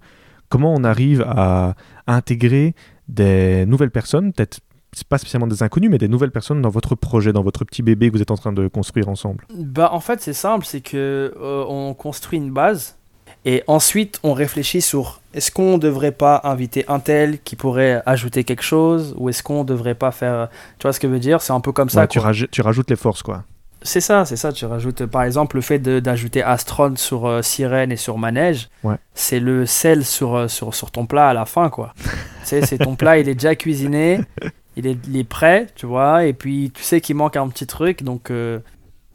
Comment 0.48 0.74
on 0.74 0.84
arrive 0.84 1.24
à, 1.26 1.74
intégrer 2.06 2.74
des 3.08 3.66
nouvelles 3.66 3.90
personnes, 3.90 4.32
peut-être 4.32 4.60
pas 5.08 5.18
spécialement 5.18 5.46
des 5.46 5.62
inconnus, 5.62 5.90
mais 5.90 5.98
des 5.98 6.08
nouvelles 6.08 6.30
personnes 6.30 6.62
dans 6.62 6.70
votre 6.70 6.94
projet, 6.94 7.32
dans 7.32 7.42
votre 7.42 7.64
petit 7.64 7.82
bébé 7.82 8.08
que 8.08 8.16
vous 8.16 8.22
êtes 8.22 8.30
en 8.30 8.36
train 8.36 8.52
de 8.52 8.66
construire 8.68 9.08
ensemble? 9.08 9.44
Bah 9.54 9.90
en 9.92 10.00
fait 10.00 10.20
c'est 10.20 10.32
simple, 10.32 10.64
c'est 10.64 10.80
que 10.80 11.34
euh, 11.40 11.64
on 11.68 11.92
construit 11.94 12.38
une 12.38 12.50
base 12.50 12.96
et 13.44 13.62
ensuite 13.66 14.18
on 14.22 14.32
réfléchit 14.32 14.80
sur 14.80 15.20
est-ce 15.34 15.52
qu'on 15.52 15.74
ne 15.74 15.78
devrait 15.78 16.12
pas 16.12 16.40
inviter 16.44 16.86
un 16.88 16.98
tel 16.98 17.38
qui 17.40 17.54
pourrait 17.54 18.02
ajouter 18.06 18.44
quelque 18.44 18.64
chose 18.64 19.14
ou 19.18 19.28
est-ce 19.28 19.42
qu'on 19.42 19.60
ne 19.60 19.68
devrait 19.68 19.94
pas 19.94 20.10
faire, 20.10 20.48
tu 20.78 20.84
vois 20.84 20.94
ce 20.94 21.00
que 21.00 21.06
je 21.08 21.12
veux 21.12 21.20
dire? 21.20 21.42
C'est 21.42 21.52
un 21.52 21.60
peu 21.60 21.72
comme 21.72 21.90
ça. 21.90 22.06
tu, 22.06 22.18
tu 22.50 22.62
rajoutes 22.62 22.90
les 22.90 22.96
forces 22.96 23.22
quoi. 23.22 23.44
C'est 23.82 24.00
ça, 24.00 24.24
c'est 24.24 24.36
ça. 24.36 24.52
Tu 24.52 24.66
rajoutes, 24.66 25.06
par 25.06 25.22
exemple, 25.22 25.56
le 25.56 25.62
fait 25.62 25.78
d'ajouter 25.78 26.42
Astron 26.42 26.96
sur 26.96 27.26
euh, 27.26 27.42
Sirène 27.42 27.92
et 27.92 27.96
sur 27.96 28.18
Manège. 28.18 28.68
C'est 29.14 29.40
le 29.40 29.66
sel 29.66 30.04
sur, 30.04 30.34
euh, 30.34 30.48
sur, 30.48 30.74
sur, 30.74 30.90
ton 30.90 31.06
plat 31.06 31.28
à 31.28 31.34
la 31.34 31.44
fin, 31.44 31.70
quoi. 31.70 31.94
c'est 32.42 32.78
ton 32.78 32.96
plat, 32.96 33.18
il 33.18 33.28
est 33.28 33.34
déjà 33.34 33.54
cuisiné, 33.54 34.20
il 34.76 34.86
est, 34.86 35.28
prêt, 35.28 35.68
tu 35.74 35.86
vois. 35.86 36.24
Et 36.24 36.32
puis, 36.32 36.72
tu 36.74 36.82
sais 36.82 37.00
qu'il 37.00 37.16
manque 37.16 37.36
un 37.36 37.48
petit 37.48 37.66
truc, 37.66 38.02
donc. 38.02 38.30
Euh, 38.30 38.58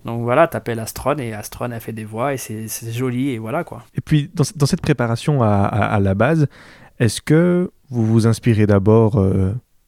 donc 0.06 0.24
voilà, 0.24 0.50
t'appelles 0.50 0.82
Astron 0.82 1.18
et 1.20 1.32
Astron 1.32 1.72
a 1.72 1.80
fait 1.80 1.94
des 1.94 2.04
voix 2.04 2.34
et 2.34 2.38
c'est 2.38 2.92
joli 2.92 3.30
et 3.30 3.38
voilà 3.38 3.64
quoi. 3.64 3.84
Et 3.96 4.02
puis 4.02 4.30
dans, 4.34 4.44
dans 4.54 4.66
cette 4.66 4.82
préparation 4.82 5.42
à, 5.42 5.48
à, 5.48 5.98
la 6.02 6.14
base, 6.14 6.48
est-ce 7.00 7.22
que 7.22 7.72
vous 7.90 8.06
vous 8.06 8.28
inspirez 8.28 8.66
d'abord, 8.66 9.26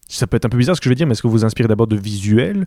ça 0.08 0.26
peut 0.26 0.38
être 0.38 0.46
un 0.46 0.50
peu 0.50 0.58
bizarre 0.58 0.78
ce 0.78 0.80
que 0.80 0.86
je 0.86 0.90
vais 0.90 0.96
dire, 0.96 1.06
mais 1.06 1.12
est-ce 1.12 1.22
que 1.22 1.28
vous 1.28 1.34
vous 1.34 1.44
inspirez 1.44 1.68
d'abord 1.68 1.88
de 1.88 1.98
visuels 1.98 2.66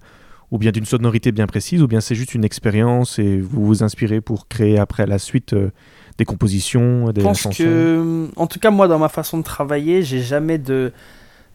ou 0.51 0.59
bien 0.59 0.71
d'une 0.71 0.87
sonorité 0.87 1.33
bien 1.33 1.47
précise, 1.47 1.83
ou 1.83 1.89
bien 1.89 2.01
c'est 2.01 2.15
juste 2.15 2.35
une 2.35 2.45
expérience 2.45 3.19
et 3.19 3.39
vous 3.41 3.67
vous 3.67 3.83
inspirez 3.83 4.21
pour 4.21 4.49
créer 4.49 4.79
après 4.79 5.07
la 5.07 5.19
suite 5.19 5.53
euh, 5.53 5.71
des 6.17 6.25
compositions, 6.25 7.11
des 7.11 7.21
Je 7.21 7.27
pense 7.27 7.49
que, 7.57 8.29
en 8.37 8.47
tout 8.47 8.59
cas 8.59 8.71
moi 8.71 8.89
dans 8.89 8.99
ma 8.99 9.09
façon 9.09 9.39
de 9.39 9.43
travailler, 9.43 10.03
j'ai 10.03 10.23
jamais 10.23 10.59
de, 10.59 10.93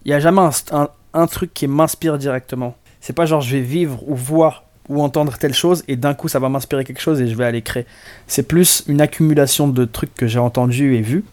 il 0.06 0.12
y 0.12 0.14
a 0.14 0.20
jamais 0.20 0.42
un, 0.72 0.90
un, 1.14 1.28
truc 1.28 1.54
qui 1.54 1.68
m'inspire 1.68 2.18
directement. 2.18 2.76
C'est 3.02 3.14
pas 3.14 3.26
genre 3.26 3.42
je 3.42 3.58
vais 3.58 3.62
vivre 3.62 4.08
ou 4.08 4.16
voir 4.16 4.64
ou 4.90 5.02
entendre 5.02 5.38
telle 5.38 5.54
chose 5.54 5.84
et 5.88 5.96
d'un 5.96 6.14
coup 6.14 6.28
ça 6.28 6.40
va 6.40 6.50
m'inspirer 6.50 6.84
quelque 6.84 7.02
chose 7.02 7.20
et 7.20 7.28
je 7.28 7.36
vais 7.36 7.46
aller 7.46 7.62
créer. 7.62 7.86
C'est 8.28 8.48
plus 8.48 8.84
une 8.88 9.02
accumulation 9.02 9.68
de 9.68 9.86
trucs 9.86 10.14
que 10.14 10.28
j'ai 10.28 10.40
entendus 10.40 10.96
et 10.96 11.02
vus 11.02 11.26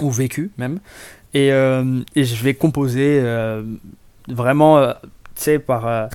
ou 0.00 0.10
vécu 0.10 0.50
même 0.58 0.78
et, 1.34 1.52
euh, 1.52 2.00
et 2.14 2.24
je 2.24 2.42
vais 2.42 2.54
composer 2.54 3.20
euh, 3.20 3.62
vraiment, 4.28 4.92
tu 4.92 5.08
sais 5.34 5.58
par 5.58 6.08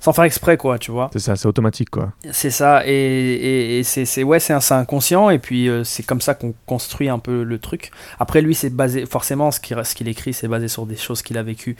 sans 0.00 0.12
faire 0.12 0.24
exprès 0.24 0.56
quoi 0.56 0.78
tu 0.78 0.90
vois 0.90 1.10
c'est 1.12 1.18
ça 1.18 1.36
c'est 1.36 1.46
automatique 1.46 1.90
quoi 1.90 2.12
c'est 2.30 2.50
ça 2.50 2.82
et, 2.86 3.78
et, 3.78 3.82
c'est 3.82 4.22
ouais 4.22 4.40
c'est 4.40 4.54
inconscient 4.72 5.30
et 5.30 5.38
puis 5.38 5.68
euh, 5.68 5.84
c'est 5.84 6.02
comme 6.02 6.20
ça 6.20 6.34
qu'on 6.34 6.54
construit 6.66 7.08
un 7.08 7.18
peu 7.18 7.42
le 7.42 7.58
truc 7.58 7.90
après 8.18 8.40
lui 8.40 8.54
c'est 8.54 8.70
basé 8.70 9.06
forcément 9.06 9.50
ce 9.50 9.60
qu'il 9.60 9.82
ce 9.84 9.94
qu'il 9.94 10.08
écrit 10.08 10.32
c'est 10.32 10.48
basé 10.48 10.68
sur 10.68 10.86
des 10.86 10.96
choses 10.96 11.22
qu'il 11.22 11.38
a 11.38 11.42
vécues 11.42 11.76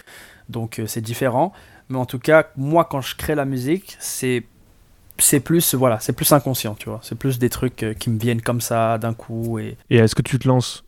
donc 0.49 0.79
euh, 0.79 0.87
c'est 0.87 1.01
différent 1.01 1.53
mais 1.89 1.99
en 1.99 2.07
tout 2.07 2.19
cas 2.19 2.49
moi 2.57 2.85
quand 2.85 3.01
je 3.01 3.17
crée 3.17 3.35
la 3.35 3.45
musique 3.45 3.97
c'est 4.01 4.45
c'est 5.19 5.41
plus 5.41 5.75
voilà, 5.75 5.99
c'est 6.01 6.13
plus 6.13 6.31
inconscient, 6.33 6.75
tu 6.75 6.89
vois. 6.89 7.01
C'est 7.03 7.19
plus 7.19 7.39
des 7.39 7.51
trucs 7.51 7.83
euh, 7.83 7.95
qui 7.95 8.11
me 8.11 8.19
viennent 8.19 8.43
comme 8.43 8.61
ça 8.61 8.99
d'un 8.99 9.15
coup 9.15 9.59
et. 9.59 9.77
Et 9.91 9.97
est-ce 9.97 10.15
que 10.15 10.23
tu 10.23 10.39
te 10.39 10.47
lances 10.47 10.85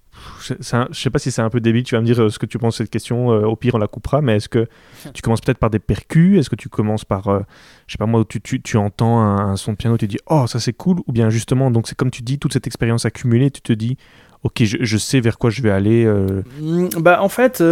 un- 0.72 0.88
je 0.90 1.00
sais 1.00 1.10
pas 1.10 1.18
si 1.18 1.30
c'est 1.30 1.42
un 1.42 1.50
peu 1.50 1.60
débile, 1.60 1.82
tu 1.84 1.94
vas 1.94 2.00
me 2.00 2.06
dire 2.06 2.20
euh, 2.20 2.28
ce 2.30 2.38
que 2.38 2.46
tu 2.46 2.58
penses 2.58 2.74
de 2.74 2.84
cette 2.84 2.90
question, 2.90 3.32
euh, 3.32 3.44
au 3.46 3.56
pire 3.56 3.74
on 3.74 3.78
la 3.78 3.86
coupera, 3.86 4.20
mais 4.22 4.36
est-ce 4.36 4.48
que 4.48 4.66
tu 5.14 5.22
commences 5.22 5.40
peut-être 5.40 5.58
par 5.58 5.70
des 5.70 5.78
percus? 5.78 6.38
Est-ce 6.38 6.50
que 6.50 6.56
tu 6.56 6.68
commences 6.68 7.04
par, 7.04 7.28
euh, 7.28 7.40
je 7.86 7.92
sais 7.92 7.98
pas 7.98 8.06
moi, 8.06 8.24
tu, 8.28 8.40
tu, 8.40 8.60
tu 8.60 8.76
entends 8.76 9.20
un, 9.20 9.52
un 9.52 9.56
son 9.56 9.72
de 9.72 9.76
piano, 9.76 9.96
tu 9.96 10.06
dis 10.06 10.18
oh 10.26 10.46
ça 10.46 10.60
c'est 10.60 10.72
cool, 10.72 10.98
ou 11.06 11.12
bien 11.12 11.30
justement, 11.30 11.70
donc 11.70 11.88
c'est 11.88 11.94
comme 11.96 12.10
tu 12.10 12.22
dis, 12.22 12.38
toute 12.38 12.52
cette 12.52 12.66
expérience 12.66 13.04
accumulée, 13.04 13.50
tu 13.50 13.60
te 13.62 13.72
dis 13.72 13.96
ok 14.42 14.62
je, 14.64 14.76
je 14.80 14.96
sais 14.98 15.20
vers 15.20 15.38
quoi 15.38 15.50
je 15.50 15.62
vais 15.62 15.70
aller, 15.70 16.04
euh, 16.04 16.42
Mm, 16.60 16.88
Bah 16.98 17.22
en 17.22 17.28
fait, 17.28 17.62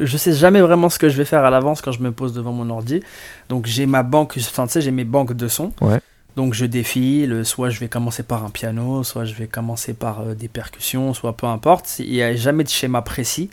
je 0.00 0.16
sais 0.16 0.32
jamais 0.32 0.60
vraiment 0.60 0.88
ce 0.88 0.98
que 0.98 1.08
je 1.08 1.16
vais 1.16 1.24
faire 1.24 1.44
à 1.44 1.50
l'avance 1.50 1.82
quand 1.82 1.92
je 1.92 2.00
me 2.02 2.12
pose 2.12 2.32
devant 2.32 2.52
mon 2.52 2.70
ordi. 2.70 3.00
Donc 3.48 3.66
j'ai 3.66 3.86
ma 3.86 4.02
banque, 4.04 4.34
enfin 4.38 4.66
tu 4.66 4.74
sais, 4.74 4.80
j'ai 4.80 4.92
mes 4.92 5.04
banques 5.04 5.32
de 5.34 5.48
sons. 5.48 5.72
Ouais. 5.80 6.00
Donc 6.36 6.54
je 6.54 6.64
défile, 6.64 7.44
soit 7.44 7.70
je 7.70 7.80
vais 7.80 7.88
commencer 7.88 8.22
par 8.22 8.44
un 8.44 8.50
piano, 8.50 9.02
soit 9.04 9.24
je 9.24 9.34
vais 9.34 9.46
commencer 9.46 9.94
par 9.94 10.20
euh, 10.20 10.34
des 10.34 10.48
percussions, 10.48 11.12
soit 11.14 11.36
peu 11.36 11.46
importe. 11.46 11.98
Il 11.98 12.10
n'y 12.10 12.22
a 12.22 12.34
jamais 12.36 12.64
de 12.64 12.68
schéma 12.68 13.02
précis. 13.02 13.50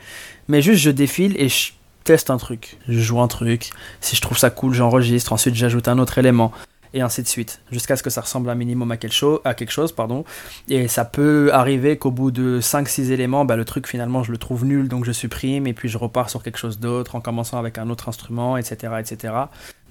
Mais 0.47 0.61
juste 0.61 0.81
je 0.81 0.91
défile 0.91 1.35
et 1.37 1.49
je 1.49 1.71
teste 2.03 2.29
un 2.29 2.37
truc. 2.37 2.77
Je 2.87 2.99
joue 2.99 3.19
un 3.19 3.27
truc. 3.27 3.71
Si 3.99 4.15
je 4.15 4.21
trouve 4.21 4.37
ça 4.37 4.49
cool, 4.49 4.73
j'enregistre. 4.73 5.33
Ensuite 5.33 5.55
j'ajoute 5.55 5.87
un 5.87 5.99
autre 5.99 6.17
élément. 6.17 6.51
Et 6.93 7.01
ainsi 7.01 7.21
de 7.21 7.27
suite. 7.27 7.59
Jusqu'à 7.69 7.97
ce 7.97 8.03
que 8.03 8.09
ça 8.09 8.21
ressemble 8.21 8.49
un 8.49 8.55
minimum 8.55 8.89
à 8.91 8.97
quelque, 8.97 9.13
chose 9.13 9.39
à 9.43 9.53
quelque 9.53 9.71
chose. 9.71 9.91
Pardon. 9.91 10.23
Et 10.69 10.87
ça 10.87 11.03
peut 11.03 11.49
arriver 11.53 11.97
qu'au 11.97 12.11
bout 12.11 12.31
de 12.31 12.59
5-6 12.61 13.11
éléments, 13.11 13.43
bah, 13.43 13.57
le 13.57 13.65
truc 13.65 13.87
finalement 13.87 14.23
je 14.23 14.31
le 14.31 14.37
trouve 14.37 14.63
nul, 14.63 14.87
donc 14.87 15.03
je 15.03 15.11
supprime, 15.11 15.67
et 15.67 15.73
puis 15.73 15.89
je 15.89 15.97
repars 15.97 16.29
sur 16.29 16.41
quelque 16.43 16.57
chose 16.57 16.79
d'autre 16.79 17.15
en 17.15 17.21
commençant 17.21 17.59
avec 17.59 17.77
un 17.77 17.89
autre 17.89 18.07
instrument, 18.07 18.55
etc. 18.55 18.93
etc. 18.99 19.33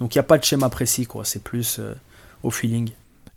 Donc 0.01 0.14
il 0.14 0.18
n'y 0.18 0.20
a 0.20 0.25
pas 0.25 0.38
de 0.38 0.44
schéma 0.44 0.70
précis, 0.70 1.07
quoi. 1.07 1.25
C'est 1.27 1.42
plus 1.42 1.79
euh, 1.79 1.94
au 2.46 2.50
feeling. 2.50 2.90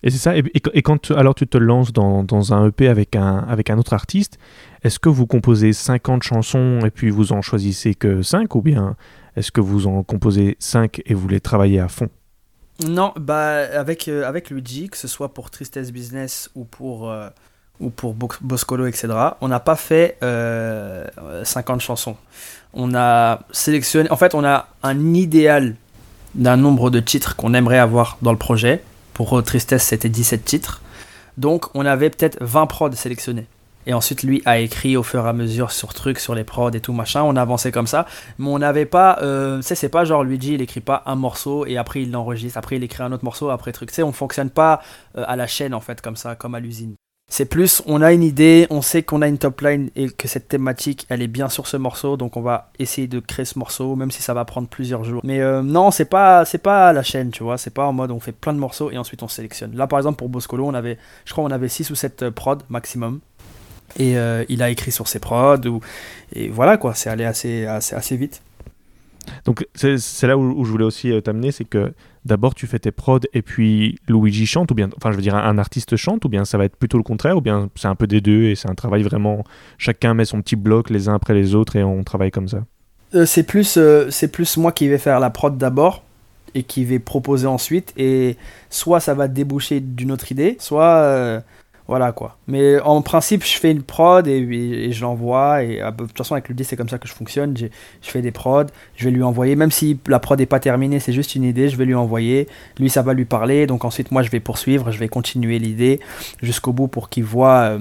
Et 0.04 0.10
c'est 0.12 0.18
ça. 0.18 0.38
Et, 0.38 0.40
et- 0.54 0.62
et 0.74 0.82
quand 0.82 0.98
tu- 1.02 1.14
alors 1.14 1.36
tu 1.36 1.46
te 1.48 1.58
lances 1.58 1.92
dans, 1.92 2.24
dans 2.24 2.54
un 2.54 2.68
EP 2.68 2.88
avec 2.88 3.16
un, 3.18 3.40
avec 3.40 3.70
un 3.70 3.78
autre 3.78 3.94
artiste, 3.94 4.38
est-ce 4.84 4.98
que 5.00 5.10
vous 5.10 5.28
composez 5.28 5.74
50 5.74 6.24
chansons 6.24 6.80
et 6.86 6.90
puis 6.90 7.10
vous 7.10 7.34
en 7.34 7.42
choisissez 7.42 7.96
que 7.96 8.22
5 8.22 8.56
ou 8.56 8.62
bien 8.62 8.96
est-ce 9.36 9.52
que 9.52 9.60
vous 9.62 9.88
en 9.88 10.04
composez 10.04 10.56
5 10.60 11.02
et 11.06 11.14
vous 11.14 11.28
les 11.28 11.42
travaillez 11.42 11.80
à 11.82 11.90
fond? 11.90 12.08
Non, 12.88 13.12
bah 13.20 13.58
avec, 13.78 14.08
euh, 14.08 14.24
avec 14.26 14.50
Luigi, 14.52 14.88
que 14.90 14.96
ce 14.96 15.10
soit 15.10 15.34
pour 15.34 15.50
Tristesse 15.52 15.92
Business 15.92 16.50
ou 16.56 16.64
pour, 16.64 17.10
euh, 17.12 17.28
ou 17.82 17.90
pour 17.90 18.14
Bo- 18.14 18.30
Boscolo, 18.40 18.86
etc., 18.88 19.10
on 19.42 19.50
n'a 19.50 19.60
pas 19.60 19.76
fait 19.76 20.18
euh, 20.24 21.06
50 21.44 21.82
chansons. 21.82 22.16
On 22.74 22.96
a 22.96 23.42
sélectionné, 23.52 24.10
en 24.12 24.16
fait, 24.16 24.34
on 24.34 24.46
a 24.46 24.68
un 24.84 25.14
idéal 25.14 25.76
d'un 26.36 26.56
nombre 26.56 26.90
de 26.90 27.02
titres 27.02 27.36
qu'on 27.36 27.54
aimerait 27.54 27.80
avoir 27.80 28.18
dans 28.22 28.32
le 28.32 28.38
projet. 28.38 28.82
Pour 29.20 29.44
Tristesse, 29.44 29.84
c'était 29.84 30.08
17 30.08 30.46
titres. 30.46 30.82
Donc, 31.36 31.66
on 31.76 31.86
avait 31.86 32.10
peut-être 32.10 32.38
20 32.40 32.68
prods 32.68 32.94
sélectionnés. 32.94 33.48
Et 33.86 33.94
ensuite, 33.94 34.24
lui 34.24 34.42
a 34.46 34.60
écrit 34.60 34.96
au 34.96 35.04
fur 35.04 35.26
et 35.26 35.28
à 35.28 35.34
mesure 35.34 35.72
sur 35.72 35.94
trucs, 35.94 36.20
sur 36.20 36.36
les 36.36 36.46
prods 36.46 36.72
et 36.72 36.80
tout 36.80 36.94
machin. 36.94 37.24
On 37.24 37.36
a 37.36 37.42
avancé 37.42 37.70
comme 37.70 37.86
ça. 37.86 38.06
Mais 38.38 38.48
on 38.48 38.60
n'avait 38.60 38.86
pas. 38.86 39.20
Euh, 39.22 39.62
c'est 39.62 39.90
pas 39.90 40.06
genre 40.06 40.24
Luigi, 40.24 40.54
il 40.54 40.62
écrit 40.62 40.80
pas 40.80 41.04
un 41.06 41.16
morceau 41.16 41.66
et 41.66 41.76
après 41.76 42.02
il 42.04 42.12
l'enregistre. 42.12 42.58
Après, 42.58 42.78
il 42.78 42.84
écrit 42.86 43.04
un 43.04 43.12
autre 43.12 43.26
morceau, 43.26 43.50
après 43.50 43.74
truc. 43.74 43.90
Tu 43.90 43.96
sais, 43.96 44.04
on 44.04 44.14
fonctionne 44.14 44.52
pas 44.52 44.82
euh, 45.18 45.26
à 45.28 45.36
la 45.36 45.48
chaîne 45.48 45.74
en 45.74 45.82
fait, 45.82 46.00
comme 46.00 46.16
ça, 46.16 46.36
comme 46.36 46.56
à 46.56 46.62
l'usine. 46.62 46.96
C'est 47.32 47.46
plus, 47.46 47.84
on 47.86 48.02
a 48.02 48.12
une 48.12 48.24
idée, 48.24 48.66
on 48.72 48.82
sait 48.82 49.04
qu'on 49.04 49.22
a 49.22 49.28
une 49.28 49.38
top 49.38 49.62
line 49.62 49.92
et 49.96 50.10
que 50.10 50.28
cette 50.28 50.48
thématique, 50.48 51.06
elle 51.10 51.22
est 51.22 51.28
bien 51.28 51.48
sur 51.48 51.68
ce 51.68 51.78
morceau, 51.78 52.18
donc 52.18 52.38
on 52.38 52.42
va 52.42 52.72
essayer 52.80 53.08
de 53.08 53.20
créer 53.20 53.46
ce 53.46 53.60
morceau, 53.60 53.96
même 53.96 54.10
si 54.10 54.24
ça 54.24 54.34
va 54.34 54.46
prendre 54.46 54.68
plusieurs 54.68 55.04
jours. 55.04 55.22
Mais 55.24 55.40
euh, 55.40 55.62
non, 55.62 55.92
c'est 55.92 56.06
pas, 56.06 56.44
c'est 56.46 56.58
pas 56.58 56.92
la 56.92 57.04
chaîne, 57.04 57.30
tu 57.30 57.44
vois, 57.44 57.60
c'est 57.60 57.74
pas 57.74 57.86
en 57.86 57.94
mode 57.94 58.10
on 58.10 58.20
fait 58.20 58.32
plein 58.32 58.52
de 58.52 58.58
morceaux 58.58 58.90
et 58.90 58.98
ensuite 58.98 59.22
on 59.22 59.28
sélectionne. 59.28 59.76
Là, 59.76 59.86
par 59.86 60.00
exemple, 60.00 60.18
pour 60.18 60.28
Boscolo, 60.28 60.66
on 60.66 60.74
avait, 60.74 60.98
je 61.26 61.32
crois, 61.32 61.44
on 61.44 61.52
avait 61.52 61.70
6 61.70 61.92
ou 61.92 61.96
7 61.96 62.32
prods 62.32 62.58
maximum. 62.70 63.20
Et 63.98 64.18
euh, 64.18 64.44
il 64.50 64.64
a 64.64 64.70
écrit 64.72 64.92
sur 64.92 65.08
ses 65.08 65.20
prods, 65.20 65.58
et 66.34 66.50
voilà 66.50 66.78
quoi, 66.78 66.96
c'est 66.96 67.10
allé 67.10 67.26
assez, 67.26 67.66
assez, 67.66 67.96
assez 67.96 68.18
vite. 68.18 68.42
Donc 69.46 69.68
c'est 69.76 70.28
là 70.28 70.38
où, 70.38 70.66
je 70.66 70.72
voulais 70.72 70.86
aussi 70.86 71.12
euh, 71.12 71.22
t'amener, 71.22 71.52
c'est 71.52 71.66
que 71.66 71.94
d'abord 72.26 72.56
tu 72.56 72.68
fais 72.68 72.80
tes 72.80 72.92
prods 72.92 73.20
et 73.34 73.42
puis 73.42 74.00
Luigi 74.08 74.46
chante, 74.46 74.72
ou 74.72 74.76
bien, 74.76 74.90
enfin 74.98 75.12
je 75.12 75.16
veux 75.16 75.22
dire 75.22 75.36
un, 75.36 75.58
artiste 75.58 75.96
chante, 75.96 76.26
ou 76.26 76.30
bien 76.30 76.46
ça 76.46 76.58
va 76.58 76.66
être 76.66 76.76
plutôt 76.76 76.98
le 76.98 77.04
contraire, 77.04 77.38
ou 77.38 77.42
bien 77.42 77.70
c'est 77.76 77.88
un 77.88 77.96
peu 77.96 78.08
des 78.08 78.22
deux 78.22 78.44
et 78.44 78.56
c'est 78.56 78.70
un 78.70 78.76
travail 78.76 79.04
vraiment, 79.04 79.44
chacun 79.78 80.14
met 80.14 80.26
son 80.26 80.42
petit 80.42 80.56
bloc 80.56 80.90
les 80.90 81.10
uns 81.10 81.16
après 81.16 81.34
les 81.34 81.56
autres 81.56 81.76
et 81.76 81.84
on 81.84 82.04
travaille 82.04 82.32
comme 82.32 82.48
ça? 82.48 82.64
Euh, 83.16 83.26
c'est 83.26 83.44
plus, 83.44 83.78
euh, 83.78 84.10
c'est 84.10 84.32
plus 84.32 84.58
moi 84.58 84.72
qui 84.72 84.88
vais 84.88 84.98
faire 84.98 85.20
la 85.20 85.30
prod 85.30 85.58
d'abord 85.58 86.04
et 86.56 86.64
qui 86.64 86.86
vais 86.86 87.00
proposer 87.00 87.48
ensuite. 87.48 87.94
Et 87.98 88.38
soit 88.70 89.00
ça 89.00 89.14
va 89.14 89.28
déboucher 89.28 89.80
d'une 89.80 90.12
autre 90.12 90.32
idée, 90.32 90.58
soit 90.60 90.98
euh, 90.98 91.40
voilà 91.90 92.12
quoi. 92.12 92.38
Mais 92.48 92.80
en 92.82 93.02
principe, 93.02 93.44
je 93.44 93.58
fais 93.58 93.72
une 93.72 93.82
prod 93.82 94.28
et, 94.28 94.92
je 94.92 95.02
l'envoie. 95.02 95.64
Et 95.64 95.82
ah, 95.82 95.90
bah, 95.90 96.04
de 96.04 96.08
toute 96.10 96.20
façon, 96.20 96.36
avec 96.36 96.48
le 96.48 96.56
c'est 96.64 96.76
comme 96.76 96.88
ça 96.88 97.00
que 97.00 97.08
je 97.08 97.14
fonctionne. 97.14 97.58
Je 97.58 97.68
fais 98.02 98.22
des 98.22 98.30
prods, 98.32 98.68
je 98.96 99.06
vais 99.06 99.12
lui 99.12 99.24
envoyer. 99.24 99.56
Même 99.56 99.72
si 99.72 100.00
la 100.08 100.20
prod 100.20 100.38
n'est 100.38 100.46
pas 100.46 100.60
terminée, 100.60 101.00
c'est 101.00 101.14
juste 101.14 101.34
une 101.34 101.44
idée, 101.44 101.68
je 101.68 101.76
vais 101.78 101.86
lui 101.86 101.96
envoyer. 101.96 102.48
Lui, 102.80 102.92
ça 102.92 103.02
va 103.02 103.16
lui 103.16 103.26
parler. 103.26 103.66
Donc 103.66 103.86
ensuite, 103.86 104.12
moi, 104.12 104.22
je 104.22 104.30
vais 104.30 104.40
poursuivre, 104.40 104.92
je 104.92 105.00
vais 105.00 105.08
continuer 105.08 105.58
l'idée 105.58 106.00
jusqu'au 106.44 106.74
bout 106.74 106.88
pour 106.88 107.10
qu'il 107.10 107.24
voit 107.24 107.62
euh, 107.62 107.80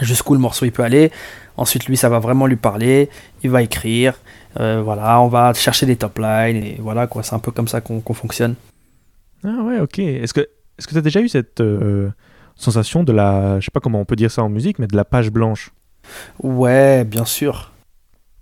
jusqu'où 0.00 0.34
le 0.34 0.40
morceau 0.40 0.66
il 0.66 0.72
peut 0.72 0.82
aller. 0.82 1.10
Ensuite, 1.56 1.86
lui, 1.86 1.96
ça 1.96 2.10
va 2.10 2.18
vraiment 2.18 2.46
lui 2.46 2.56
parler. 2.56 3.08
Il 3.42 3.48
va 3.48 3.62
écrire. 3.62 4.20
Euh, 4.60 4.82
voilà, 4.84 5.18
on 5.22 5.28
va 5.28 5.54
chercher 5.54 5.86
des 5.86 5.96
top 5.96 6.18
lines 6.18 6.62
et 6.62 6.76
voilà 6.78 7.06
quoi, 7.06 7.22
c'est 7.22 7.34
un 7.34 7.38
peu 7.38 7.52
comme 7.52 7.68
ça 7.68 7.80
qu'on 7.80 8.00
qu'on 8.00 8.14
fonctionne. 8.14 8.54
Ah 9.44 9.62
ouais, 9.62 9.80
ok. 9.80 9.98
Est-ce 9.98 10.34
que 10.34 10.40
est-ce 10.78 10.86
que 10.86 10.92
tu 10.92 10.98
as 10.98 11.02
déjà 11.02 11.20
eu 11.20 11.28
cette 11.28 11.62
euh, 11.62 12.10
sensation 12.56 13.04
de 13.04 13.12
la, 13.12 13.60
je 13.60 13.64
sais 13.66 13.70
pas 13.70 13.80
comment 13.80 14.00
on 14.00 14.04
peut 14.04 14.16
dire 14.16 14.30
ça 14.30 14.42
en 14.42 14.48
musique, 14.48 14.78
mais 14.78 14.86
de 14.86 14.96
la 14.96 15.04
page 15.04 15.30
blanche 15.30 15.70
Ouais, 16.42 17.04
bien 17.04 17.24
sûr. 17.24 17.72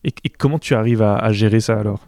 et, 0.04 0.12
et 0.24 0.28
comment 0.28 0.58
tu 0.58 0.74
arrives 0.74 1.02
à, 1.02 1.16
à 1.16 1.32
gérer 1.32 1.60
ça 1.60 1.78
alors? 1.78 2.00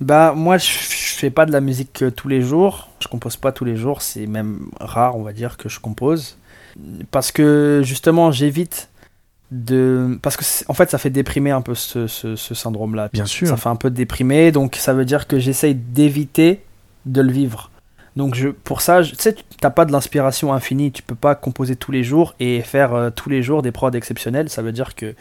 Bah 0.00 0.32
moi 0.36 0.58
je, 0.58 0.66
je 0.68 1.14
fais 1.16 1.30
pas 1.30 1.44
de 1.44 1.50
la 1.52 1.60
musique 1.60 2.02
euh, 2.02 2.10
tous 2.12 2.28
les 2.28 2.40
jours, 2.40 2.88
je 3.00 3.08
compose 3.08 3.36
pas 3.36 3.50
tous 3.50 3.64
les 3.64 3.74
jours, 3.76 4.00
c'est 4.02 4.26
même 4.28 4.68
rare 4.80 5.16
on 5.16 5.22
va 5.22 5.32
dire 5.32 5.56
que 5.56 5.68
je 5.68 5.80
compose 5.80 6.38
parce 7.10 7.32
que 7.32 7.80
justement 7.84 8.30
j'évite 8.30 8.90
de 9.50 10.16
parce 10.22 10.36
que 10.36 10.44
en 10.70 10.74
fait 10.74 10.88
ça 10.90 10.98
fait 10.98 11.10
déprimer 11.10 11.50
un 11.50 11.62
peu 11.62 11.74
ce, 11.74 12.06
ce, 12.06 12.36
ce 12.36 12.54
syndrome 12.54 12.94
là. 12.94 13.08
Bien 13.12 13.24
sûr. 13.26 13.48
Ça 13.48 13.56
fait 13.56 13.70
un 13.70 13.74
peu 13.76 13.90
déprimer 13.90 14.52
donc 14.52 14.76
ça 14.76 14.92
veut 14.94 15.04
dire 15.04 15.26
que 15.26 15.40
j'essaye 15.40 15.74
d'éviter 15.74 16.62
de 17.06 17.20
le 17.20 17.32
vivre. 17.32 17.70
Donc 18.18 18.34
je, 18.34 18.48
pour 18.48 18.80
ça, 18.80 19.00
tu 19.04 19.14
sais, 19.16 19.36
t'as 19.60 19.70
pas 19.70 19.84
de 19.84 19.92
l'inspiration 19.92 20.52
infinie, 20.52 20.90
tu 20.90 21.04
peux 21.04 21.14
pas 21.14 21.36
composer 21.36 21.76
tous 21.76 21.92
les 21.92 22.02
jours 22.02 22.34
et 22.40 22.62
faire 22.62 22.92
euh, 22.92 23.10
tous 23.10 23.30
les 23.30 23.44
jours 23.44 23.62
des 23.62 23.70
prods 23.70 23.92
exceptionnels, 23.92 24.48
ça 24.48 24.60
veut 24.60 24.72
dire 24.72 24.96
que 24.96 25.14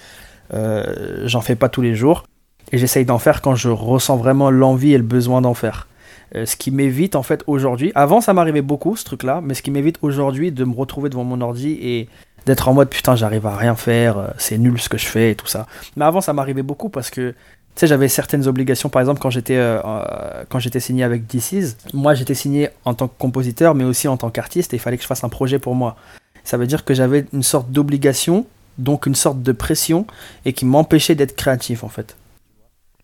euh, 0.56 1.22
j'en 1.28 1.42
fais 1.42 1.56
pas 1.56 1.70
tous 1.70 1.84
les 1.84 1.94
jours 1.94 2.24
et 2.72 2.80
j'essaye 2.80 3.06
d'en 3.06 3.20
faire 3.20 3.44
quand 3.44 3.54
je 3.54 3.70
ressens 3.70 4.18
vraiment 4.18 4.50
l'envie 4.50 4.94
et 4.94 4.98
le 4.98 5.04
besoin 5.04 5.42
d'en 5.42 5.54
faire. 5.54 5.88
Euh, 6.36 6.48
ce 6.48 6.56
qui 6.56 6.72
m'évite 6.72 7.16
en 7.16 7.22
fait 7.22 7.44
aujourd'hui, 7.46 7.92
avant 7.94 8.20
ça 8.20 8.34
m'arrivait 8.34 8.64
beaucoup 8.64 8.96
ce 8.96 9.06
truc 9.06 9.22
là, 9.22 9.42
mais 9.44 9.54
ce 9.54 9.62
qui 9.62 9.70
m'évite 9.70 10.00
aujourd'hui 10.02 10.52
de 10.52 10.66
me 10.66 10.74
retrouver 10.74 11.12
devant 11.12 11.24
mon 11.24 11.40
ordi 11.42 11.78
et 11.80 12.10
d'être 12.48 12.68
en 12.68 12.74
mode 12.74 12.90
putain 12.90 13.16
j'arrive 13.16 13.46
à 13.46 13.56
rien 13.56 13.76
faire, 13.76 14.34
c'est 14.40 14.58
nul 14.58 14.82
ce 14.82 14.90
que 14.90 14.98
je 14.98 15.06
fais 15.06 15.30
et 15.30 15.36
tout 15.36 15.46
ça. 15.46 15.68
Mais 15.98 16.06
avant 16.06 16.20
ça 16.20 16.34
m'arrivait 16.34 16.64
beaucoup 16.64 16.90
parce 16.90 17.12
que 17.12 17.36
tu 17.78 17.82
sais 17.82 17.88
j'avais 17.88 18.08
certaines 18.08 18.48
obligations 18.48 18.90
par 18.90 19.04
exemple 19.04 19.20
quand 19.20 19.30
j'étais 19.30 19.56
euh, 19.56 19.80
euh, 19.86 20.44
quand 20.50 20.58
j'étais 20.58 20.80
signé 20.80 21.04
avec 21.04 21.28
DC's, 21.28 21.78
moi 21.94 22.16
j'étais 22.16 22.34
signé 22.34 22.70
en 22.86 22.96
tant 22.96 23.08
que 23.08 23.14
compositeur 23.20 23.76
mais 23.76 23.84
aussi 23.84 24.08
en 24.08 24.18
tant 24.18 24.32
qu'artiste 24.32 24.74
et 24.74 24.78
il 24.78 24.80
fallait 24.80 24.98
que 24.98 25.04
je 25.04 25.08
fasse 25.08 25.24
un 25.24 25.30
projet 25.30 25.60
pour 25.60 25.76
moi. 25.76 25.96
Ça 26.44 26.58
veut 26.58 26.66
dire 26.66 26.86
que 26.86 26.96
j'avais 26.96 27.28
une 27.34 27.44
sorte 27.44 27.70
d'obligation, 27.70 28.48
donc 28.80 29.06
une 29.06 29.14
sorte 29.14 29.44
de 29.44 29.52
pression 29.52 30.08
et 30.44 30.54
qui 30.54 30.66
m'empêchait 30.66 31.14
d'être 31.14 31.36
créatif 31.36 31.84
en 31.84 31.88
fait. 31.88 32.18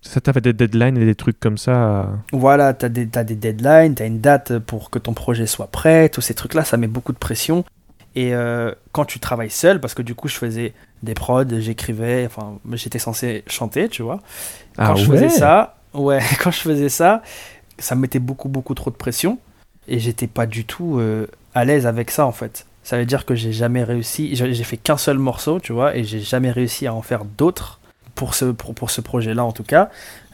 Ça 0.01 0.19
t'a 0.19 0.33
fait 0.33 0.41
des 0.41 0.53
deadlines 0.53 0.97
et 0.97 1.05
des 1.05 1.15
trucs 1.15 1.39
comme 1.39 1.59
ça 1.59 2.09
Voilà, 2.31 2.73
t'as 2.73 2.89
des, 2.89 3.05
t'as 3.07 3.23
des 3.23 3.35
deadlines, 3.35 3.93
t'as 3.93 4.07
une 4.07 4.21
date 4.21 4.57
pour 4.57 4.89
que 4.89 4.97
ton 4.97 5.13
projet 5.13 5.45
soit 5.45 5.67
prêt, 5.67 6.09
tous 6.09 6.21
ces 6.21 6.33
trucs-là, 6.33 6.63
ça 6.63 6.77
met 6.77 6.87
beaucoup 6.87 7.13
de 7.13 7.19
pression. 7.19 7.63
Et 8.15 8.33
euh, 8.33 8.71
quand 8.91 9.05
tu 9.05 9.19
travailles 9.19 9.51
seul, 9.51 9.79
parce 9.79 9.93
que 9.93 10.01
du 10.01 10.15
coup 10.15 10.27
je 10.27 10.35
faisais 10.35 10.73
des 11.03 11.15
prods, 11.15 11.45
j'écrivais, 11.59 12.25
enfin 12.25 12.59
j'étais 12.73 12.99
censé 12.99 13.43
chanter, 13.47 13.89
tu 13.89 14.03
vois. 14.03 14.21
Quand 14.83 14.93
Ah 14.93 14.95
je 14.95 15.05
ouais 15.07 15.17
faisais 15.17 15.29
ça, 15.29 15.77
ouais, 15.93 16.21
quand 16.41 16.51
je 16.51 16.59
faisais 16.61 16.89
ça, 16.89 17.21
ça 17.79 17.95
me 17.95 18.01
mettait 18.01 18.19
beaucoup 18.19 18.49
beaucoup 18.49 18.75
trop 18.75 18.91
de 18.91 18.95
pression 18.95 19.39
et 19.87 19.99
j'étais 19.99 20.27
pas 20.27 20.45
du 20.45 20.65
tout 20.65 20.99
euh, 20.99 21.27
à 21.55 21.65
l'aise 21.65 21.87
avec 21.87 22.11
ça 22.11 22.25
en 22.25 22.31
fait. 22.31 22.65
Ça 22.83 22.97
veut 22.97 23.05
dire 23.05 23.25
que 23.25 23.35
j'ai 23.35 23.53
jamais 23.53 23.83
réussi, 23.83 24.35
j'ai 24.35 24.53
j'ai 24.53 24.63
fait 24.63 24.77
qu'un 24.77 24.97
seul 24.97 25.17
morceau, 25.19 25.59
tu 25.59 25.73
vois, 25.73 25.95
et 25.95 26.03
j'ai 26.03 26.19
jamais 26.21 26.51
réussi 26.51 26.87
à 26.87 26.93
en 26.93 27.01
faire 27.01 27.25
d'autres 27.25 27.79
pour 28.15 28.35
ce, 28.35 28.45
pour, 28.45 28.75
pour 28.75 28.91
ce 28.91 29.01
projet-là 29.01 29.43
en 29.43 29.51
tout 29.51 29.63
cas. 29.63 29.89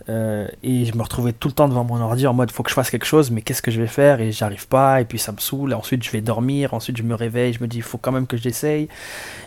Euh, 0.09 0.47
et 0.63 0.85
je 0.85 0.95
me 0.95 1.03
retrouvais 1.03 1.33
tout 1.33 1.47
le 1.49 1.53
temps 1.53 1.67
devant 1.67 1.83
mon 1.83 2.01
ordi 2.01 2.25
en 2.25 2.33
mode 2.33 2.51
faut 2.51 2.63
que 2.63 2.69
je 2.69 2.73
fasse 2.73 2.89
quelque 2.89 3.05
chose, 3.05 3.29
mais 3.29 3.41
qu'est-ce 3.41 3.61
que 3.61 3.69
je 3.69 3.79
vais 3.79 3.87
faire? 3.87 4.21
Et 4.21 4.31
j'arrive 4.31 4.67
pas, 4.67 5.01
et 5.01 5.05
puis 5.05 5.19
ça 5.19 5.31
me 5.31 5.37
saoule. 5.37 5.73
Ensuite 5.73 6.03
je 6.03 6.09
vais 6.09 6.21
dormir, 6.21 6.73
ensuite 6.73 6.97
je 6.97 7.03
me 7.03 7.13
réveille, 7.13 7.53
je 7.53 7.61
me 7.61 7.67
dis 7.67 7.81
faut 7.81 7.99
quand 7.99 8.11
même 8.11 8.25
que 8.25 8.35
j'essaye. 8.35 8.87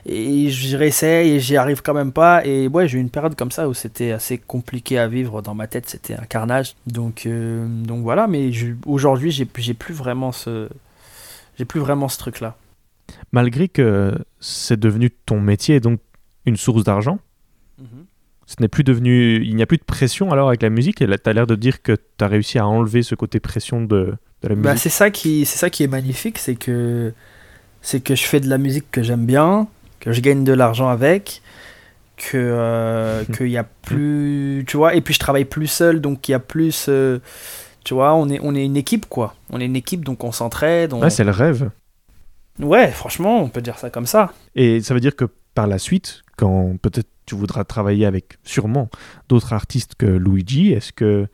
Et 0.07 0.51
je 0.51 0.77
réessaye 0.77 1.31
et 1.33 1.41
j'y 1.41 1.57
arrive 1.57 1.83
quand 1.83 1.95
même 1.95 2.13
pas. 2.13 2.47
Et 2.47 2.69
ouais, 2.69 2.87
j'ai 2.87 2.99
eu 2.99 3.01
une 3.01 3.11
période 3.11 3.35
comme 3.35 3.51
ça 3.51 3.69
où 3.69 3.75
c'était 3.75 4.13
assez 4.13 4.39
compliqué 4.39 4.99
à 4.99 5.09
vivre 5.09 5.43
dans 5.43 5.55
ma 5.55 5.67
tête, 5.67 5.89
c'était 5.89 6.15
un 6.15 6.25
carnage. 6.25 6.75
Donc, 6.87 7.27
euh, 7.27 7.67
donc 7.67 8.03
voilà, 8.03 8.29
mais 8.29 8.51
aujourd'hui 8.87 9.31
j'ai 9.33 9.45
plus 9.75 9.95
vraiment 9.95 10.31
ce. 10.31 10.69
j'ai 11.59 11.65
plus 11.65 11.81
vraiment 11.81 12.09
ce 12.09 12.19
truc 12.19 12.41
là. 12.41 12.57
Malgré 13.33 13.69
que 13.69 14.15
c'est 14.41 14.79
devenu 14.79 15.11
ton 15.11 15.41
métier 15.41 15.81
donc 15.81 15.99
une 16.47 16.57
source 16.57 16.85
d'argent, 16.85 17.19
ce 18.47 18.57
n'est 18.61 18.69
plus 18.69 18.85
devenu. 18.85 19.43
Il 19.45 19.55
n'y 19.57 19.63
a 19.63 19.67
plus 19.67 19.79
de 19.79 19.85
pression 19.85 20.31
alors 20.33 20.49
avec 20.49 20.63
la 20.63 20.71
musique. 20.71 21.01
Et 21.03 21.07
tu 21.07 21.13
as 21.31 21.33
l'air 21.33 21.47
de 21.47 21.55
dire 21.55 21.83
que 21.83 21.93
tu 21.93 22.25
as 22.25 22.29
réussi 22.29 22.59
à 22.59 22.67
enlever 22.67 23.03
ce 23.03 23.15
côté 23.15 23.41
pression 23.41 23.81
de, 23.83 24.15
de 24.43 24.49
la 24.49 24.55
Bah, 24.55 24.71
musique. 24.73 24.79
c'est 24.83 24.89
ça 24.91 25.11
qui 25.11 25.45
c'est 25.47 25.59
ça 25.59 25.71
qui 25.71 25.83
est 25.85 25.89
magnifique, 25.89 26.39
c'est 26.39 26.55
que 26.57 27.13
c'est 27.81 28.01
que 28.03 28.15
je 28.15 28.25
fais 28.25 28.41
de 28.41 28.49
la 28.49 28.59
musique 28.59 28.91
que 28.91 29.03
j'aime 29.03 29.27
bien, 29.27 29.69
que 30.01 30.13
je 30.13 30.21
gagne 30.21 30.45
de 30.45 30.53
l'argent 30.53 30.89
avec, 30.89 31.43
que 32.17 32.37
euh, 32.37 33.25
qu'il 33.37 33.49
y 33.49 33.57
a 33.59 33.65
plus, 33.65 34.65
tu 34.67 34.77
vois, 34.77 34.95
et 34.95 35.01
puis 35.01 35.15
je 35.15 35.19
travaille 35.19 35.45
plus 35.45 35.67
seul, 35.67 36.01
donc 36.01 36.29
il 36.29 36.33
y 36.33 36.35
a 36.35 36.39
plus, 36.39 36.87
euh, 36.89 37.19
tu 37.85 37.95
vois, 37.95 38.15
on 38.15 38.29
est 38.29 38.39
on 38.43 38.55
est 38.55 38.65
une 38.65 38.77
équipe 38.77 39.07
quoi, 39.09 39.35
on 39.51 39.61
est 39.61 39.65
une 39.67 39.77
équipe, 39.77 40.05
donc 40.05 40.23
on 40.25 40.31
s'entraide. 40.33 40.93
on- 40.93 41.01
Ouais, 41.03 41.11
c'est 41.11 41.25
le 41.25 41.31
rêve. 41.33 41.71
Ouais, 42.61 42.89
franchement, 42.91 43.43
on 43.43 43.49
peut 43.49 43.63
dire 43.63 43.79
ça 43.79 43.89
comme 43.91 44.07
ça. 44.07 44.33
Et 44.55 44.81
ça 44.83 44.93
veut 44.95 45.01
dire 45.01 45.17
que 45.17 45.25
par 45.55 45.67
la 45.67 45.79
suite, 45.79 46.23
quand 46.37 46.77
peut-être 46.81 47.09
tu 47.27 47.35
voudras 47.35 47.65
travailler 47.65 48.07
avec 48.07 48.39
sûrement 48.45 48.89
d'autres 49.29 49.53
artistes 49.53 49.95
que 49.97 50.07
Luigi, 50.07 50.73
est-ce 50.73 50.93
que 50.93 51.27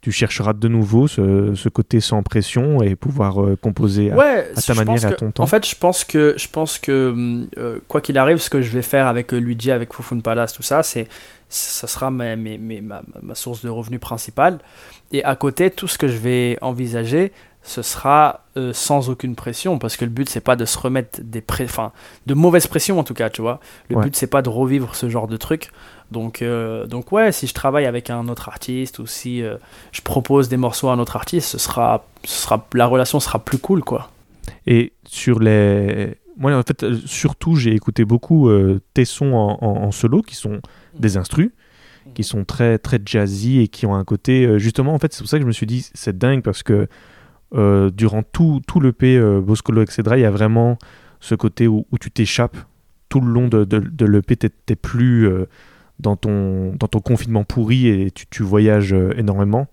tu 0.00 0.12
chercheras 0.12 0.52
de 0.52 0.68
nouveau 0.68 1.08
ce, 1.08 1.54
ce 1.54 1.68
côté 1.70 1.98
sans 2.00 2.22
pression 2.22 2.82
et 2.82 2.94
pouvoir 2.94 3.42
euh, 3.42 3.56
composer 3.56 4.10
à- 4.12 4.16
ouais, 4.16 4.50
à 4.54 4.60
ta 4.60 4.74
manière 4.74 5.02
et 5.02 5.06
à 5.06 5.12
ton 5.12 5.30
temps? 5.30 5.42
En 5.42 5.46
fait, 5.46 5.66
je 5.66 5.74
pense 5.74 6.04
que 6.04 6.34
je 6.36 6.46
pense 6.46 6.78
que 6.78 7.10
hum, 7.10 7.48
euh, 7.56 7.78
quoi 7.88 8.02
qu'il 8.02 8.18
arrive, 8.18 8.36
ce 8.36 8.50
que 8.50 8.60
je 8.60 8.70
vais 8.70 8.82
faire 8.82 9.06
avec 9.06 9.32
euh, 9.32 9.38
Luigi, 9.38 9.70
avec 9.70 9.94
Fufun 9.94 10.20
Palace, 10.20 10.52
tout 10.52 10.62
ça, 10.62 10.82
c'est 10.82 11.08
ça 11.48 11.86
sera 11.86 12.10
ma, 12.10 12.36
ma 12.36 13.34
source 13.34 13.64
de 13.64 13.70
revenus 13.70 14.00
principale. 14.00 14.58
Et 15.12 15.22
à 15.24 15.36
côté, 15.36 15.70
tout 15.70 15.86
ce 15.88 15.96
que 15.98 16.08
je 16.08 16.18
vais 16.18 16.58
envisager, 16.62 17.32
ce 17.66 17.80
sera 17.82 18.44
euh, 18.56 18.72
sans 18.72 19.08
aucune 19.10 19.34
pression, 19.34 19.78
parce 19.78 19.96
que 19.96 20.04
le 20.04 20.10
but 20.10 20.28
c'est 20.28 20.40
pas 20.42 20.54
de 20.54 20.64
se 20.66 20.78
remettre 20.78 21.20
des 21.22 21.40
pré... 21.40 21.64
enfin, 21.64 21.92
de 22.26 22.34
mauvaises 22.34 22.66
pressions 22.66 22.98
en 23.00 23.04
tout 23.04 23.14
cas, 23.14 23.30
tu 23.30 23.40
vois. 23.42 23.58
Le 23.88 23.96
Ouais. 23.96 24.04
but 24.04 24.14
c'est 24.14 24.26
pas 24.28 24.42
de 24.42 24.50
revivre 24.50 24.94
ce 24.94 25.08
genre 25.08 25.26
de 25.26 25.36
truc. 25.36 25.70
Donc, 26.12 26.42
euh, 26.42 26.86
donc 26.86 27.10
ouais, 27.10 27.32
si 27.32 27.46
je 27.46 27.54
travaille 27.54 27.86
avec 27.86 28.10
un 28.10 28.28
autre 28.28 28.48
artiste 28.48 28.98
ou 28.98 29.06
si 29.06 29.42
euh, 29.42 29.56
je 29.92 30.02
propose 30.02 30.48
des 30.48 30.58
morceaux 30.58 30.88
à 30.88 30.92
un 30.92 30.98
autre 30.98 31.16
artiste, 31.16 31.48
ce 31.48 31.58
sera, 31.58 32.04
ce 32.22 32.42
sera, 32.42 32.66
la 32.74 32.86
relation 32.86 33.18
sera 33.18 33.38
plus 33.38 33.58
cool, 33.58 33.82
quoi. 33.82 34.10
Et 34.66 34.92
sur 35.06 35.40
les. 35.40 36.14
Moi, 36.36 36.54
en 36.54 36.62
fait, 36.62 36.84
surtout, 37.06 37.56
j'ai 37.56 37.72
écouté 37.74 38.04
beaucoup 38.04 38.50
tes 38.92 39.04
sons 39.06 39.32
en, 39.34 39.58
en- 39.62 39.84
en 39.84 39.90
solo 39.92 40.20
qui 40.20 40.34
sont 40.34 40.60
des 40.98 41.16
instrus, 41.16 41.52
qui 42.14 42.24
sont 42.24 42.44
très, 42.44 42.78
très 42.78 43.00
jazzy 43.04 43.60
et 43.60 43.68
qui 43.68 43.86
ont 43.86 43.94
un 43.94 44.04
côté. 44.04 44.58
justement, 44.58 44.92
en 44.94 44.98
fait, 44.98 45.12
c'est 45.14 45.20
pour 45.22 45.28
ça 45.30 45.38
que 45.38 45.42
je 45.42 45.46
me 45.46 45.52
suis 45.52 45.66
dit, 45.66 45.88
c'est 45.94 46.18
dingue 46.18 46.42
parce 46.42 46.62
que 46.62 46.88
euh, 47.54 47.90
durant 47.90 48.22
tout, 48.22 48.60
tout 48.66 48.80
l'EP 48.80 49.16
euh, 49.16 49.40
Boscolo, 49.40 49.82
etc., 49.82 50.02
il 50.14 50.20
y 50.20 50.24
a 50.24 50.30
vraiment 50.30 50.78
ce 51.20 51.34
côté 51.34 51.68
où, 51.68 51.86
où 51.90 51.98
tu 51.98 52.10
t'échappes. 52.10 52.56
Tout 53.08 53.20
le 53.20 53.30
long 53.30 53.48
de, 53.48 53.64
de, 53.64 53.78
de 53.78 54.06
l'EP, 54.06 54.36
t'es 54.36 54.50
t'es 54.50 54.74
plus 54.76 55.28
euh, 55.28 55.46
dans, 56.00 56.16
ton, 56.16 56.74
dans 56.74 56.88
ton 56.88 57.00
confinement 57.00 57.44
pourri 57.44 57.86
et 57.86 58.10
tu, 58.10 58.26
tu 58.26 58.42
voyages 58.42 58.92
énormément. 58.92 59.68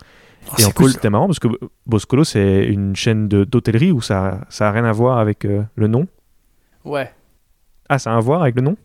Oh, 0.48 0.56
Et 0.60 0.66
en 0.66 0.72
cool. 0.72 0.92
c'était 0.92 1.10
marrant 1.10 1.28
parce 1.28 1.40
que 1.40 1.48
Boscolo, 1.88 2.24
c'est 2.24 2.66
une 2.66 2.96
chaîne 2.96 3.28
d'hôtellerie 3.28 3.92
où 3.92 4.02
ça, 4.02 4.42
ça 4.50 4.68
a 4.70 4.72
rien 4.72 4.86
à 4.86 4.92
voir 4.92 5.18
avec 5.18 5.44
le 5.44 5.88
nom. 5.88 6.08
Ouais. 6.86 7.12
Ah, 7.90 8.00
ça 8.00 8.14
a 8.14 8.18
à 8.18 8.20
voir 8.20 8.42
avec 8.42 8.56
le 8.56 8.62
nom? 8.62 8.76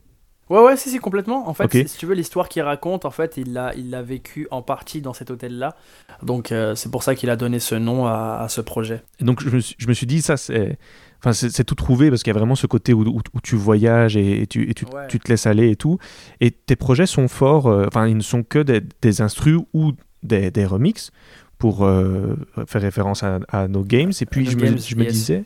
Ouais, 0.48 0.60
ouais, 0.62 0.76
si, 0.76 0.90
si, 0.90 0.98
complètement. 0.98 1.48
En 1.48 1.54
fait, 1.54 1.70
si- 1.88 1.98
tu 1.98 2.06
veux, 2.06 2.14
l'histoire 2.14 2.48
qu'il 2.48 2.62
raconte, 2.62 3.04
en 3.04 3.10
fait, 3.10 3.36
il 3.36 3.52
l'a 3.52 3.74
il 3.74 3.90
l'a 3.90 4.02
vécu 4.02 4.46
en 4.52 4.62
partie 4.62 5.00
dans 5.00 5.12
cet 5.12 5.30
hôtel-là. 5.30 5.74
Donc, 6.22 6.52
euh, 6.52 6.74
c'est 6.76 6.90
pour 6.90 7.02
ça 7.02 7.14
qu'il 7.16 7.30
a 7.30 7.36
donné 7.36 7.58
ce 7.58 7.74
nom 7.74 8.06
à, 8.06 8.38
à 8.40 8.48
ce 8.48 8.60
projet. 8.60 9.02
Et 9.18 9.24
donc, 9.24 9.42
je 9.42 9.50
me, 9.50 9.58
suis, 9.60 9.74
je 9.78 9.88
me 9.88 9.92
suis 9.92 10.06
dit, 10.06 10.22
ça, 10.22 10.36
c'est. 10.36 10.78
Enfin, 11.18 11.32
c'est 11.32 11.64
tout 11.64 11.74
trouvé 11.74 12.10
parce 12.10 12.22
qu'il 12.22 12.32
y 12.32 12.36
a 12.36 12.38
vraiment 12.38 12.54
ce 12.54 12.66
côté 12.68 12.92
où, 12.92 13.00
où- 13.02 13.20
où 13.34 13.40
tu 13.42 13.56
voyages 13.56 14.16
et, 14.16 14.42
et 14.42 14.46
tu, 14.46 14.70
et 14.70 14.74
tu, 14.74 14.84
Ouais. 14.84 15.08
tu 15.08 15.18
te 15.18 15.28
laisses 15.28 15.46
aller 15.46 15.70
et 15.70 15.76
tout. 15.76 15.98
Et 16.40 16.50
tes 16.52 16.76
projets 16.76 17.06
sont 17.06 17.26
forts, 17.26 17.66
euh, 17.66 17.86
enfin, 17.88 18.06
ils 18.06 18.16
ne 18.16 18.22
sont 18.22 18.42
que 18.44 18.58
des, 18.60 18.82
des 19.02 19.22
instrus 19.22 19.58
ou 19.72 19.92
des, 20.22 20.50
des 20.52 20.66
remixes 20.66 21.10
pour 21.58 21.84
euh, 21.84 22.36
faire 22.68 22.82
référence 22.82 23.22
à, 23.24 23.40
à 23.48 23.66
nos 23.66 23.82
games. 23.82 24.12
Et 24.20 24.26
puis, 24.26 24.44
nos 24.44 24.50
je, 24.50 24.56
me, 24.96 25.04
disais, 25.06 25.44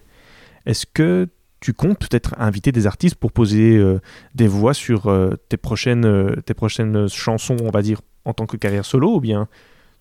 est-ce 0.67 0.85
que 0.93 1.29
tu 1.61 1.73
comptes 1.73 1.99
peut-être 1.99 2.35
inviter 2.39 2.73
des 2.73 2.87
artistes 2.87 3.17
pour 3.17 3.33
poser 3.33 3.77
euh, 3.77 4.01
des 4.35 4.49
voix 4.49 4.75
sur 4.75 5.09
euh, 5.09 5.35
tes, 5.49 5.57
prochaines, 5.57 6.07
euh, 6.07 6.37
tes 6.47 6.55
prochaines 6.55 7.09
chansons, 7.09 7.57
on 7.63 7.71
va 7.71 7.83
dire, 7.83 8.01
en 8.25 8.33
tant 8.33 8.47
que 8.47 8.57
carrière 8.57 8.85
solo 8.85 9.17
Ou 9.17 9.21
bien 9.21 9.49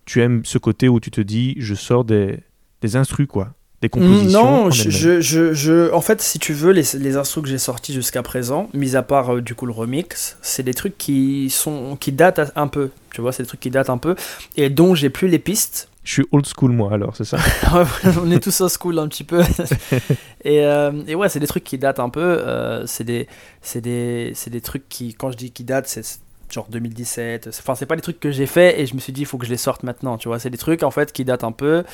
tu 0.06 0.22
aimes 0.22 0.42
ce 0.44 0.58
côté 0.58 0.88
où 0.88 0.98
tu 1.00 1.10
te 1.10 1.20
dis, 1.20 1.54
je 1.58 1.74
sors 1.74 2.04
des, 2.04 2.40
des 2.80 2.96
instrus, 2.96 3.26
quoi 3.28 3.52
des 3.82 3.88
compositions 3.88 4.42
non, 4.42 4.64
en 4.66 4.70
je, 4.70 4.82
elles-mêmes. 4.82 5.00
je, 5.00 5.20
je, 5.22 5.54
je- 5.54 5.92
en 5.92 6.02
fait, 6.02 6.20
si 6.20 6.38
tu 6.38 6.52
veux, 6.52 6.70
les, 6.72 6.82
les 6.98 7.16
instrus 7.16 7.42
que 7.42 7.48
j'ai 7.48 7.56
sortis 7.56 7.94
jusqu'à 7.94 8.22
présent, 8.22 8.68
mis 8.74 8.94
à 8.94 9.02
part 9.02 9.36
euh, 9.36 9.40
du 9.40 9.54
coup 9.54 9.64
le 9.64 9.72
remix, 9.72 10.36
c'est 10.42 10.62
des 10.62 10.74
trucs 10.74 10.98
qui 10.98 11.48
sont 11.48 11.96
qui 11.96 12.12
datent 12.12 12.52
un 12.56 12.68
peu. 12.68 12.90
Tu 13.14 13.22
vois, 13.22 13.32
c'est 13.32 13.42
des 13.44 13.46
trucs 13.46 13.60
qui 13.60 13.70
datent 13.70 13.88
un 13.88 13.96
peu 13.96 14.16
et 14.58 14.68
dont 14.68 14.94
j'ai 14.94 15.08
plus 15.08 15.28
les 15.28 15.38
pistes. 15.38 15.88
Je 16.02 16.12
suis 16.14 16.24
old 16.32 16.46
school, 16.46 16.72
moi, 16.72 16.92
alors, 16.94 17.14
c'est 17.14 17.24
ça? 17.24 17.36
On 18.22 18.30
est 18.30 18.42
tous 18.42 18.60
au 18.62 18.68
school 18.68 18.98
un 18.98 19.06
petit 19.08 19.24
peu. 19.24 19.42
et, 20.44 20.64
euh, 20.64 20.92
et 21.06 21.14
ouais, 21.14 21.28
c'est 21.28 21.40
des 21.40 21.46
trucs 21.46 21.64
qui 21.64 21.76
datent 21.78 22.00
un 22.00 22.08
peu. 22.08 22.20
euh, 22.22 22.86
c'est 22.86 23.04
des, 23.04 23.28
des, 23.76 24.32
des 24.50 24.60
trucs 24.62 24.88
qui, 24.88 25.14
quand 25.14 25.30
je 25.30 25.36
dis 25.36 25.50
qui 25.50 25.62
datent, 25.62 25.86
c'est 25.88 26.20
genre 26.50 26.66
2017. 26.70 27.50
C'est- 27.52 27.60
Enfin, 27.60 27.74
c'est 27.74 27.84
pas 27.86 27.96
des 27.96 28.02
trucs 28.02 28.18
que 28.18 28.30
j'ai 28.30 28.46
fait 28.46 28.80
et 28.80 28.86
je 28.86 28.94
me 28.94 29.00
suis 29.00 29.12
dit, 29.12 29.20
il 29.20 29.26
faut 29.26 29.36
que 29.38 29.44
je 29.44 29.50
les 29.50 29.58
sorte 29.58 29.82
maintenant. 29.82 30.16
Tu 30.16 30.28
vois, 30.28 30.38
c'est 30.38 30.50
des 30.50 30.58
trucs 30.58 30.82
en 30.82 30.90
fait 30.90 31.12
qui 31.12 31.24
datent 31.26 31.44
un 31.44 31.52
peu, 31.52 31.84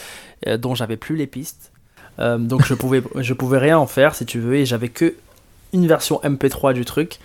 euh, 0.46 0.56
dont 0.56 0.74
j'avais 0.76 0.96
plus 0.96 1.16
les 1.16 1.26
pistes. 1.26 1.72
Euh, 2.20 2.38
donc 2.38 2.64
je 2.64 2.74
pouvais, 2.74 3.02
je 3.16 3.34
pouvais 3.34 3.58
rien 3.58 3.76
en 3.76 3.86
faire 3.86 4.14
si 4.14 4.24
tu 4.24 4.38
veux 4.38 4.54
et 4.54 4.64
j'avais 4.64 4.88
que 4.88 5.14
une 5.74 5.86
version 5.88 6.20
MP3 6.22 6.72
du 6.72 6.84
truc. 6.84 7.18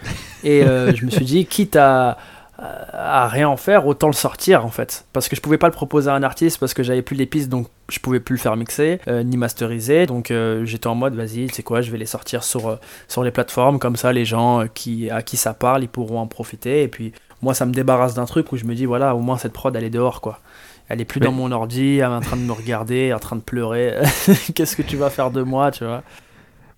Et 0.43 0.63
euh, 0.63 0.93
je 0.95 1.05
me 1.05 1.11
suis 1.11 1.25
dit, 1.25 1.45
quitte 1.45 1.75
à 1.75 2.17
à 2.63 3.27
rien 3.27 3.49
en 3.49 3.57
faire, 3.57 3.87
autant 3.87 4.07
le 4.07 4.13
sortir 4.13 4.65
en 4.65 4.69
fait. 4.69 5.05
Parce 5.13 5.27
que 5.27 5.35
je 5.35 5.41
pouvais 5.41 5.57
pas 5.57 5.67
le 5.67 5.73
proposer 5.73 6.09
à 6.09 6.13
un 6.13 6.23
artiste 6.23 6.59
parce 6.59 6.73
que 6.73 6.83
j'avais 6.83 7.01
plus 7.01 7.15
les 7.15 7.25
pistes 7.25 7.49
donc 7.49 7.67
je 7.89 7.99
pouvais 7.99 8.19
plus 8.19 8.35
le 8.35 8.39
faire 8.39 8.55
mixer 8.55 8.99
euh, 9.07 9.23
ni 9.23 9.35
masteriser. 9.37 10.05
Donc 10.05 10.29
euh, 10.29 10.63
j'étais 10.65 10.87
en 10.87 10.95
mode 10.95 11.15
vas-y, 11.15 11.47
tu 11.47 11.55
sais 11.55 11.63
quoi, 11.63 11.81
je 11.81 11.91
vais 11.91 11.97
les 11.97 12.05
sortir 12.05 12.43
sur, 12.43 12.67
euh, 12.67 12.75
sur 13.07 13.23
les 13.23 13.31
plateformes 13.31 13.79
comme 13.79 13.95
ça 13.95 14.13
les 14.13 14.25
gens 14.25 14.65
qui, 14.73 15.09
à 15.09 15.23
qui 15.23 15.37
ça 15.37 15.53
parle 15.53 15.83
ils 15.83 15.89
pourront 15.89 16.19
en 16.19 16.27
profiter. 16.27 16.83
Et 16.83 16.87
puis 16.87 17.13
moi 17.41 17.53
ça 17.53 17.65
me 17.65 17.73
débarrasse 17.73 18.13
d'un 18.13 18.25
truc 18.25 18.51
où 18.51 18.57
je 18.57 18.65
me 18.65 18.75
dis 18.75 18.85
voilà, 18.85 19.15
au 19.15 19.19
moins 19.21 19.37
cette 19.37 19.53
prod 19.53 19.75
elle 19.75 19.83
est 19.83 19.89
dehors 19.89 20.21
quoi. 20.21 20.39
Elle 20.87 20.99
est 21.01 21.05
plus 21.05 21.21
dans 21.21 21.31
mon 21.31 21.51
ordi, 21.53 21.95
elle 21.97 22.01
est 22.01 22.05
en 22.05 22.19
train 22.19 22.35
de 22.35 22.41
me 22.41 22.51
regarder, 22.51 23.13
en 23.13 23.19
train 23.19 23.37
de 23.37 23.41
pleurer. 23.41 23.95
Qu'est-ce 24.55 24.75
que 24.75 24.81
tu 24.81 24.97
vas 24.97 25.09
faire 25.09 25.31
de 25.31 25.41
moi, 25.41 25.71
tu 25.71 25.85
vois? 25.85 26.03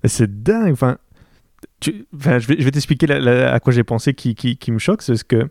Mais 0.03 0.09
c'est 0.09 0.43
dingue. 0.43 0.71
Enfin, 0.71 0.97
tu- 1.79 2.05
enfin, 2.15 2.37
je 2.37 2.47
vais, 2.47 2.55
je 2.59 2.63
vais 2.63 2.69
t'expliquer 2.69 3.11
à 3.11 3.59
quoi 3.59 3.73
j'ai 3.73 3.83
pensé 3.83 4.13
qui, 4.13 4.35
qui, 4.35 4.55
qui 4.55 4.71
me 4.71 4.77
choque. 4.77 5.01
C'est 5.01 5.15
ce 5.15 5.23
que 5.23 5.49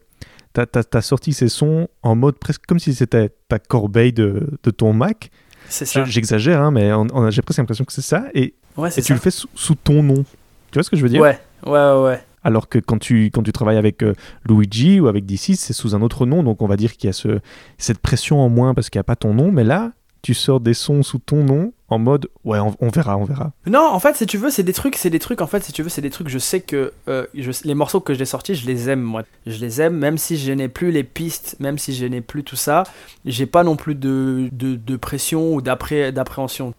tu 0.55 0.61
as, 0.97 1.03
sorti 1.03 1.33
ces 1.33 1.49
sons 1.49 1.89
en 2.03 2.15
mode 2.15 2.37
presque 2.39 2.63
comme 2.67 2.79
si 2.79 2.95
c'était 2.95 3.31
ta 3.49 3.59
corbeille 3.59 4.13
de, 4.13 4.59
de 4.63 4.71
ton 4.71 4.93
Mac. 4.93 5.31
C'est 5.69 5.85
ça. 5.85 6.05
Je- 6.05 6.11
J'exagère, 6.11 6.61
hein, 6.61 6.71
mais 6.71 6.91
j'ai 7.31 7.43
presque 7.43 7.59
l'impression 7.59 7.85
que 7.85 7.93
c'est 7.93 8.03
ça. 8.03 8.25
Et, 8.35 8.55
Ouais, 8.77 8.89
et 8.89 8.91
c'est 8.91 9.03
tu 9.03 9.13
le 9.13 9.19
fais 9.19 9.31
sous, 9.31 9.49
sous 9.55 9.75
ton 9.75 10.03
nom. 10.03 10.25
Tu 10.71 10.75
vois 10.75 10.83
ce 10.83 10.89
que 10.91 10.97
je 10.97 11.03
veux 11.03 11.09
dire? 11.11 11.21
Ouais, 11.21 11.39
ouais, 11.67 11.73
ouais, 11.73 12.03
ouais. 12.05 12.21
Alors 12.43 12.69
que 12.69 12.79
quand 12.79 12.99
tu, 12.99 13.27
quand 13.27 13.43
tu 13.43 13.53
travailles 13.53 13.77
avec 13.77 14.03
euh, 14.03 14.15
Luigi 14.49 14.99
ou 14.99 15.07
avec 15.09 15.27
DC, 15.27 15.55
c'est 15.57 15.73
sous 15.75 15.95
un 15.95 16.01
autre 16.03 16.25
nom. 16.27 16.43
Donc 16.43 16.61
on 16.63 16.67
va 16.67 16.77
dire 16.77 16.97
qu'il 16.97 17.07
y 17.07 17.11
a 17.11 17.13
ce, 17.13 17.39
cette 17.79 17.99
pression 17.99 18.41
en 18.41 18.49
moins 18.49 18.75
parce 18.75 18.91
qu'il 18.91 18.99
n'y 18.99 19.03
a 19.03 19.05
pas 19.05 19.15
ton 19.17 19.33
nom. 19.35 19.53
Mais 19.53 19.63
là, 19.63 19.93
tu 20.23 20.35
sors 20.35 20.61
des 20.61 20.75
sons 20.75 21.03
sous 21.03 21.19
ton 21.19 21.43
nom 21.45 21.73
en 21.89 21.99
mode 21.99 22.29
ouais, 22.45 22.59
on, 22.59 22.89
verra, 22.89 23.19
on 23.19 23.25
verra. 23.25 23.53
Non, 23.67 23.87
en 23.87 23.99
fait, 23.99 24.17
si 24.17 24.25
tu 24.27 24.39
veux, 24.39 24.51
c'est 24.51 24.63
des 24.63 24.73
trucs, 24.73 24.97
c'est 24.97 25.11
des 25.11 25.19
trucs, 25.19 25.43
en 25.43 25.47
fait, 25.47 25.63
si 25.63 25.73
tu 25.73 25.83
veux, 25.83 25.89
c'est 25.89 26.01
des 26.01 26.11
trucs, 26.11 26.29
je 26.29 26.39
sais 26.39 26.61
que 26.61 26.93
euh, 27.09 27.27
les 27.65 27.75
morceaux 27.75 28.01
que 28.01 28.15
j'ai 28.15 28.25
sortis, 28.25 28.55
je 28.55 28.67
les 28.67 28.89
aime, 28.89 29.03
moi. 29.03 29.25
Je 29.47 29.59
les 29.59 29.81
aime, 29.83 29.97
même 29.99 30.17
si 30.17 30.39
je 30.39 30.53
n'ai 30.53 30.69
plus 30.69 30.91
les 30.91 31.05
pistes, 31.05 31.57
même 31.61 31.77
si 31.77 31.95
je 31.95 32.07
n'ai 32.07 32.21
plus 32.23 32.45
tout 32.45 32.57
ça, 32.57 32.85
j'ai 33.27 33.47
pas 33.47 33.63
non 33.65 33.77
plus 33.77 33.95
de, 33.95 34.49
de, 34.53 34.77
de 34.77 34.97
pression 34.97 35.53
ou 35.55 35.61
d'appré- 35.61 36.13
d'appréhension. 36.13 36.73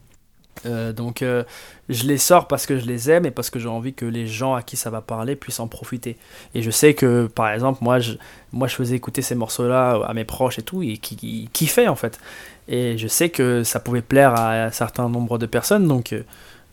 Euh, 0.66 0.94
donc, 0.94 1.22
euh, 1.22 1.44
je 1.90 2.06
les 2.06 2.18
sors 2.18 2.48
parce 2.48 2.66
que 2.66 2.78
je 2.78 2.86
les 2.86 3.10
aime 3.10 3.26
et 3.26 3.32
parce 3.32 3.50
que 3.50 3.60
j'ai 3.60 3.68
envie 3.68 3.94
que 3.94 4.06
les 4.06 4.28
gens 4.28 4.54
à 4.54 4.62
qui 4.62 4.78
ça 4.78 4.90
va 4.90 5.02
parler 5.02 5.36
puissent 5.36 5.60
en 5.60 5.68
profiter. 5.68 6.16
Et 6.56 6.62
je 6.62 6.72
sais 6.72 6.94
que, 6.94 7.28
par 7.28 7.50
exemple, 7.52 7.80
moi, 7.84 8.00
je, 8.00 8.14
moi, 8.52 8.68
je 8.68 8.76
faisais 8.76 8.96
écouter 8.96 9.22
ces 9.22 9.36
morceaux-là 9.36 10.02
à 10.08 10.14
mes 10.14 10.24
proches 10.26 10.60
et 10.60 10.64
tout, 10.64 10.82
et 10.84 10.98
qui, 10.98 11.50
kiffaient, 11.52 11.88
en 11.88 11.96
fait. 11.96 12.20
Et 12.68 12.98
je 12.98 13.08
sais 13.08 13.30
que 13.30 13.64
ça 13.64 13.80
pouvait 13.80 14.02
plaire 14.02 14.34
à 14.36 14.66
un 14.66 14.72
certain 14.72 15.10
nombre 15.10 15.38
de 15.38 15.46
personnes, 15.48 15.88
donc, 15.88 16.14
euh, 16.14 16.24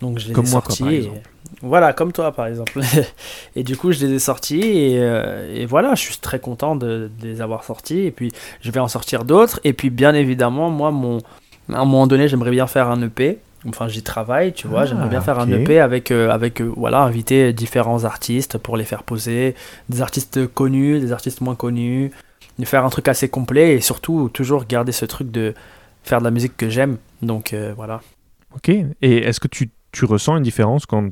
donc 0.00 0.18
je 0.18 0.28
les 0.28 0.34
Comme 0.34 0.46
ai 0.46 0.50
moi, 0.50 0.60
quoi, 0.60 0.70
sortis. 0.76 0.82
par 0.84 0.92
et- 0.92 0.96
exemple. 0.96 1.20
Voilà, 1.62 1.92
comme 1.92 2.12
toi, 2.12 2.30
par 2.32 2.46
exemple. 2.46 2.80
et 3.56 3.64
du 3.64 3.76
coup, 3.76 3.90
je 3.90 4.06
les 4.06 4.12
ai 4.14 4.18
sortis, 4.20 4.60
et, 4.60 4.98
euh, 5.00 5.52
et 5.52 5.66
voilà, 5.66 5.94
je 5.96 6.02
suis 6.02 6.16
très 6.18 6.38
content 6.38 6.76
de, 6.76 7.10
de 7.20 7.26
les 7.26 7.40
avoir 7.40 7.64
sortis, 7.64 8.00
et 8.00 8.10
puis 8.12 8.30
je 8.60 8.70
vais 8.70 8.78
en 8.80 8.86
sortir 8.88 9.24
d'autres. 9.24 9.58
Et 9.64 9.72
puis, 9.72 9.90
bien 9.90 10.14
évidemment, 10.14 10.70
moi, 10.70 10.92
mon, 10.92 11.18
à 11.72 11.80
un 11.80 11.84
moment 11.84 12.06
donné, 12.06 12.28
j'aimerais 12.28 12.52
bien 12.52 12.66
faire 12.68 12.88
un 12.88 13.02
EP. 13.02 13.38
Enfin, 13.68 13.88
j'y 13.88 14.02
travaille, 14.02 14.52
tu 14.52 14.66
vois. 14.66 14.82
Ah, 14.82 14.86
j'aimerais 14.86 15.08
bien 15.08 15.20
faire 15.20 15.38
un 15.38 15.50
EP 15.50 15.80
avec, 15.80 16.10
euh, 16.10 16.30
avec 16.30 16.62
euh, 16.62 16.72
voilà, 16.76 17.02
inviter 17.02 17.52
différents 17.52 18.04
artistes 18.04 18.56
pour 18.56 18.76
les 18.76 18.84
faire 18.84 19.02
poser, 19.02 19.54
des 19.88 20.00
artistes 20.00 20.46
connus, 20.46 21.00
des 21.00 21.12
artistes 21.12 21.40
moins 21.42 21.54
connus, 21.54 22.10
faire 22.64 22.84
un 22.84 22.90
truc 22.90 23.08
assez 23.08 23.28
complet 23.28 23.74
et 23.74 23.80
surtout 23.80 24.28
toujours 24.32 24.64
garder 24.66 24.92
ce 24.92 25.04
truc 25.04 25.30
de 25.30 25.54
faire 26.02 26.18
de 26.18 26.24
la 26.24 26.30
musique 26.30 26.56
que 26.56 26.68
j'aime. 26.68 26.98
Donc 27.22 27.52
euh, 27.52 27.72
voilà. 27.76 28.00
Ok. 28.54 28.68
Et 28.68 29.18
est-ce 29.18 29.40
que 29.40 29.48
tu 29.48 29.70
tu 29.92 30.04
ressens 30.04 30.36
une 30.36 30.44
différence 30.44 30.86
quand, 30.86 31.10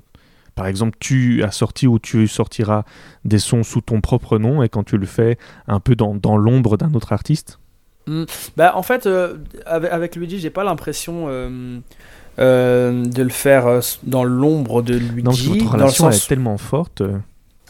par 0.55 0.67
exemple, 0.67 0.97
tu 1.01 1.43
as 1.43 1.51
sorti 1.51 1.89
ou 1.89 1.99
tu 1.99 2.29
sortiras 2.29 2.85
des 3.25 3.41
sons 3.41 3.65
sous 3.65 3.81
ton 3.81 4.01
propre 4.01 4.39
nom 4.39 4.63
et 4.63 4.69
quand 4.69 4.85
tu 4.85 4.97
le 4.99 5.07
fais 5.07 5.37
un 5.67 5.81
peu 5.81 5.97
dans, 5.97 6.15
dans 6.15 6.37
l'ombre 6.37 6.77
d'un 6.77 6.95
autre 6.95 7.13
artiste? 7.13 7.59
Bah, 8.57 8.73
en 8.77 8.83
fait, 8.83 9.07
euh, 9.07 9.39
avec, 9.67 9.93
avec 9.93 10.17
Luigi, 10.17 10.39
j'ai 10.39 10.51
pas 10.51 10.63
l'impression 10.65 11.27
euh, 11.29 11.81
euh, 12.39 13.05
de 13.05 13.23
le 13.23 13.29
faire 13.31 13.67
euh, 13.67 13.81
dans 14.05 14.25
l'ombre 14.25 14.83
de 14.83 14.95
Luigi. 14.95 15.23
Non, 15.23 15.31
parce 15.31 15.43
que 15.43 15.49
votre 15.49 15.59
dans 15.59 15.65
le 15.65 15.83
relation 15.83 16.09
elle 16.11 16.17
est 16.17 16.29
tellement 16.29 16.59
forte. 16.59 17.01
euh, 17.01 17.19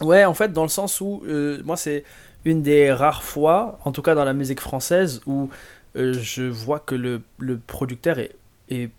Ouais, 0.01 0.23
en 0.25 0.33
fait, 0.33 0.53
dans 0.53 0.63
le 0.63 0.69
sens 0.69 1.01
où 1.01 1.23
euh, 1.27 1.61
moi, 1.65 1.75
c'est 1.75 2.03
une 2.45 2.61
des 2.61 2.91
rares 2.93 3.23
fois, 3.23 3.79
en 3.83 3.91
tout 3.91 4.01
cas 4.01 4.15
dans 4.15 4.23
la 4.23 4.33
musique 4.33 4.61
française, 4.61 5.21
où 5.25 5.49
euh, 5.97 6.13
je 6.21 6.43
vois 6.43 6.79
que 6.79 6.95
le, 6.95 7.21
le 7.37 7.57
producteur 7.57 8.17
est, 8.19 8.31
est 8.69 8.89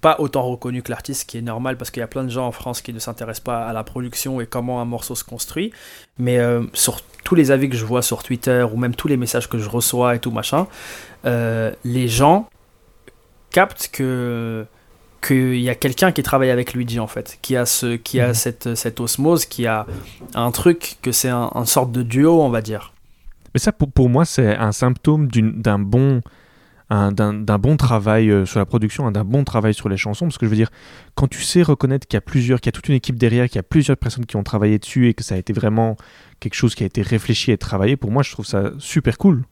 pas 0.00 0.14
autant 0.20 0.42
reconnu 0.44 0.82
que 0.82 0.90
l'artiste, 0.92 1.22
ce 1.22 1.26
qui 1.26 1.38
est 1.38 1.42
normal 1.42 1.76
parce 1.76 1.90
qu'il 1.90 2.00
y 2.00 2.04
a 2.04 2.06
plein 2.06 2.22
de 2.22 2.28
gens 2.28 2.46
en 2.46 2.52
France 2.52 2.82
qui 2.82 2.92
ne 2.92 3.00
s'intéressent 3.00 3.42
pas 3.42 3.66
à 3.66 3.72
la 3.72 3.82
production 3.82 4.40
et 4.40 4.46
comment 4.46 4.80
un 4.80 4.84
morceau 4.84 5.16
se 5.16 5.24
construit. 5.24 5.72
Mais 6.18 6.38
euh, 6.38 6.62
sur 6.72 7.00
tous 7.24 7.34
les 7.34 7.50
avis 7.50 7.68
que 7.68 7.76
je 7.76 7.84
vois 7.84 8.02
sur 8.02 8.22
Twitter 8.22 8.64
ou 8.72 8.76
même 8.76 8.94
tous 8.94 9.08
les 9.08 9.16
messages 9.16 9.48
que 9.48 9.58
je 9.58 9.68
reçois 9.68 10.14
et 10.14 10.20
tout 10.20 10.30
machin, 10.30 10.68
euh, 11.24 11.72
les 11.84 12.06
gens 12.06 12.48
captent 13.50 13.88
que 13.92 14.66
qu'il 15.20 15.60
y 15.60 15.68
a 15.68 15.74
quelqu'un 15.74 16.12
qui 16.12 16.22
travaille 16.22 16.50
avec 16.50 16.74
Luigi 16.74 17.00
en 17.00 17.06
fait, 17.06 17.38
qui 17.42 17.56
a 17.56 17.66
ce, 17.66 17.96
qui 17.96 18.20
a 18.20 18.28
Mhm. 18.28 18.34
cette, 18.34 18.74
cette 18.74 19.00
osmose, 19.00 19.46
qui 19.46 19.66
a 19.66 19.86
un 20.34 20.50
truc 20.50 20.96
que 21.02 21.12
c'est 21.12 21.28
un, 21.28 21.50
un 21.54 21.64
sorte 21.64 21.92
de 21.92 22.02
duo, 22.02 22.40
on 22.42 22.50
va 22.50 22.60
dire. 22.62 22.92
Mais 23.54 23.60
ça, 23.60 23.72
pour, 23.72 23.90
pour 23.90 24.08
moi, 24.08 24.24
c'est 24.24 24.56
un 24.56 24.72
symptôme 24.72 25.28
d'un 25.28 25.78
bon, 25.78 26.20
un- 26.90 27.10
bon 27.12 27.76
travail 27.76 28.30
euh, 28.30 28.44
sur 28.46 28.58
la 28.58 28.66
production, 28.66 29.06
hein, 29.06 29.12
d'un 29.12 29.24
bon 29.24 29.42
travail 29.44 29.74
sur 29.74 29.88
les 29.88 29.96
chansons. 29.96 30.26
Parce 30.26 30.38
que 30.38 30.46
je 30.46 30.50
veux 30.50 30.56
dire, 30.56 30.70
quand 31.14 31.28
tu 31.28 31.42
sais 31.42 31.62
reconnaître 31.62 32.06
qu'il 32.06 32.16
y 32.16 32.18
a 32.18 32.22
plusieurs, 32.22 32.60
qu'il 32.60 32.68
y 32.68 32.74
a 32.74 32.76
toute 32.76 32.88
une 32.88 32.94
équipe 32.94 33.16
derrière, 33.16 33.46
qu'il 33.46 33.56
y 33.56 33.58
a 33.58 33.62
plusieurs 33.64 33.96
personnes 33.96 34.26
qui 34.26 34.36
ont 34.36 34.42
travaillé 34.44 34.78
dessus 34.78 35.08
et 35.08 35.14
que 35.14 35.22
ça 35.24 35.34
a 35.34 35.38
été 35.38 35.52
vraiment 35.52 35.96
quelque 36.40 36.54
chose 36.54 36.74
qui 36.74 36.82
a 36.84 36.86
été 36.86 37.02
réfléchi 37.02 37.50
et 37.50 37.58
travaillé, 37.58 37.96
pour 37.96 38.10
moi, 38.10 38.22
je 38.22 38.30
trouve 38.32 38.46
ça 38.46 38.70
super 38.78 39.18
cool. 39.18 39.42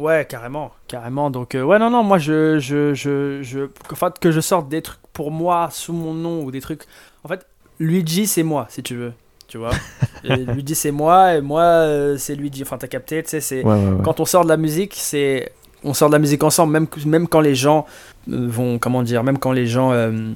Ouais, 0.00 0.26
carrément, 0.26 0.70
carrément. 0.88 1.30
Donc, 1.30 1.54
euh, 1.54 1.62
ouais, 1.62 1.78
non, 1.78 1.90
non, 1.90 2.02
moi, 2.02 2.16
je, 2.16 2.58
je, 2.58 2.94
je, 2.94 3.42
je, 3.42 3.68
enfin, 3.92 4.10
que 4.18 4.30
je 4.30 4.40
sorte 4.40 4.68
des 4.68 4.80
trucs 4.80 5.00
pour 5.12 5.30
moi 5.30 5.68
sous 5.70 5.92
mon 5.92 6.14
nom 6.14 6.42
ou 6.42 6.50
des 6.50 6.62
trucs. 6.62 6.84
En 7.22 7.28
fait, 7.28 7.46
Luigi, 7.78 8.26
c'est 8.26 8.42
moi, 8.42 8.66
si 8.70 8.82
tu 8.82 8.96
veux. 8.96 9.12
Tu 9.46 9.58
vois 9.58 9.72
Et 10.24 10.36
Luigi, 10.36 10.74
c'est 10.74 10.90
moi, 10.90 11.34
et 11.34 11.42
moi, 11.42 11.62
euh, 11.62 12.16
c'est 12.16 12.34
Luigi. 12.34 12.62
Enfin, 12.62 12.78
t'as 12.78 12.86
capté, 12.86 13.22
tu 13.22 13.28
sais, 13.28 13.40
c'est. 13.40 13.62
Ouais, 13.62 13.74
ouais, 13.74 13.90
ouais. 13.90 14.02
Quand 14.02 14.20
on 14.20 14.24
sort 14.24 14.44
de 14.44 14.48
la 14.48 14.56
musique, 14.56 14.94
c'est. 14.96 15.52
On 15.84 15.92
sort 15.92 16.08
de 16.08 16.14
la 16.14 16.18
musique 16.18 16.42
ensemble, 16.44 16.72
même, 16.72 16.86
même 17.04 17.28
quand 17.28 17.40
les 17.40 17.54
gens 17.54 17.84
euh, 18.30 18.46
vont. 18.48 18.78
Comment 18.78 19.02
dire 19.02 19.22
Même 19.22 19.38
quand 19.38 19.52
les 19.52 19.66
gens 19.66 19.92
euh, 19.92 20.32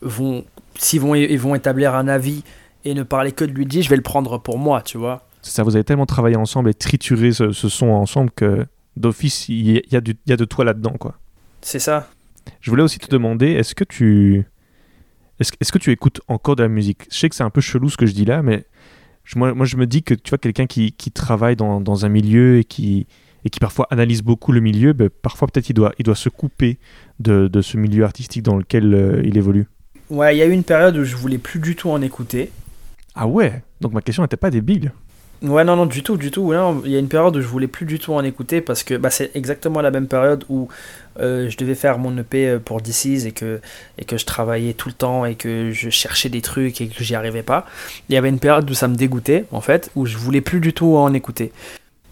vont. 0.00 0.44
S'ils 0.78 1.00
vont, 1.00 1.16
ils 1.16 1.40
vont 1.40 1.56
établir 1.56 1.96
un 1.96 2.06
avis 2.06 2.44
et 2.84 2.94
ne 2.94 3.02
parler 3.02 3.32
que 3.32 3.44
de 3.44 3.50
Luigi, 3.50 3.82
je 3.82 3.90
vais 3.90 3.96
le 3.96 4.02
prendre 4.02 4.38
pour 4.38 4.58
moi, 4.58 4.80
tu 4.82 4.96
vois. 4.96 5.24
Ça, 5.42 5.62
vous 5.62 5.76
avez 5.76 5.84
tellement 5.84 6.06
travaillé 6.06 6.36
ensemble 6.36 6.70
et 6.70 6.74
trituré 6.74 7.32
ce, 7.32 7.52
ce 7.52 7.68
son 7.68 7.86
ensemble 7.88 8.30
que 8.30 8.66
d'office, 8.96 9.48
il 9.48 9.70
y, 9.70 9.78
a- 9.78 9.82
il 9.86 9.92
y 9.92 9.96
a 9.96 10.00
du- 10.00 10.16
il 10.26 10.30
y 10.30 10.32
a 10.32 10.36
de 10.36 10.44
toi 10.44 10.64
là-dedans, 10.64 10.94
quoi. 10.98 11.18
C'est 11.62 11.78
ça. 11.78 12.08
Je 12.60 12.70
voulais 12.70 12.82
aussi 12.82 12.98
te 12.98 13.08
demander, 13.10 13.48
est-ce 13.52 13.74
que 13.74 13.84
tu 13.84 14.44
est-ce, 15.40 15.52
est-ce 15.60 15.70
que 15.70 15.78
tu 15.78 15.92
écoutes 15.92 16.20
encore 16.28 16.56
de 16.56 16.62
la 16.62 16.68
musique? 16.68 17.02
Je 17.12 17.16
sais 17.18 17.28
que 17.28 17.34
c'est 17.36 17.44
un 17.44 17.50
peu 17.50 17.60
chelou 17.60 17.88
ce 17.90 17.96
que 17.96 18.06
je 18.06 18.12
dis 18.12 18.24
là, 18.24 18.42
mais 18.42 18.64
je- 19.24 19.38
moi, 19.38 19.54
moi 19.54 19.66
je 19.66 19.76
me 19.76 19.86
dis 19.86 20.02
que 20.02 20.14
tu 20.14 20.30
vois 20.30 20.38
quelqu'un 20.38 20.66
qui, 20.66 20.92
qui 20.92 21.10
travaille 21.12 21.54
dans, 21.56 21.80
dans 21.80 22.04
un 22.04 22.08
milieu 22.08 22.58
et 22.58 22.64
qui 22.64 23.06
et 23.44 23.50
qui 23.50 23.60
parfois 23.60 23.86
analyse 23.90 24.22
beaucoup 24.22 24.50
le 24.50 24.60
milieu, 24.60 24.92
ben, 24.94 25.08
parfois 25.10 25.46
peut-être 25.46 25.70
il 25.70 25.74
doit 25.74 25.92
il 26.00 26.02
doit 26.02 26.16
se 26.16 26.28
couper 26.28 26.78
de, 27.20 27.46
de 27.46 27.62
ce 27.62 27.76
milieu 27.76 28.02
artistique 28.04 28.42
dans 28.42 28.56
lequel 28.56 28.92
euh, 28.92 29.22
il 29.24 29.36
évolue. 29.36 29.66
Ouais, 30.10 30.34
il 30.34 30.38
y 30.38 30.42
a 30.42 30.46
eu 30.46 30.50
une 30.52 30.64
période 30.64 30.96
où 30.96 31.04
je 31.04 31.14
voulais 31.14 31.38
plus 31.38 31.60
du 31.60 31.76
tout 31.76 31.88
en 31.90 32.02
écouter. 32.02 32.50
Ah 33.14 33.28
ouais? 33.28 33.62
Donc 33.80 33.92
ma 33.92 34.00
question 34.02 34.22
n'était 34.24 34.36
pas 34.36 34.50
débile. 34.50 34.92
Ouais, 35.40 35.62
non, 35.62 35.76
non, 35.76 35.86
du 35.86 36.02
tout, 36.02 36.16
du 36.16 36.32
tout. 36.32 36.52
Il 36.84 36.90
y 36.90 36.96
a 36.96 36.98
une 36.98 37.08
période 37.08 37.36
où 37.36 37.40
je 37.40 37.46
voulais 37.46 37.68
plus 37.68 37.86
du 37.86 38.00
tout 38.00 38.12
en 38.12 38.24
écouter 38.24 38.60
parce 38.60 38.82
que 38.82 38.94
bah, 38.94 39.10
c'est 39.10 39.30
exactement 39.36 39.80
la 39.80 39.92
même 39.92 40.08
période 40.08 40.44
où 40.48 40.68
euh, 41.20 41.48
je 41.48 41.56
devais 41.56 41.76
faire 41.76 41.98
mon 41.98 42.16
EP 42.18 42.48
euh, 42.48 42.58
pour 42.58 42.80
DC's 42.80 43.24
et 43.24 43.30
que, 43.30 43.60
et 43.98 44.04
que 44.04 44.16
je 44.16 44.26
travaillais 44.26 44.72
tout 44.72 44.88
le 44.88 44.94
temps 44.94 45.24
et 45.24 45.36
que 45.36 45.70
je 45.70 45.90
cherchais 45.90 46.28
des 46.28 46.40
trucs 46.42 46.80
et 46.80 46.88
que 46.88 47.04
j'y 47.04 47.14
arrivais 47.14 47.44
pas. 47.44 47.66
Il 48.08 48.14
y 48.16 48.18
avait 48.18 48.30
une 48.30 48.40
période 48.40 48.68
où 48.68 48.74
ça 48.74 48.88
me 48.88 48.96
dégoûtait, 48.96 49.44
en 49.52 49.60
fait, 49.60 49.92
où 49.94 50.06
je 50.06 50.16
voulais 50.16 50.40
plus 50.40 50.58
du 50.58 50.72
tout 50.72 50.96
en 50.96 51.14
écouter. 51.14 51.52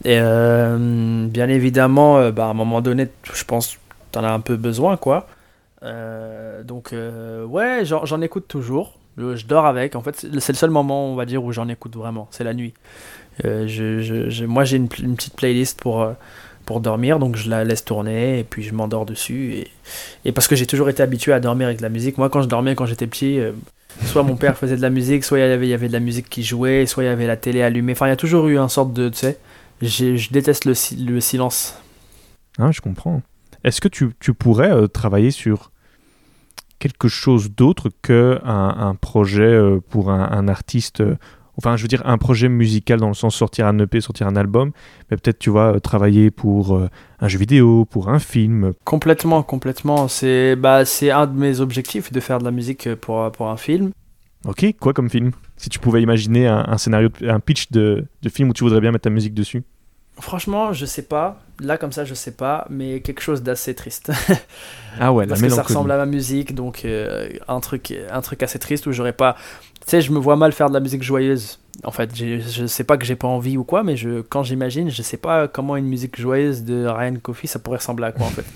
Et 0.05 0.19
euh, 0.21 1.27
bien 1.27 1.49
évidemment, 1.49 2.31
bah, 2.31 2.47
à 2.47 2.51
un 2.51 2.55
moment 2.55 2.81
donné, 2.81 3.09
je 3.33 3.45
pense 3.45 3.77
t'en 4.13 4.23
as 4.23 4.31
un 4.31 4.41
peu 4.41 4.57
besoin, 4.57 4.97
quoi. 4.97 5.27
Donc, 6.65 6.93
ouais, 6.93 7.85
j'en 7.85 8.21
écoute 8.21 8.47
toujours. 8.49 8.99
Je 9.19 9.47
dors 9.47 9.67
avec. 9.67 9.97
En 9.97 10.03
fait, 10.03 10.27
c'est 10.39 10.53
le 10.53 10.57
seul 10.57 10.71
moment, 10.71 11.11
on 11.11 11.15
va 11.15 11.25
dire, 11.25 11.43
où 11.43 11.53
j'en 11.53 11.69
écoute 11.69 11.97
vraiment. 11.97 12.29
C'est 12.31 12.45
la 12.45 12.53
nuit. 12.55 12.75
Euh, 13.45 13.67
je, 13.67 14.01
je- 14.31 14.45
moi, 14.45 14.65
j'ai 14.65 14.77
une, 14.77 14.89
petite 14.89 15.35
playlist 15.37 15.81
pour, 15.81 16.03
euh, 16.03 16.13
pour 16.67 16.81
dormir, 16.81 17.19
donc 17.19 17.37
je 17.37 17.49
la 17.49 17.65
laisse 17.65 17.85
tourner 17.85 18.39
et 18.41 18.45
puis 18.45 18.63
je 18.63 18.75
m'endors 18.75 19.07
dessus. 19.07 19.55
Et, 19.55 19.69
et 20.25 20.33
parce 20.33 20.49
que 20.49 20.57
j'ai 20.57 20.67
toujours 20.67 20.89
été 20.91 21.03
habitué 21.03 21.33
à 21.33 21.41
dormir 21.41 21.67
avec 21.67 21.79
de 21.79 21.83
la 21.83 21.89
musique. 21.89 22.19
Moi, 22.19 22.29
quand 22.31 22.43
je 22.43 22.49
dormais, 22.49 22.75
quand 22.75 22.87
j'étais 22.87 23.07
petit, 23.07 23.39
euh, 23.41 23.53
soit 24.05 24.23
mon 24.23 24.37
père 24.37 24.57
faisait 24.59 24.77
de 24.77 24.83
la 24.83 24.91
musique, 24.91 25.25
soit 25.25 25.39
il 25.39 25.43
y, 25.43 25.45
avait, 25.45 25.67
il 25.67 25.71
y 25.71 25.75
avait 25.75 25.89
de 25.89 25.93
la 25.95 26.01
musique 26.01 26.29
qui 26.29 26.43
jouait, 26.43 26.85
soit 26.87 27.05
il 27.05 27.07
y 27.07 27.11
avait 27.11 27.27
la 27.27 27.37
télé 27.37 27.63
allumée. 27.63 27.93
Enfin, 27.93 28.07
il 28.07 28.11
y 28.11 28.13
a 28.13 28.17
toujours 28.17 28.49
eu 28.49 28.59
un 28.59 28.69
sorte 28.69 28.93
de. 28.93 29.09
Tu 29.09 29.17
sais, 29.19 29.39
je 29.83 30.31
déteste 30.33 30.65
le, 30.67 30.75
si- 30.75 30.97
le 30.97 31.21
silence. 31.21 31.79
Hein, 32.59 32.73
je 32.73 32.81
comprends. 32.81 33.23
Est-ce 33.65 33.81
que 33.81 33.89
tu, 33.89 34.11
tu 34.21 34.33
pourrais 34.35 34.89
travailler 34.89 35.31
sur 35.31 35.71
quelque 36.89 37.09
chose 37.09 37.51
d'autre 37.51 37.91
que 38.03 38.41
un, 38.45 38.95
projet 38.95 39.43
euh, 39.43 39.81
pour 39.89 40.11
un, 40.11 40.31
un 40.31 40.49
artiste 40.49 41.01
euh, 41.01 41.17
Enfin, 41.59 41.77
je 41.77 41.83
veux 41.83 41.89
dire, 41.89 42.03
un 42.05 42.19
projet 42.19 42.51
musical 42.51 43.01
dans 43.01 43.09
le 43.09 43.15
sens 43.15 43.35
sortir 43.35 43.67
un 43.67 43.79
EP, 43.79 44.03
sortir 44.03 44.27
un 44.27 44.37
album, 44.37 44.73
mais 45.11 45.17
peut-être, 45.17 45.39
tu 45.39 45.49
vois, 45.49 45.81
travailler 45.81 46.31
pour 46.31 46.77
euh, 46.77 46.91
un 47.19 47.29
jeu 47.29 47.39
vidéo, 47.39 47.87
pour 47.87 48.11
un 48.11 48.19
film. 48.19 48.75
Complètement, 48.85 49.43
complètement. 49.43 50.07
C'est 50.07 50.55
bah, 50.55 50.85
c'est 50.85 51.11
un 51.11 51.27
de 51.27 51.39
mes 51.39 51.61
objectifs 51.61 52.13
de 52.13 52.21
faire 52.21 52.41
de 52.41 52.45
la 52.45 52.51
musique 52.51 52.95
pour, 52.97 53.33
pour 53.33 53.49
un 53.49 53.57
film. 53.57 53.93
Ok, 54.45 54.67
quoi 54.79 54.93
comme 54.93 55.09
film? 55.09 55.31
Si 55.57 55.71
tu 55.71 55.79
pouvais 55.79 56.03
imaginer 56.03 56.47
un, 56.47 56.63
un 56.69 56.77
scénario, 56.77 57.09
un 57.23 57.41
pitch 57.41 57.71
de, 57.71 58.05
de 58.21 58.29
film 58.29 58.51
où 58.51 58.53
tu 58.53 58.63
voudrais 58.63 58.83
bien 58.83 58.93
mettre 58.93 59.05
ta 59.05 59.11
musique 59.11 59.33
dessus? 59.33 59.63
Franchement, 60.21 60.75
je 60.75 60.85
sais 60.85 61.03
pas. 61.03 61.41
Là, 61.61 61.79
comme 61.79 61.93
ça, 61.93 62.05
je 62.05 62.15
sais 62.15 62.33
pas, 62.33 62.67
mais 62.69 63.01
quelque 63.01 63.23
chose 63.23 63.43
d'assez 63.43 63.75
triste. 63.75 64.13
Ah 64.99 65.13
ouais, 65.13 65.27
Parce 65.27 65.43
la 65.43 65.49
que 65.49 65.53
ça 65.53 65.63
ressemble 65.63 65.91
à 65.91 65.99
ma 65.99 66.07
musique, 66.07 66.55
donc 66.55 66.87
euh, 66.87 67.29
un, 67.49 67.61
truc, 67.61 67.93
un 68.11 68.23
truc 68.23 68.43
assez 68.43 68.59
triste 68.59 68.87
où 68.87 68.93
j'aurais 68.93 69.13
pas. 69.13 69.37
Tu 69.81 69.91
sais, 69.91 70.01
je 70.01 70.11
me 70.11 70.19
vois 70.19 70.37
mal 70.37 70.53
faire 70.53 70.71
de 70.71 70.75
la 70.75 70.81
musique 70.81 71.03
joyeuse. 71.03 71.59
En 71.85 71.91
fait, 71.91 72.17
je 72.17 72.67
sais 72.67 72.85
pas 72.85 72.97
que 72.97 73.05
j'ai 73.05 73.17
pas 73.17 73.29
envie 73.29 73.59
ou 73.59 73.65
quoi, 73.65 73.83
mais 73.83 73.97
je, 73.97 74.23
quand 74.23 74.43
j'imagine, 74.43 74.91
je 74.91 75.03
sais 75.03 75.19
pas 75.19 75.49
comment 75.49 75.77
une 75.77 75.85
musique 75.85 76.19
joyeuse 76.19 76.65
de 76.65 76.87
Ryan 76.87 77.17
Coffey 77.23 77.47
ça 77.47 77.59
pourrait 77.59 77.77
ressembler 77.77 78.07
à 78.07 78.13
quoi 78.13 78.25
en 78.25 78.31
fait. 78.31 78.47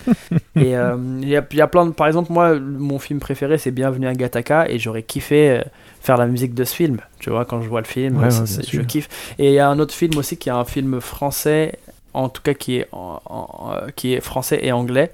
et 0.56 0.74
euh, 0.74 0.96
il 1.20 1.28
y, 1.28 1.36
a, 1.36 1.46
il 1.50 1.56
y 1.58 1.60
a 1.60 1.66
plein 1.66 1.84
de. 1.84 1.90
Par 1.90 2.06
exemple, 2.06 2.32
moi, 2.32 2.58
mon 2.58 2.98
film 2.98 3.20
préféré 3.20 3.58
c'est 3.58 3.70
Bienvenue 3.70 4.06
à 4.06 4.14
Gattaca 4.14 4.66
et 4.70 4.78
j'aurais 4.78 5.02
kiffé 5.02 5.50
euh, 5.50 5.62
faire 6.00 6.16
la 6.16 6.26
musique 6.26 6.54
de 6.54 6.64
ce 6.64 6.74
film. 6.74 7.00
Tu 7.18 7.28
vois, 7.28 7.44
quand 7.44 7.60
je 7.60 7.68
vois 7.68 7.82
le 7.82 7.86
film, 7.86 8.16
Ouais, 8.16 8.28
ouais, 8.28 8.46
je 8.66 8.80
kiffe. 8.80 9.34
Et 9.38 9.48
il 9.48 9.54
y 9.54 9.58
a 9.58 9.68
un 9.68 9.78
autre 9.78 9.92
film 9.92 10.16
aussi 10.16 10.38
qui 10.38 10.48
est 10.48 10.52
un 10.52 10.64
film 10.64 11.02
français, 11.02 11.78
en 12.14 12.28
tout 12.28 12.42
cas 12.42 12.54
qui 12.54 12.76
est, 12.76 12.88
en- 12.92 13.20
en- 13.26 13.72
euh, 13.72 13.88
qui 13.94 14.14
est 14.14 14.20
français 14.20 14.58
et 14.62 14.72
anglais 14.72 15.12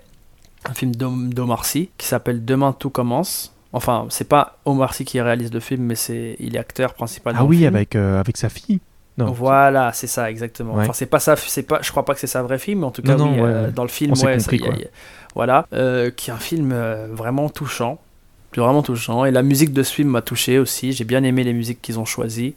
un 0.65 0.75
film 0.75 0.95
d'Om- 0.95 1.33
d'Omar 1.33 1.65
Sy 1.65 1.91
qui 1.99 2.07
s'appelle 2.07 2.45
Demain 2.45 2.73
tout 2.73 2.91
commence. 2.91 3.53
Enfin, 3.73 4.07
c'est 4.09 4.29
pas 4.29 4.59
Omar 4.65 4.95
Sy 4.95 5.05
qui 5.05 5.21
réalise 5.21 5.53
le 5.53 5.61
film, 5.61 5.83
mais 5.85 5.95
c'est 5.95 6.37
il 6.41 6.57
est 6.57 6.59
acteur 6.59 6.95
principal. 6.95 7.35
Ah 7.39 7.45
oui, 7.45 7.67
avec, 7.67 7.95
euh, 7.95 8.19
avec 8.21 8.37
sa 8.37 8.49
fille. 8.49 8.81
Non. 9.19 9.31
Voilà, 9.33 9.93
c'est 9.93 10.07
ça 10.07 10.31
exactement. 10.31 10.75
Ouais. 10.75 10.83
Enfin, 10.85 10.93
c'est 10.93 11.07
pas 11.07 11.21
ça, 11.21 11.37
c'est 11.37 11.63
pas. 11.63 11.81
Je 11.83 11.91
crois 11.91 12.05
pas 12.05 12.15
que 12.15 12.21
c'est 12.21 12.27
sa 12.27 12.43
vraie 12.43 12.59
film, 12.59 12.81
mais 12.81 12.87
en 12.87 12.91
tout 12.91 13.03
cas, 13.03 13.17
Non, 13.17 13.31
oui, 13.31 13.37
non, 13.37 13.43
ouais, 13.45 13.49
euh, 13.51 13.67
ouais. 13.67 13.73
dans 13.73 13.83
le 13.83 13.89
film, 13.89 14.13
On 14.17 14.21
compris, 14.21 14.59
quoi. 14.59 14.75
voilà, 15.35 15.67
euh, 15.73 16.11
qui 16.11 16.31
est 16.31 16.33
un 16.35 16.39
film 16.39 16.75
vraiment 17.13 17.49
touchant, 17.49 17.99
vraiment 18.57 18.83
touchant. 18.83 19.25
Et 19.25 19.31
la 19.31 19.43
musique 19.43 19.73
de 19.73 19.83
ce 19.83 19.93
film 19.93 20.09
m'a 20.11 20.23
touché 20.23 20.59
aussi. 20.59 20.93
J'ai 20.93 21.05
bien 21.05 21.23
aimé 21.23 21.45
les 21.45 21.53
musiques 21.53 21.81
qu'ils 21.81 21.99
ont 21.99 22.05
choisies. 22.05 22.55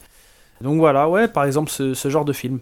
Donc 0.62 0.80
voilà, 0.80 1.08
ouais, 1.10 1.28
par 1.30 1.46
exemple, 1.46 1.70
ce, 1.72 1.94
ce 1.94 2.10
genre 2.10 2.26
de 2.26 2.34
film, 2.34 2.60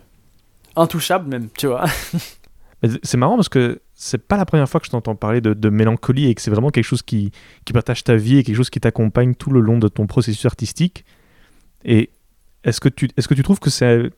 intouchable 0.78 1.30
même, 1.30 1.50
tu 1.58 1.68
vois. 1.68 1.86
C'est 3.04 3.18
marrant 3.18 3.36
parce 3.36 3.50
que 3.50 3.82
c'est 3.96 4.20
pas 4.20 4.38
la 4.38 4.46
première 4.46 4.70
fois 4.70 4.80
que 4.80 4.86
je 4.86 4.92
t'entends 4.92 5.16
parler 5.16 5.42
de, 5.42 5.70
mélancolie 5.70 6.28
et 6.28 6.36
que 6.36 6.42
c'est 6.44 6.52
vraiment 6.52 6.70
quelque 6.70 6.86
chose 6.86 7.02
qui, 7.02 7.32
qui 7.66 7.74
partage 7.74 8.04
ta 8.04 8.16
vie 8.16 8.38
et 8.38 8.44
quelque 8.44 8.56
chose 8.56 8.70
qui 8.70 8.80
t'accompagne 8.80 9.34
tout 9.34 9.50
le 9.50 9.60
long 9.60 9.80
de 9.80 9.88
ton 9.88 10.06
processus 10.06 10.46
artistique. 10.46 11.04
Et 11.84 12.12
est-ce 12.64 12.80
que 12.80 12.90
tu, 12.90 13.10
est-ce 13.18 13.28
que 13.28 13.34
tu 13.34 13.42
trouves 13.42 13.60
que 13.60 13.72
c'est 13.72 14.12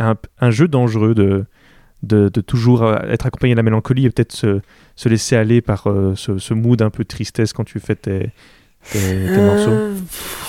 un, 0.00 0.16
un 0.40 0.50
jeu 0.50 0.66
dangereux 0.66 1.14
de, 1.14 1.46
de, 2.02 2.40
toujours 2.40 2.92
être 2.92 3.26
accompagné 3.26 3.54
de 3.54 3.58
la 3.58 3.62
mélancolie 3.62 4.06
et 4.06 4.10
peut-être 4.10 4.32
se, 4.32 4.60
se 4.96 5.08
laisser 5.08 5.36
aller 5.36 5.60
par 5.60 5.86
euh, 5.86 6.16
ce, 6.16 6.38
ce 6.38 6.54
mood 6.54 6.82
un 6.82 6.90
peu 6.90 7.04
de 7.04 7.08
tristesse 7.08 7.52
quand 7.52 7.64
tu 7.64 7.78
fais 7.78 7.94
tes, 7.94 8.32
tes, 8.90 9.40
morceaux? 9.40 9.70
Euh, 9.70 9.94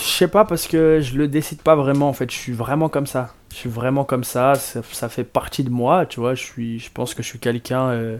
Je 0.01 0.07
sais 0.07 0.27
pas 0.27 0.45
parce 0.45 0.67
que 0.67 0.99
je 1.01 1.17
le 1.17 1.27
décide 1.27 1.61
pas 1.61 1.75
vraiment 1.75 2.09
en 2.09 2.13
fait. 2.13 2.31
Je 2.31 2.37
suis 2.37 2.53
vraiment 2.53 2.89
comme 2.89 3.07
ça. 3.07 3.33
Je 3.51 3.57
suis 3.57 3.69
vraiment 3.69 4.03
comme 4.03 4.23
ça. 4.23 4.53
Ça, 4.55 5.09
fait 5.09 5.23
partie 5.23 5.63
de 5.63 5.69
moi, 5.69 6.05
tu 6.05 6.19
vois. 6.19 6.35
Je 6.35 6.43
suis, 6.43 6.79
je 6.79 6.91
pense 6.93 7.13
que 7.13 7.23
je 7.23 7.27
suis 7.27 7.39
quelqu'un 7.39 7.89
euh, 7.89 8.17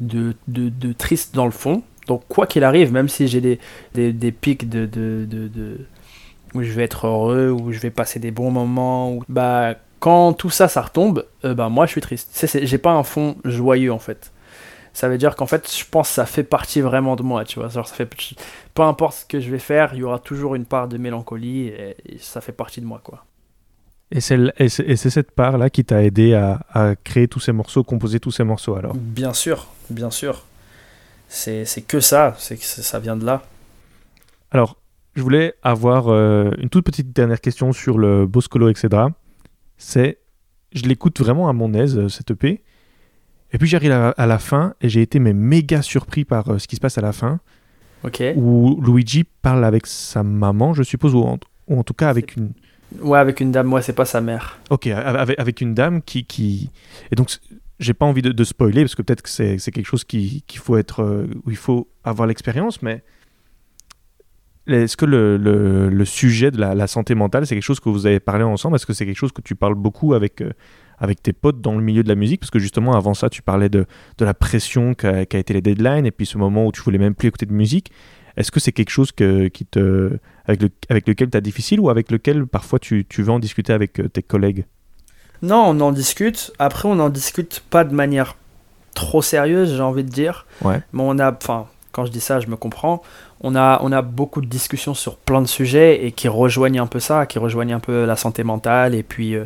de, 0.00 0.34
de, 0.48 0.68
de 0.68 0.92
triste 0.92 1.34
dans 1.34 1.44
le 1.44 1.50
fond, 1.50 1.82
Donc 2.06 2.22
quoi 2.28 2.46
qu'il 2.46 2.64
arrive, 2.64 2.92
même 2.92 3.08
si 3.08 3.28
j'ai 3.28 3.40
des, 3.40 3.58
des, 3.94 4.12
des 4.12 4.32
pics 4.32 4.68
de, 4.68 4.86
de, 4.86 5.26
de, 5.26 5.80
où 6.54 6.62
je 6.62 6.72
vais 6.72 6.84
être 6.84 7.06
heureux, 7.06 7.50
où 7.50 7.72
je 7.72 7.78
vais 7.80 7.90
passer 7.90 8.18
des 8.18 8.30
bons 8.30 8.50
moments, 8.50 9.18
bah 9.28 9.74
quand 9.98 10.32
tout 10.32 10.50
ça 10.50 10.68
ça 10.68 10.80
retombe, 10.82 11.26
euh, 11.44 11.54
bah 11.54 11.68
moi 11.68 11.86
je 11.86 11.92
suis 11.92 12.00
triste. 12.00 12.46
J'ai 12.62 12.78
pas 12.78 12.92
un 12.92 13.02
fond 13.02 13.36
joyeux 13.44 13.92
en 13.92 13.98
fait. 13.98 14.32
Ça 14.92 15.08
veut 15.08 15.18
dire 15.18 15.36
qu'en 15.36 15.46
fait, 15.46 15.70
je 15.72 15.84
pense 15.88 16.08
que 16.08 16.14
ça 16.14 16.26
fait 16.26 16.42
partie 16.42 16.80
vraiment 16.80 17.16
de 17.16 17.22
moi, 17.22 17.44
tu 17.44 17.58
vois. 17.60 17.68
Genre, 17.68 17.86
ça 17.86 17.94
fait, 17.94 18.08
peu 18.74 18.82
importe 18.82 19.18
ce 19.18 19.24
que 19.24 19.40
je 19.40 19.50
vais 19.50 19.58
faire, 19.60 19.94
il 19.94 20.00
y 20.00 20.02
aura 20.02 20.18
toujours 20.18 20.54
une 20.56 20.64
part 20.64 20.88
de 20.88 20.98
mélancolie 20.98 21.68
et, 21.68 21.96
et 22.06 22.18
ça 22.18 22.40
fait 22.40 22.52
partie 22.52 22.80
de 22.80 22.86
moi, 22.86 23.00
quoi. 23.02 23.24
Et 24.12 24.20
c'est 24.20 24.38
et 24.58 24.68
c'est- 24.68 24.82
et 24.84 24.96
c'est 24.96 25.10
cette 25.10 25.30
part-là 25.30 25.70
qui 25.70 25.84
t'a 25.84 26.02
aidé 26.02 26.34
à, 26.34 26.60
à 26.72 26.96
créer 26.96 27.28
tous 27.28 27.38
ces 27.38 27.52
morceaux, 27.52 27.84
composer 27.84 28.18
tous 28.18 28.32
ces 28.32 28.42
morceaux 28.42 28.74
alors? 28.74 28.94
Bien 28.96 29.32
sûr, 29.32 29.68
bien 29.88 30.10
sûr. 30.10 30.44
C'est 31.28 31.64
c'est 31.64 31.82
que 31.82 32.00
ça, 32.00 32.34
c'est 32.38 32.56
que 32.56 32.64
ça 32.64 32.98
vient 32.98 33.16
de 33.16 33.24
là. 33.24 33.42
Alors, 34.50 34.76
je 35.14 35.22
voulais 35.22 35.54
avoir 35.62 36.08
euh, 36.08 36.50
une 36.58 36.68
toute 36.68 36.84
petite 36.84 37.12
dernière 37.12 37.40
question 37.40 37.72
sur 37.72 37.98
le 37.98 38.26
Boscolo, 38.26 38.68
etc. 38.68 39.04
C'est, 39.78 40.18
je 40.72 40.82
l'écoute 40.82 41.20
vraiment 41.20 41.48
à 41.48 41.52
mon 41.52 41.72
aise, 41.74 41.96
euh, 41.96 42.08
cette 42.08 42.32
EP. 42.32 42.62
Et 43.52 43.58
puis 43.58 43.66
j'arrive 43.68 43.92
à, 43.92 44.10
à 44.10 44.26
la 44.26 44.38
fin 44.38 44.74
et 44.80 44.88
j'ai 44.88 45.02
été 45.02 45.18
mais 45.18 45.32
méga 45.32 45.82
surpris 45.82 46.24
par 46.24 46.48
euh, 46.50 46.58
ce 46.58 46.68
qui 46.68 46.76
se 46.76 46.80
passe 46.80 46.98
à 46.98 47.00
la 47.00 47.12
fin, 47.12 47.40
Ok. 48.04 48.22
où 48.36 48.80
Luigi 48.82 49.24
parle 49.42 49.64
avec 49.64 49.86
sa 49.86 50.22
maman, 50.22 50.72
je 50.74 50.82
suppose, 50.82 51.14
ou 51.14 51.22
en, 51.22 51.38
ou 51.68 51.78
en 51.78 51.82
tout 51.82 51.94
cas 51.94 52.08
avec 52.08 52.36
une, 52.36 52.52
Ouais, 53.00 53.18
avec 53.18 53.40
une 53.40 53.52
dame, 53.52 53.66
moi, 53.68 53.82
c'est 53.82 53.92
pas 53.92 54.04
sa 54.04 54.20
mère. 54.20 54.58
ok, 54.70 54.86
avec, 54.88 55.38
avec 55.38 55.60
une 55.60 55.74
dame 55.74 56.02
qui, 56.02 56.24
qui... 56.24 56.70
et 57.12 57.14
donc 57.14 57.30
j'ai 57.78 57.94
pas 57.94 58.04
envie 58.06 58.20
de, 58.22 58.32
de 58.32 58.44
spoiler 58.44 58.82
parce 58.82 58.94
que 58.94 59.02
peut-être 59.02 59.22
que 59.22 59.28
c'est 59.30 59.56
quelque 59.72 59.86
chose 59.86 60.04
qui- 60.04 60.42
qu'il 60.46 60.60
faut 60.60 60.76
être, 60.76 61.02
euh, 61.02 61.26
où 61.46 61.50
il 61.50 61.56
faut 61.56 61.88
avoir 62.04 62.26
l'expérience, 62.28 62.82
mais 62.82 63.02
est-ce 64.66 64.96
que 64.96 65.06
le, 65.06 65.36
le- 65.36 65.88
le 65.88 66.04
sujet 66.04 66.50
de 66.50 66.58
la, 66.60 66.74
la 66.74 66.86
santé 66.86 67.14
mentale, 67.14 67.46
c'est 67.46 67.54
quelque 67.54 67.62
chose 67.64 67.80
que 67.80 67.88
vous 67.88 68.06
avez 68.06 68.20
parlé 68.20 68.44
ensemble? 68.44 68.76
Est-ce 68.76 68.86
que 68.86 68.92
c'est 68.92 69.06
quelque 69.06 69.16
chose 69.16 69.32
que 69.32 69.40
tu 69.42 69.54
parles 69.56 69.74
beaucoup 69.74 70.14
avec, 70.14 70.42
euh, 70.42 70.50
avec 71.00 71.22
tes 71.22 71.32
potes 71.32 71.60
dans 71.60 71.74
le 71.74 71.80
milieu 71.80 72.02
de 72.02 72.08
la 72.08 72.14
musique 72.14 72.40
Parce 72.40 72.50
que 72.50 72.58
justement, 72.58 72.92
avant 72.92 73.14
ça, 73.14 73.28
tu 73.30 73.42
parlais 73.42 73.68
de, 73.68 73.86
de 74.18 74.24
la 74.24 74.34
pression 74.34 74.94
qu'a 74.94 75.22
été 75.22 75.52
les 75.54 75.62
deadlines 75.62 76.06
et 76.06 76.10
puis 76.10 76.26
ce 76.26 76.38
moment 76.38 76.66
où 76.66 76.72
tu 76.72 76.82
voulais 76.82 76.98
même 76.98 77.14
plus 77.14 77.28
écouter 77.28 77.46
de 77.46 77.52
musique. 77.52 77.90
Est-ce 78.36 78.52
que 78.52 78.60
c'est 78.60 78.72
quelque 78.72 78.90
chose 78.90 79.10
que, 79.10 79.48
qui 79.48 79.66
te, 79.66 80.18
avec, 80.46 80.62
le, 80.62 80.68
avec 80.88 81.08
lequel 81.08 81.30
tu 81.30 81.36
as 81.36 81.40
difficile 81.40 81.80
ou 81.80 81.90
avec 81.90 82.10
lequel 82.10 82.46
parfois 82.46 82.78
tu, 82.78 83.04
tu 83.08 83.22
veux 83.22 83.32
en 83.32 83.40
discuter 83.40 83.72
avec 83.72 83.98
euh, 83.98 84.08
tes 84.08 84.22
collègues? 84.22 84.66
Non, 85.42 85.64
on 85.68 85.80
en 85.80 85.90
discute. 85.90 86.52
Après, 86.58 86.86
on 86.88 86.96
n'en 86.96 87.08
discute 87.08 87.62
pas 87.70 87.84
de 87.84 87.94
manière 87.94 88.36
trop 88.94 89.22
sérieuse, 89.22 89.74
j'ai 89.74 89.82
envie 89.82 90.04
de 90.04 90.10
dire. 90.10 90.46
Ouais. 90.62 90.80
Mais 90.92 91.02
on 91.02 91.18
a, 91.18 91.32
enfin, 91.32 91.66
quand 91.92 92.04
je 92.04 92.12
dis 92.12 92.20
ça, 92.20 92.40
je 92.40 92.46
me 92.46 92.56
comprends. 92.56 93.02
On 93.40 93.56
a, 93.56 93.80
on 93.82 93.90
a 93.90 94.02
beaucoup 94.02 94.42
de 94.42 94.46
discussions 94.46 94.94
sur 94.94 95.16
plein 95.16 95.40
de 95.40 95.46
sujets 95.48 96.04
et 96.04 96.12
qui 96.12 96.28
rejoignent 96.28 96.80
un 96.80 96.86
peu 96.86 97.00
ça, 97.00 97.26
qui 97.26 97.38
rejoignent 97.38 97.74
un 97.74 97.80
peu 97.80 98.04
la 98.04 98.16
santé 98.16 98.44
mentale 98.44 98.94
et 98.94 99.02
puis 99.02 99.34
euh, 99.34 99.44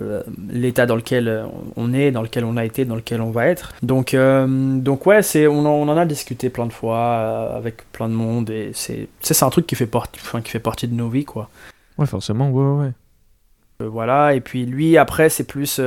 euh, 0.00 0.22
l'état 0.48 0.86
dans 0.86 0.96
lequel 0.96 1.28
euh, 1.28 1.44
on 1.76 1.92
est, 1.92 2.10
dans 2.10 2.22
lequel 2.22 2.44
on 2.44 2.56
a 2.56 2.64
été, 2.64 2.84
dans 2.84 2.96
lequel 2.96 3.20
on 3.20 3.30
va 3.30 3.46
être. 3.46 3.72
Donc, 3.82 4.14
euh, 4.14 4.46
donc 4.48 5.06
ouais, 5.06 5.22
c'est, 5.22 5.46
on, 5.46 5.60
en, 5.60 5.70
on 5.70 5.88
en 5.88 5.96
a 5.96 6.06
discuté 6.06 6.48
plein 6.48 6.66
de 6.66 6.72
fois 6.72 6.98
euh, 6.98 7.56
avec 7.56 7.90
plein 7.92 8.08
de 8.08 8.14
monde 8.14 8.48
et 8.48 8.70
c'est, 8.74 9.08
c'est, 9.20 9.42
un 9.42 9.50
truc 9.50 9.66
qui 9.66 9.74
fait, 9.74 9.86
partie, 9.86 10.18
enfin, 10.22 10.40
qui 10.40 10.50
fait 10.50 10.60
partie 10.60 10.88
de 10.88 10.94
nos 10.94 11.08
vies, 11.08 11.24
quoi. 11.24 11.50
Ouais, 11.98 12.06
forcément, 12.06 12.50
ouais, 12.50 12.86
ouais, 12.86 13.86
voilà, 13.86 14.34
et 14.34 14.40
puis 14.40 14.64
lui, 14.64 14.96
après, 14.96 15.28
c'est 15.28 15.44
plus, 15.44 15.80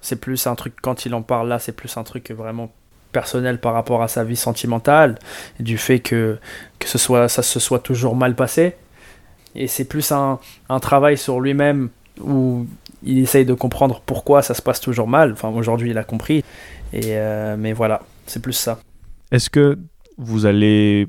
c'est 0.00 0.20
plus 0.20 0.46
un 0.46 0.54
truc, 0.54 0.74
quand 0.80 1.04
il 1.06 1.14
en 1.14 1.22
parle 1.22 1.48
là, 1.48 1.58
c'est 1.58 1.72
plus 1.72 1.96
un 1.98 2.02
truc 2.02 2.30
vraiment 2.30 2.72
personnel 3.12 3.60
par 3.60 3.74
rapport 3.74 4.02
à 4.02 4.08
sa 4.08 4.24
vie 4.24 4.36
sentimentale, 4.36 5.18
du 5.60 5.78
fait 5.78 6.00
que, 6.00 6.38
que 6.78 6.88
ce 6.88 6.98
soit, 6.98 7.28
ça 7.28 7.42
se 7.42 7.60
soit 7.60 7.78
toujours 7.78 8.16
mal 8.16 8.34
passé. 8.34 8.74
Et 9.54 9.66
c'est 9.66 9.84
plus 9.84 10.12
un, 10.12 10.38
un 10.68 10.80
travail 10.80 11.16
sur 11.16 11.40
lui-même 11.40 11.90
où 12.20 12.66
il 13.02 13.18
essaye 13.18 13.44
de 13.44 13.54
comprendre 13.54 14.00
pourquoi 14.04 14.42
ça 14.42 14.54
se 14.54 14.62
passe 14.62 14.80
toujours 14.80 15.08
mal. 15.08 15.32
Enfin, 15.32 15.48
aujourd'hui, 15.50 15.90
il 15.90 15.98
a 15.98 16.04
compris. 16.04 16.44
Et, 16.92 17.16
euh, 17.16 17.56
mais 17.58 17.72
voilà, 17.72 18.02
c'est 18.26 18.40
plus 18.42 18.52
ça. 18.54 18.78
Est-ce 19.30 19.50
que 19.50 19.78
vous 20.16 20.46
allez, 20.46 21.06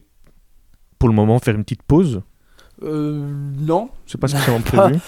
pour 0.99 1.09
le 1.09 1.15
moment, 1.15 1.39
faire 1.39 1.55
une 1.55 1.63
petite 1.63 1.83
pause? 1.83 2.21
Euh, 2.83 3.21
non, 3.59 3.89
C'est 4.05 4.19
pas 4.19 4.27
spécialement 4.27 4.61
prévu. 4.61 4.99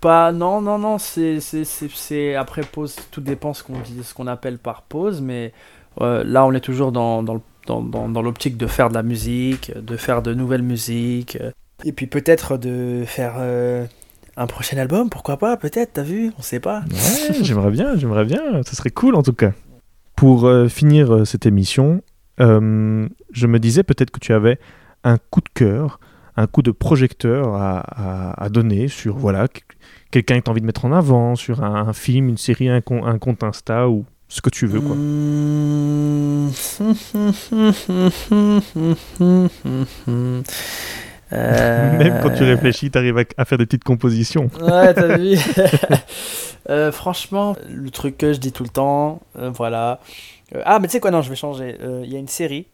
Pas, 0.00 0.30
non, 0.32 0.60
non, 0.60 0.78
non, 0.78 0.98
c'est, 0.98 1.40
c'est, 1.40 1.64
c'est, 1.64 1.90
c'est- 1.90 2.34
après 2.36 2.62
pause, 2.62 2.94
tout 3.10 3.20
dépend 3.20 3.52
ce 3.52 3.64
qu'on 3.64 3.80
dit, 3.80 4.04
ce 4.04 4.14
qu'on 4.14 4.28
appelle 4.28 4.58
par 4.58 4.82
pause, 4.82 5.20
mais 5.20 5.52
euh, 6.00 6.22
là 6.24 6.46
on 6.46 6.52
est 6.52 6.60
toujours 6.60 6.92
dans, 6.92 7.24
dans, 7.24 7.42
dans, 7.66 7.82
dans, 7.82 8.08
dans 8.08 8.22
l'optique 8.22 8.56
de 8.56 8.68
faire 8.68 8.90
de 8.90 8.94
la 8.94 9.02
musique, 9.02 9.72
de 9.76 9.96
faire 9.96 10.22
de 10.22 10.34
nouvelles 10.34 10.62
musiques, 10.62 11.36
et 11.84 11.90
puis 11.90 12.06
peut-être 12.06 12.56
de 12.58 13.02
faire 13.06 13.34
euh, 13.38 13.86
un 14.38 14.46
prochain 14.46 14.78
album, 14.78 15.10
pourquoi 15.10 15.36
pas, 15.36 15.56
peut-être, 15.56 15.94
t'as 15.94 16.02
vu, 16.02 16.32
on 16.38 16.42
sait 16.42 16.60
pas. 16.60 16.80
Ouais, 16.90 17.34
j'aimerais 17.42 17.70
bien, 17.70 17.96
j'aimerais 17.96 18.24
bien. 18.24 18.62
Ça 18.64 18.72
serait 18.74 18.90
cool 18.90 19.14
en 19.16 19.22
tout 19.22 19.32
cas. 19.32 19.52
Pour 20.16 20.46
euh, 20.46 20.68
finir 20.68 21.12
euh, 21.14 21.24
cette 21.24 21.44
émission, 21.44 22.02
euh, 22.40 23.06
je 23.32 23.46
me 23.46 23.58
disais 23.58 23.82
peut-être 23.82 24.10
que 24.10 24.20
tu 24.20 24.32
avais 24.32 24.58
un 25.04 25.18
coup 25.30 25.40
de 25.40 25.48
cœur, 25.54 26.00
un 26.36 26.46
coup 26.46 26.62
de 26.62 26.70
projecteur 26.70 27.54
à, 27.54 27.80
à- 27.80 28.44
à 28.44 28.48
donner 28.48 28.88
sur 28.88 29.16
voilà 29.18 29.48
qu- 29.48 29.62
quelqu'un 30.10 30.38
que 30.38 30.44
tu 30.44 30.48
as 30.48 30.52
envie 30.52 30.60
de 30.60 30.66
mettre 30.66 30.84
en 30.84 30.92
avant, 30.92 31.34
sur 31.36 31.62
un, 31.64 31.88
un 31.88 31.92
film, 31.92 32.28
une 32.28 32.36
série, 32.36 32.68
un, 32.68 32.80
con- 32.80 33.04
un 33.06 33.18
compte 33.18 33.42
Insta 33.42 33.88
ou 33.88 34.04
ce 34.28 34.40
que 34.40 34.50
tu 34.50 34.66
veux 34.66 34.80
quoi. 34.80 34.96
Euh, 41.32 41.98
Même 41.98 42.20
quand 42.22 42.30
tu 42.30 42.42
réfléchis, 42.44 42.90
tu 42.90 42.98
arrives 42.98 43.18
à, 43.18 43.22
à 43.36 43.44
faire 43.44 43.58
des 43.58 43.66
petites 43.66 43.84
compositions. 43.84 44.50
Ouais, 44.60 44.94
t'as 44.94 45.16
vu 45.16 45.36
Euh, 46.70 46.92
Franchement, 46.92 47.56
le 47.70 47.90
truc 47.90 48.18
que 48.18 48.32
je 48.32 48.38
dis 48.38 48.52
tout 48.52 48.62
le 48.62 48.68
temps, 48.68 49.20
euh, 49.38 49.50
voilà. 49.50 50.00
Ah, 50.64 50.78
mais 50.80 50.86
tu 50.88 50.92
sais 50.92 51.00
quoi, 51.00 51.10
non, 51.10 51.22
je 51.22 51.30
vais 51.30 51.36
changer. 51.36 51.76
Il 52.04 52.10
y 52.12 52.16
a 52.16 52.18
une 52.18 52.28
série 52.28 52.66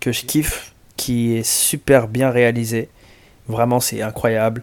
que 0.00 0.12
je 0.12 0.24
kiffe, 0.24 0.72
qui 0.96 1.36
est 1.36 1.42
super 1.42 2.08
bien 2.08 2.30
réalisée. 2.30 2.88
Vraiment, 3.48 3.80
c'est 3.80 4.02
incroyable. 4.02 4.62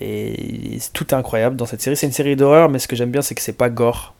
Et 0.00 0.78
tout 0.92 1.06
est 1.08 1.14
incroyable 1.14 1.56
dans 1.56 1.66
cette 1.66 1.80
série. 1.80 1.96
C'est 1.96 2.06
une 2.06 2.12
série 2.12 2.36
d'horreur, 2.36 2.68
mais 2.68 2.78
ce 2.78 2.88
que 2.88 2.96
j'aime 2.96 3.10
bien, 3.10 3.22
c'est 3.22 3.34
que 3.34 3.42
c'est 3.42 3.52
pas 3.52 3.70
gore. 3.70 4.14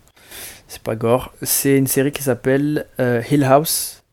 C'est 0.68 0.82
pas 0.82 0.94
gore. 0.94 1.32
C'est 1.42 1.76
une 1.76 1.86
série 1.86 2.12
qui 2.12 2.22
s'appelle 2.22 2.86
Hill 2.98 3.44
House. 3.44 4.03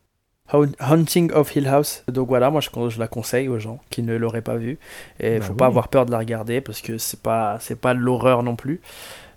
Haun- 0.54 0.76
Haunting 0.80 1.32
of 1.34 1.56
Hill 1.56 1.68
House. 1.68 2.04
Donc 2.08 2.28
voilà, 2.28 2.49
moi 2.49 2.62
je, 2.62 2.70
je 2.89 2.99
la 2.99 3.08
conseille 3.08 3.47
aux 3.47 3.60
gens 3.60 3.80
qui 3.89 4.04
ne 4.04 4.16
l'auraient 4.16 4.41
pas 4.41 4.58
vue. 4.58 4.78
Et 5.20 5.39
Bah 5.39 5.45
faut 5.45 5.52
oui. 5.54 5.58
pas 5.58 5.66
avoir 5.68 5.88
peur 5.88 6.06
de 6.06 6.12
la 6.12 6.18
regarder 6.20 6.62
parce 6.62 6.82
que 6.82 6.97
c'est 6.97 7.22
pas 7.22 7.58
c'est 7.60 7.80
pas 7.80 7.93
l'horreur 7.93 8.43
non 8.43 8.56
plus. 8.56 8.82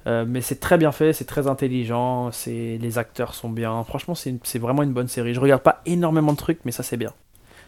Euh, 0.07 0.25
mais 0.29 0.43
c'est 0.43 0.61
très 0.61 0.77
bien 0.77 0.93
fait, 0.93 1.15
c'est 1.15 1.25
très 1.25 1.47
intelligent, 1.47 2.31
c'est 2.31 2.79
les 2.81 2.99
acteurs 2.99 3.33
sont 3.35 3.49
bien. 3.49 3.83
Franchement, 3.85 4.15
c'est 4.15 4.59
vraiment 4.59 4.83
une 4.83 4.93
bonne 4.93 5.09
série. 5.09 5.33
Je 5.33 5.41
regarde 5.41 5.63
pas 5.63 5.81
énormément 5.87 6.33
de 6.33 6.37
trucs, 6.37 6.59
mais 6.67 6.73
ça 6.73 6.83
c'est 6.83 6.99
bien. 6.99 7.09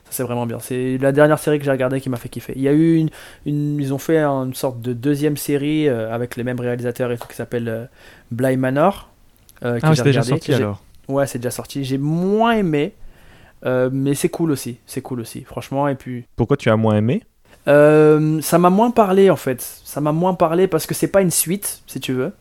Ça 0.04 0.10
c'est 0.10 0.22
vraiment 0.22 0.44
bien. 0.46 0.58
C'est 0.60 0.98
la 0.98 1.12
dernière 1.12 1.38
série 1.38 1.58
que 1.58 1.64
j'ai 1.64 1.70
regardée 1.70 2.00
qui 2.00 2.10
m'a 2.10 2.18
fait 2.18 2.28
kiffer. 2.28 2.52
Il 2.54 2.62
y 2.62 2.68
a 2.68 2.72
eu 2.72 2.96
une, 2.96 3.08
une- 3.46 3.80
ils 3.80 3.94
ont 3.94 3.98
fait 3.98 4.18
une 4.22 4.52
sorte 4.54 4.80
de 4.82 4.92
deuxième 4.92 5.36
série 5.38 5.88
euh, 5.88 6.14
avec 6.14 6.36
les 6.36 6.44
mêmes 6.44 6.60
réalisateurs 6.60 7.10
et 7.10 7.16
tout 7.16 7.26
qui 7.26 7.34
s'appelle 7.36 7.68
euh, 7.68 7.86
Bly 8.30 8.56
Manor. 8.58 9.08
euh, 9.64 9.80
Ah, 9.82 9.94
c'est 9.94 10.02
déjà 10.04 10.22
sorti 10.22 10.52
alors. 10.52 10.82
Ouais, 11.08 11.26
c'est 11.26 11.38
déjà 11.38 11.50
sorti. 11.50 11.84
J'ai 11.84 11.98
moins 11.98 12.52
aimé, 12.52 12.92
euh, 13.66 13.90
mais 13.92 14.14
c'est 14.14 14.28
cool 14.28 14.50
aussi. 14.52 14.78
C'est 14.86 15.02
cool 15.02 15.20
aussi, 15.20 15.42
franchement. 15.44 15.88
Et 15.88 15.94
puis, 15.94 16.24
Pourquoi 16.36 16.56
tu 16.56 16.70
as 16.70 16.76
moins 16.76 16.96
aimé? 16.96 17.22
Euh, 17.68 18.40
ça 18.42 18.58
m'a 18.58 18.70
moins 18.70 18.90
parlé 18.92 19.28
en 19.30 19.36
fait. 19.36 19.60
Ça 19.84 20.00
m'a 20.00 20.12
moins 20.12 20.34
parlé 20.34 20.68
parce 20.68 20.86
que 20.86 20.94
c'est 20.94 21.08
pas 21.08 21.20
une 21.22 21.30
suite, 21.32 21.82
si 21.86 21.98
tu 22.00 22.12
veux. 22.12 22.32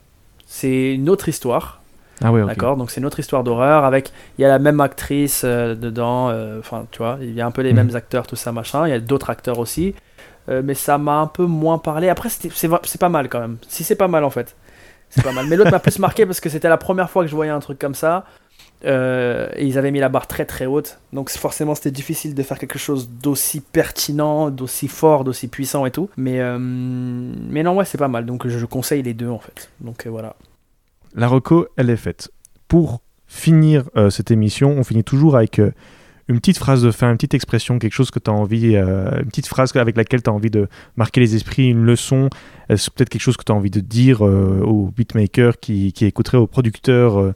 C'est 0.46 0.94
une 0.94 1.08
autre 1.08 1.28
histoire, 1.28 1.80
Ah 2.22 2.30
ouais, 2.30 2.42
ok. 2.42 2.48
d'accord. 2.48 2.76
Donc 2.76 2.90
c'est 2.92 3.00
une 3.00 3.06
autre 3.06 3.18
histoire 3.18 3.42
d'horreur 3.42 3.84
avec. 3.84 4.12
Il 4.38 4.42
y 4.42 4.44
a 4.44 4.48
la 4.48 4.60
même 4.60 4.80
actrice 4.80 5.42
euh, 5.44 5.74
dedans. 5.74 6.30
Enfin, 6.60 6.86
tu 6.92 6.98
vois, 6.98 7.18
il 7.20 7.32
y 7.34 7.40
a 7.40 7.46
un 7.46 7.50
peu 7.50 7.62
les 7.62 7.70
Mhm. 7.70 7.76
mêmes 7.86 7.96
acteurs, 7.96 8.26
tout 8.28 8.36
ça 8.36 8.52
machin. 8.52 8.86
Il 8.86 8.90
y 8.90 8.94
a 8.94 9.00
d'autres 9.00 9.30
acteurs 9.30 9.58
aussi, 9.58 9.94
mais 10.48 10.74
ça 10.74 10.96
m'a 10.96 11.18
un 11.18 11.26
peu 11.26 11.44
moins 11.44 11.78
parlé. 11.78 12.08
Après, 12.08 12.28
c'est 12.28 12.98
pas 13.00 13.08
mal 13.08 13.28
quand 13.28 13.40
même. 13.40 13.56
Si 13.68 13.82
c'est 13.82 13.96
pas 13.96 14.06
mal 14.06 14.22
en 14.22 14.30
fait, 14.30 14.54
c'est 15.10 15.24
pas 15.24 15.32
mal. 15.32 15.46
Mais 15.48 15.56
l'autre 15.56 15.72
m'a 15.72 15.80
plus 15.80 15.98
marqué 15.98 16.24
parce 16.24 16.38
que 16.38 16.48
c'était 16.48 16.68
la 16.68 16.76
première 16.76 17.10
fois 17.10 17.24
que 17.24 17.28
je 17.28 17.34
voyais 17.34 17.50
un 17.50 17.58
truc 17.58 17.80
comme 17.80 17.96
ça. 17.96 18.24
Euh, 18.84 19.48
et 19.56 19.66
ils 19.66 19.78
avaient 19.78 19.90
mis 19.90 20.00
la 20.00 20.08
barre 20.08 20.26
très 20.26 20.44
très 20.44 20.66
haute. 20.66 20.98
Donc 21.12 21.30
forcément 21.30 21.74
c'était 21.74 21.90
difficile 21.90 22.34
de 22.34 22.42
faire 22.42 22.58
quelque 22.58 22.78
chose 22.78 23.08
d'aussi 23.08 23.60
pertinent, 23.60 24.50
d'aussi 24.50 24.88
fort, 24.88 25.24
d'aussi 25.24 25.48
puissant 25.48 25.86
et 25.86 25.90
tout. 25.90 26.10
Mais, 26.16 26.40
euh, 26.40 26.58
mais 26.58 27.62
non, 27.62 27.74
ouais, 27.76 27.84
c'est 27.84 27.98
pas 27.98 28.08
mal. 28.08 28.26
Donc 28.26 28.46
je, 28.46 28.66
conseille 28.66 29.02
les 29.02 29.14
deux 29.14 29.28
en 29.28 29.38
fait. 29.38 29.70
Donc 29.80 30.06
euh, 30.06 30.10
voilà. 30.10 30.36
La 31.14 31.28
reco, 31.28 31.66
elle 31.76 31.90
est 31.90 31.96
faite. 31.96 32.30
Pour 32.68 33.00
finir 33.26 33.84
cette 34.10 34.30
émission, 34.30 34.76
on 34.76 34.84
finit 34.84 35.02
toujours 35.02 35.36
avec 35.36 35.60
une 36.28 36.38
petite 36.38 36.58
phrase 36.58 36.82
de 36.82 36.90
fin, 36.90 37.10
une 37.10 37.16
petite 37.16 37.34
expression, 37.34 37.78
quelque 37.78 37.92
chose 37.92 38.10
que 38.10 38.18
tu 38.18 38.30
as 38.30 38.34
envie, 38.34 38.76
une 38.76 39.26
petite 39.26 39.46
phrase 39.46 39.74
avec 39.76 39.96
laquelle 39.96 40.22
tu 40.22 40.30
as 40.30 40.32
envie 40.32 40.50
de 40.50 40.68
marquer 40.96 41.20
les 41.20 41.34
esprits, 41.34 41.68
une 41.68 41.84
leçon, 41.84 42.28
peut-être 42.68 43.08
quelque 43.08 43.22
chose 43.22 43.36
que 43.36 43.44
tu 43.44 43.52
as 43.52 43.54
envie 43.54 43.70
de 43.70 43.80
dire 43.80 44.24
euh, 44.24 44.60
aux 44.64 44.92
beatmakers 44.96 45.58
qui, 45.58 45.92
qui 45.92 46.04
écouteraient, 46.04 46.38
aux 46.38 46.46
producteurs, 46.46 47.34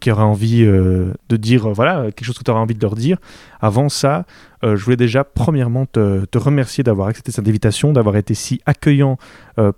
qui 0.00 0.10
aura 0.10 0.24
envie 0.26 0.64
de 0.64 1.36
dire, 1.36 1.68
voilà, 1.68 2.04
quelque 2.06 2.24
chose 2.24 2.38
que 2.38 2.44
tu 2.44 2.50
auras 2.50 2.60
envie 2.60 2.74
de 2.74 2.82
leur 2.82 2.96
dire. 2.96 3.18
Avant 3.60 3.88
ça, 3.88 4.24
je 4.62 4.74
voulais 4.76 4.96
déjà 4.96 5.22
premièrement 5.24 5.86
te, 5.86 6.24
te 6.24 6.38
remercier 6.38 6.82
d'avoir 6.82 7.08
accepté 7.08 7.30
cette 7.30 7.46
invitation, 7.46 7.92
d'avoir 7.92 8.16
été 8.16 8.34
si 8.34 8.60
accueillant 8.66 9.18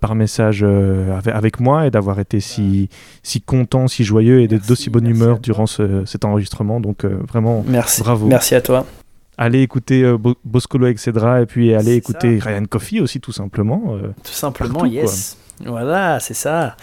par 0.00 0.14
message 0.14 0.64
avec, 1.26 1.60
moi 1.60 1.86
et 1.86 1.90
d'avoir 1.90 2.18
été 2.18 2.40
si, 2.40 2.88
si 3.22 3.40
content, 3.42 3.88
si 3.88 4.04
joyeux 4.04 4.40
et 4.40 4.48
d'aussi 4.48 4.88
bonne 4.88 5.06
humeur 5.06 5.38
durant 5.38 5.66
cet 5.66 6.24
enregistrement. 6.24 6.80
Donc 6.80 7.04
vraiment, 7.04 7.64
merci. 7.66 8.02
bravo. 8.02 8.26
Merci 8.26 8.54
à 8.54 8.60
toi 8.62 8.86
allez 9.40 9.62
écouter 9.62 10.04
euh, 10.04 10.18
Boscolo, 10.44 10.86
etc. 10.86 11.12
Et 11.42 11.46
puis 11.46 11.74
allez 11.74 11.94
écouter 11.94 12.38
Ryan 12.38 12.64
Coffey 12.66 13.00
aussi, 13.00 13.20
tout 13.20 13.32
simplement. 13.32 13.96
Euh, 13.96 14.12
tout 14.22 14.32
simplement, 14.32 14.84
yes. 14.84 15.36
Voilà, 15.64 16.20
c'est 16.20 16.34
ça. 16.34 16.76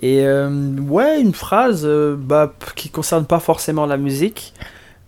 Et 0.00 0.26
euh, 0.26 0.50
ouais, 0.78 1.20
une 1.20 1.34
phrase 1.34 1.86
bah, 1.86 2.52
qui 2.76 2.90
concerne 2.90 3.24
pas 3.24 3.40
forcément 3.40 3.86
la 3.86 3.96
musique, 3.96 4.54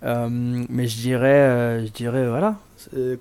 mais 0.01 0.87
je 0.87 0.97
dirais, 0.97 1.85
je 1.85 1.91
dirais 1.91 2.27
voilà, 2.27 2.55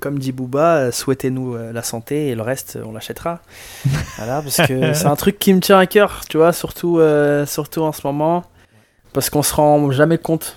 comme 0.00 0.18
dit 0.18 0.32
Booba, 0.32 0.90
souhaitez-nous 0.90 1.56
la 1.72 1.82
santé 1.82 2.28
et 2.28 2.34
le 2.34 2.42
reste, 2.42 2.78
on 2.84 2.92
l'achètera. 2.92 3.40
voilà, 4.16 4.42
parce 4.42 4.66
que 4.66 4.92
c'est 4.94 5.06
un 5.06 5.16
truc 5.16 5.38
qui 5.38 5.52
me 5.54 5.60
tient 5.60 5.78
à 5.78 5.86
cœur, 5.86 6.22
tu 6.28 6.38
vois, 6.38 6.52
surtout, 6.52 7.00
surtout 7.46 7.82
en 7.82 7.92
ce 7.92 8.06
moment, 8.06 8.44
parce 9.12 9.30
qu'on 9.30 9.42
se 9.42 9.54
rend 9.54 9.90
jamais 9.90 10.18
compte 10.18 10.56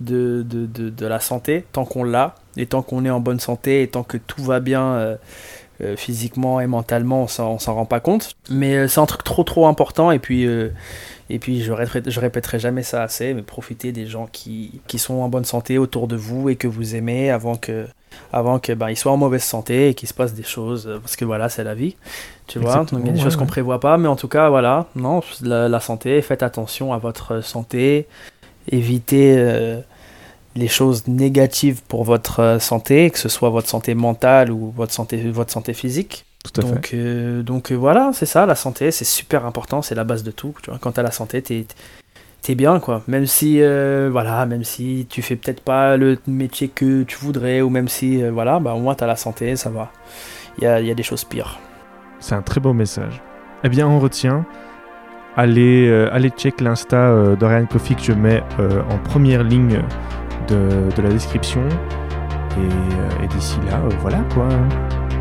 de, 0.00 0.44
de, 0.48 0.66
de, 0.66 0.90
de 0.90 1.06
la 1.06 1.20
santé 1.20 1.64
tant 1.72 1.84
qu'on 1.84 2.04
l'a. 2.04 2.34
Et 2.58 2.66
tant 2.66 2.82
qu'on 2.82 3.06
est 3.06 3.10
en 3.10 3.20
bonne 3.20 3.40
santé 3.40 3.82
et 3.82 3.88
tant 3.88 4.02
que 4.02 4.18
tout 4.18 4.42
va 4.42 4.60
bien 4.60 5.16
euh, 5.80 5.92
euh, 5.92 5.96
physiquement 5.96 6.60
et 6.60 6.66
mentalement, 6.66 7.22
on 7.22 7.26
s'en 7.28 7.74
rend 7.74 7.86
pas 7.86 8.00
compte. 8.00 8.36
Mais 8.50 8.76
euh, 8.76 8.88
c'est 8.88 9.00
un 9.00 9.06
truc 9.06 9.24
trop 9.24 9.44
trop 9.44 9.66
important. 9.66 10.10
Et 10.10 10.18
puis, 10.18 10.46
et 11.30 11.38
puis 11.38 11.62
je, 11.62 11.72
répéterai, 11.72 12.10
je 12.10 12.20
répéterai 12.20 12.58
jamais 12.58 12.82
ça 12.82 13.02
assez, 13.02 13.34
mais 13.34 13.42
profitez 13.42 13.92
des 13.92 14.06
gens 14.06 14.28
qui, 14.30 14.80
qui, 14.86 14.98
sont 14.98 15.14
en 15.14 15.28
bonne 15.28 15.44
santé 15.44 15.78
autour 15.78 16.08
de 16.08 16.16
vous 16.16 16.48
et 16.48 16.56
que 16.56 16.68
vous 16.68 16.94
aimez 16.94 17.30
avant 17.30 17.56
que 17.56 17.86
avant 18.30 18.58
que 18.58 18.72
ben, 18.74 18.90
ils 18.90 18.96
soient 18.96 19.12
en 19.12 19.16
mauvaise 19.16 19.42
santé 19.42 19.88
et 19.88 19.94
qu'il 19.94 20.06
se 20.06 20.12
passe 20.12 20.34
des 20.34 20.42
choses 20.42 20.98
parce 21.00 21.16
que 21.16 21.24
voilà 21.24 21.48
c'est 21.48 21.64
la 21.64 21.74
vie 21.74 21.96
tu 22.46 22.58
vois 22.58 22.84
donc 22.84 23.00
il 23.00 23.06
y 23.06 23.08
a 23.08 23.12
des 23.12 23.20
choses 23.20 23.36
qu'on 23.36 23.46
prévoit 23.46 23.80
pas 23.80 23.96
mais 23.96 24.08
en 24.08 24.16
tout 24.16 24.28
cas 24.28 24.50
voilà 24.50 24.84
non 24.96 25.22
la, 25.40 25.66
la, 25.66 25.80
santé 25.80 26.20
faites 26.20 26.42
attention 26.42 26.92
à 26.92 26.98
votre 26.98 27.42
santé 27.42 28.06
évitez 28.68 29.82
les 30.54 30.68
choses 30.68 31.06
négatives 31.06 31.82
pour 31.88 32.04
votre 32.04 32.40
euh, 32.40 32.58
santé, 32.58 33.10
que 33.10 33.18
ce 33.18 33.28
soit 33.28 33.50
votre 33.50 33.68
santé 33.68 33.94
mentale 33.94 34.50
ou 34.50 34.72
votre 34.76 34.92
santé, 34.92 35.30
votre 35.30 35.52
santé 35.52 35.72
physique. 35.72 36.24
Tout 36.44 36.60
à 36.60 36.64
donc, 36.64 36.88
fait. 36.88 36.96
Euh, 36.96 37.42
donc 37.42 37.70
euh, 37.70 37.74
voilà, 37.74 38.10
c'est 38.12 38.26
ça, 38.26 38.46
la 38.46 38.54
santé, 38.54 38.90
c'est 38.90 39.04
super 39.04 39.46
important, 39.46 39.80
c'est 39.80 39.94
la 39.94 40.04
base 40.04 40.22
de 40.22 40.30
tout. 40.30 40.54
Tu 40.62 40.70
vois, 40.70 40.78
quand 40.80 40.92
tu 40.92 41.00
as 41.00 41.02
la 41.02 41.10
santé, 41.10 41.42
tu 41.42 41.64
es, 42.48 42.54
bien, 42.54 42.80
quoi. 42.80 43.02
Même 43.06 43.26
si, 43.26 43.60
voilà, 43.60 44.44
même 44.46 44.64
si 44.64 45.06
tu 45.08 45.22
fais 45.22 45.36
peut-être 45.36 45.60
pas 45.60 45.96
le 45.96 46.18
métier 46.26 46.68
que 46.68 47.04
tu 47.04 47.16
voudrais, 47.16 47.60
ou 47.60 47.70
même 47.70 47.88
si, 47.88 48.22
voilà, 48.28 48.58
bah, 48.58 48.74
au 48.74 48.80
moins 48.80 48.96
tu 48.96 49.04
as 49.04 49.06
la 49.06 49.16
santé, 49.16 49.54
ça 49.54 49.70
va. 49.70 49.92
Il 50.58 50.64
y 50.64 50.66
a, 50.66 50.80
y 50.80 50.90
a, 50.90 50.94
des 50.94 51.04
choses 51.04 51.24
pires. 51.24 51.60
C'est 52.18 52.34
un 52.34 52.42
très 52.42 52.60
beau 52.60 52.72
message. 52.72 53.22
Eh 53.62 53.68
bien, 53.68 53.86
on 53.86 54.00
retient. 54.00 54.44
Allez, 55.36 55.88
allez 56.12 56.30
check 56.30 56.60
l'insta 56.60 57.36
d'Oriane 57.36 57.68
Coffee 57.68 57.94
que 57.94 58.02
je 58.02 58.12
mets 58.12 58.42
en 58.58 58.98
première 58.98 59.44
ligne 59.44 59.80
de, 60.48 61.02
la 61.02 61.08
description. 61.08 61.62
Et, 62.58 62.60
euh, 62.60 63.26
d'ici 63.26 63.58
là, 63.66 63.76
euh, 63.76 63.88
voilà 64.00 64.18
quoi. 64.34 64.48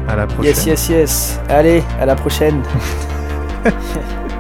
À 0.08 0.16
la 0.16 0.28
prochaine. 0.28 0.54
Yes, 0.54 0.66
yes, 0.66 0.90
yes. 0.90 1.40
Allez, 1.50 1.84
à 2.00 2.06
la 2.06 2.16
prochaine. 2.16 2.62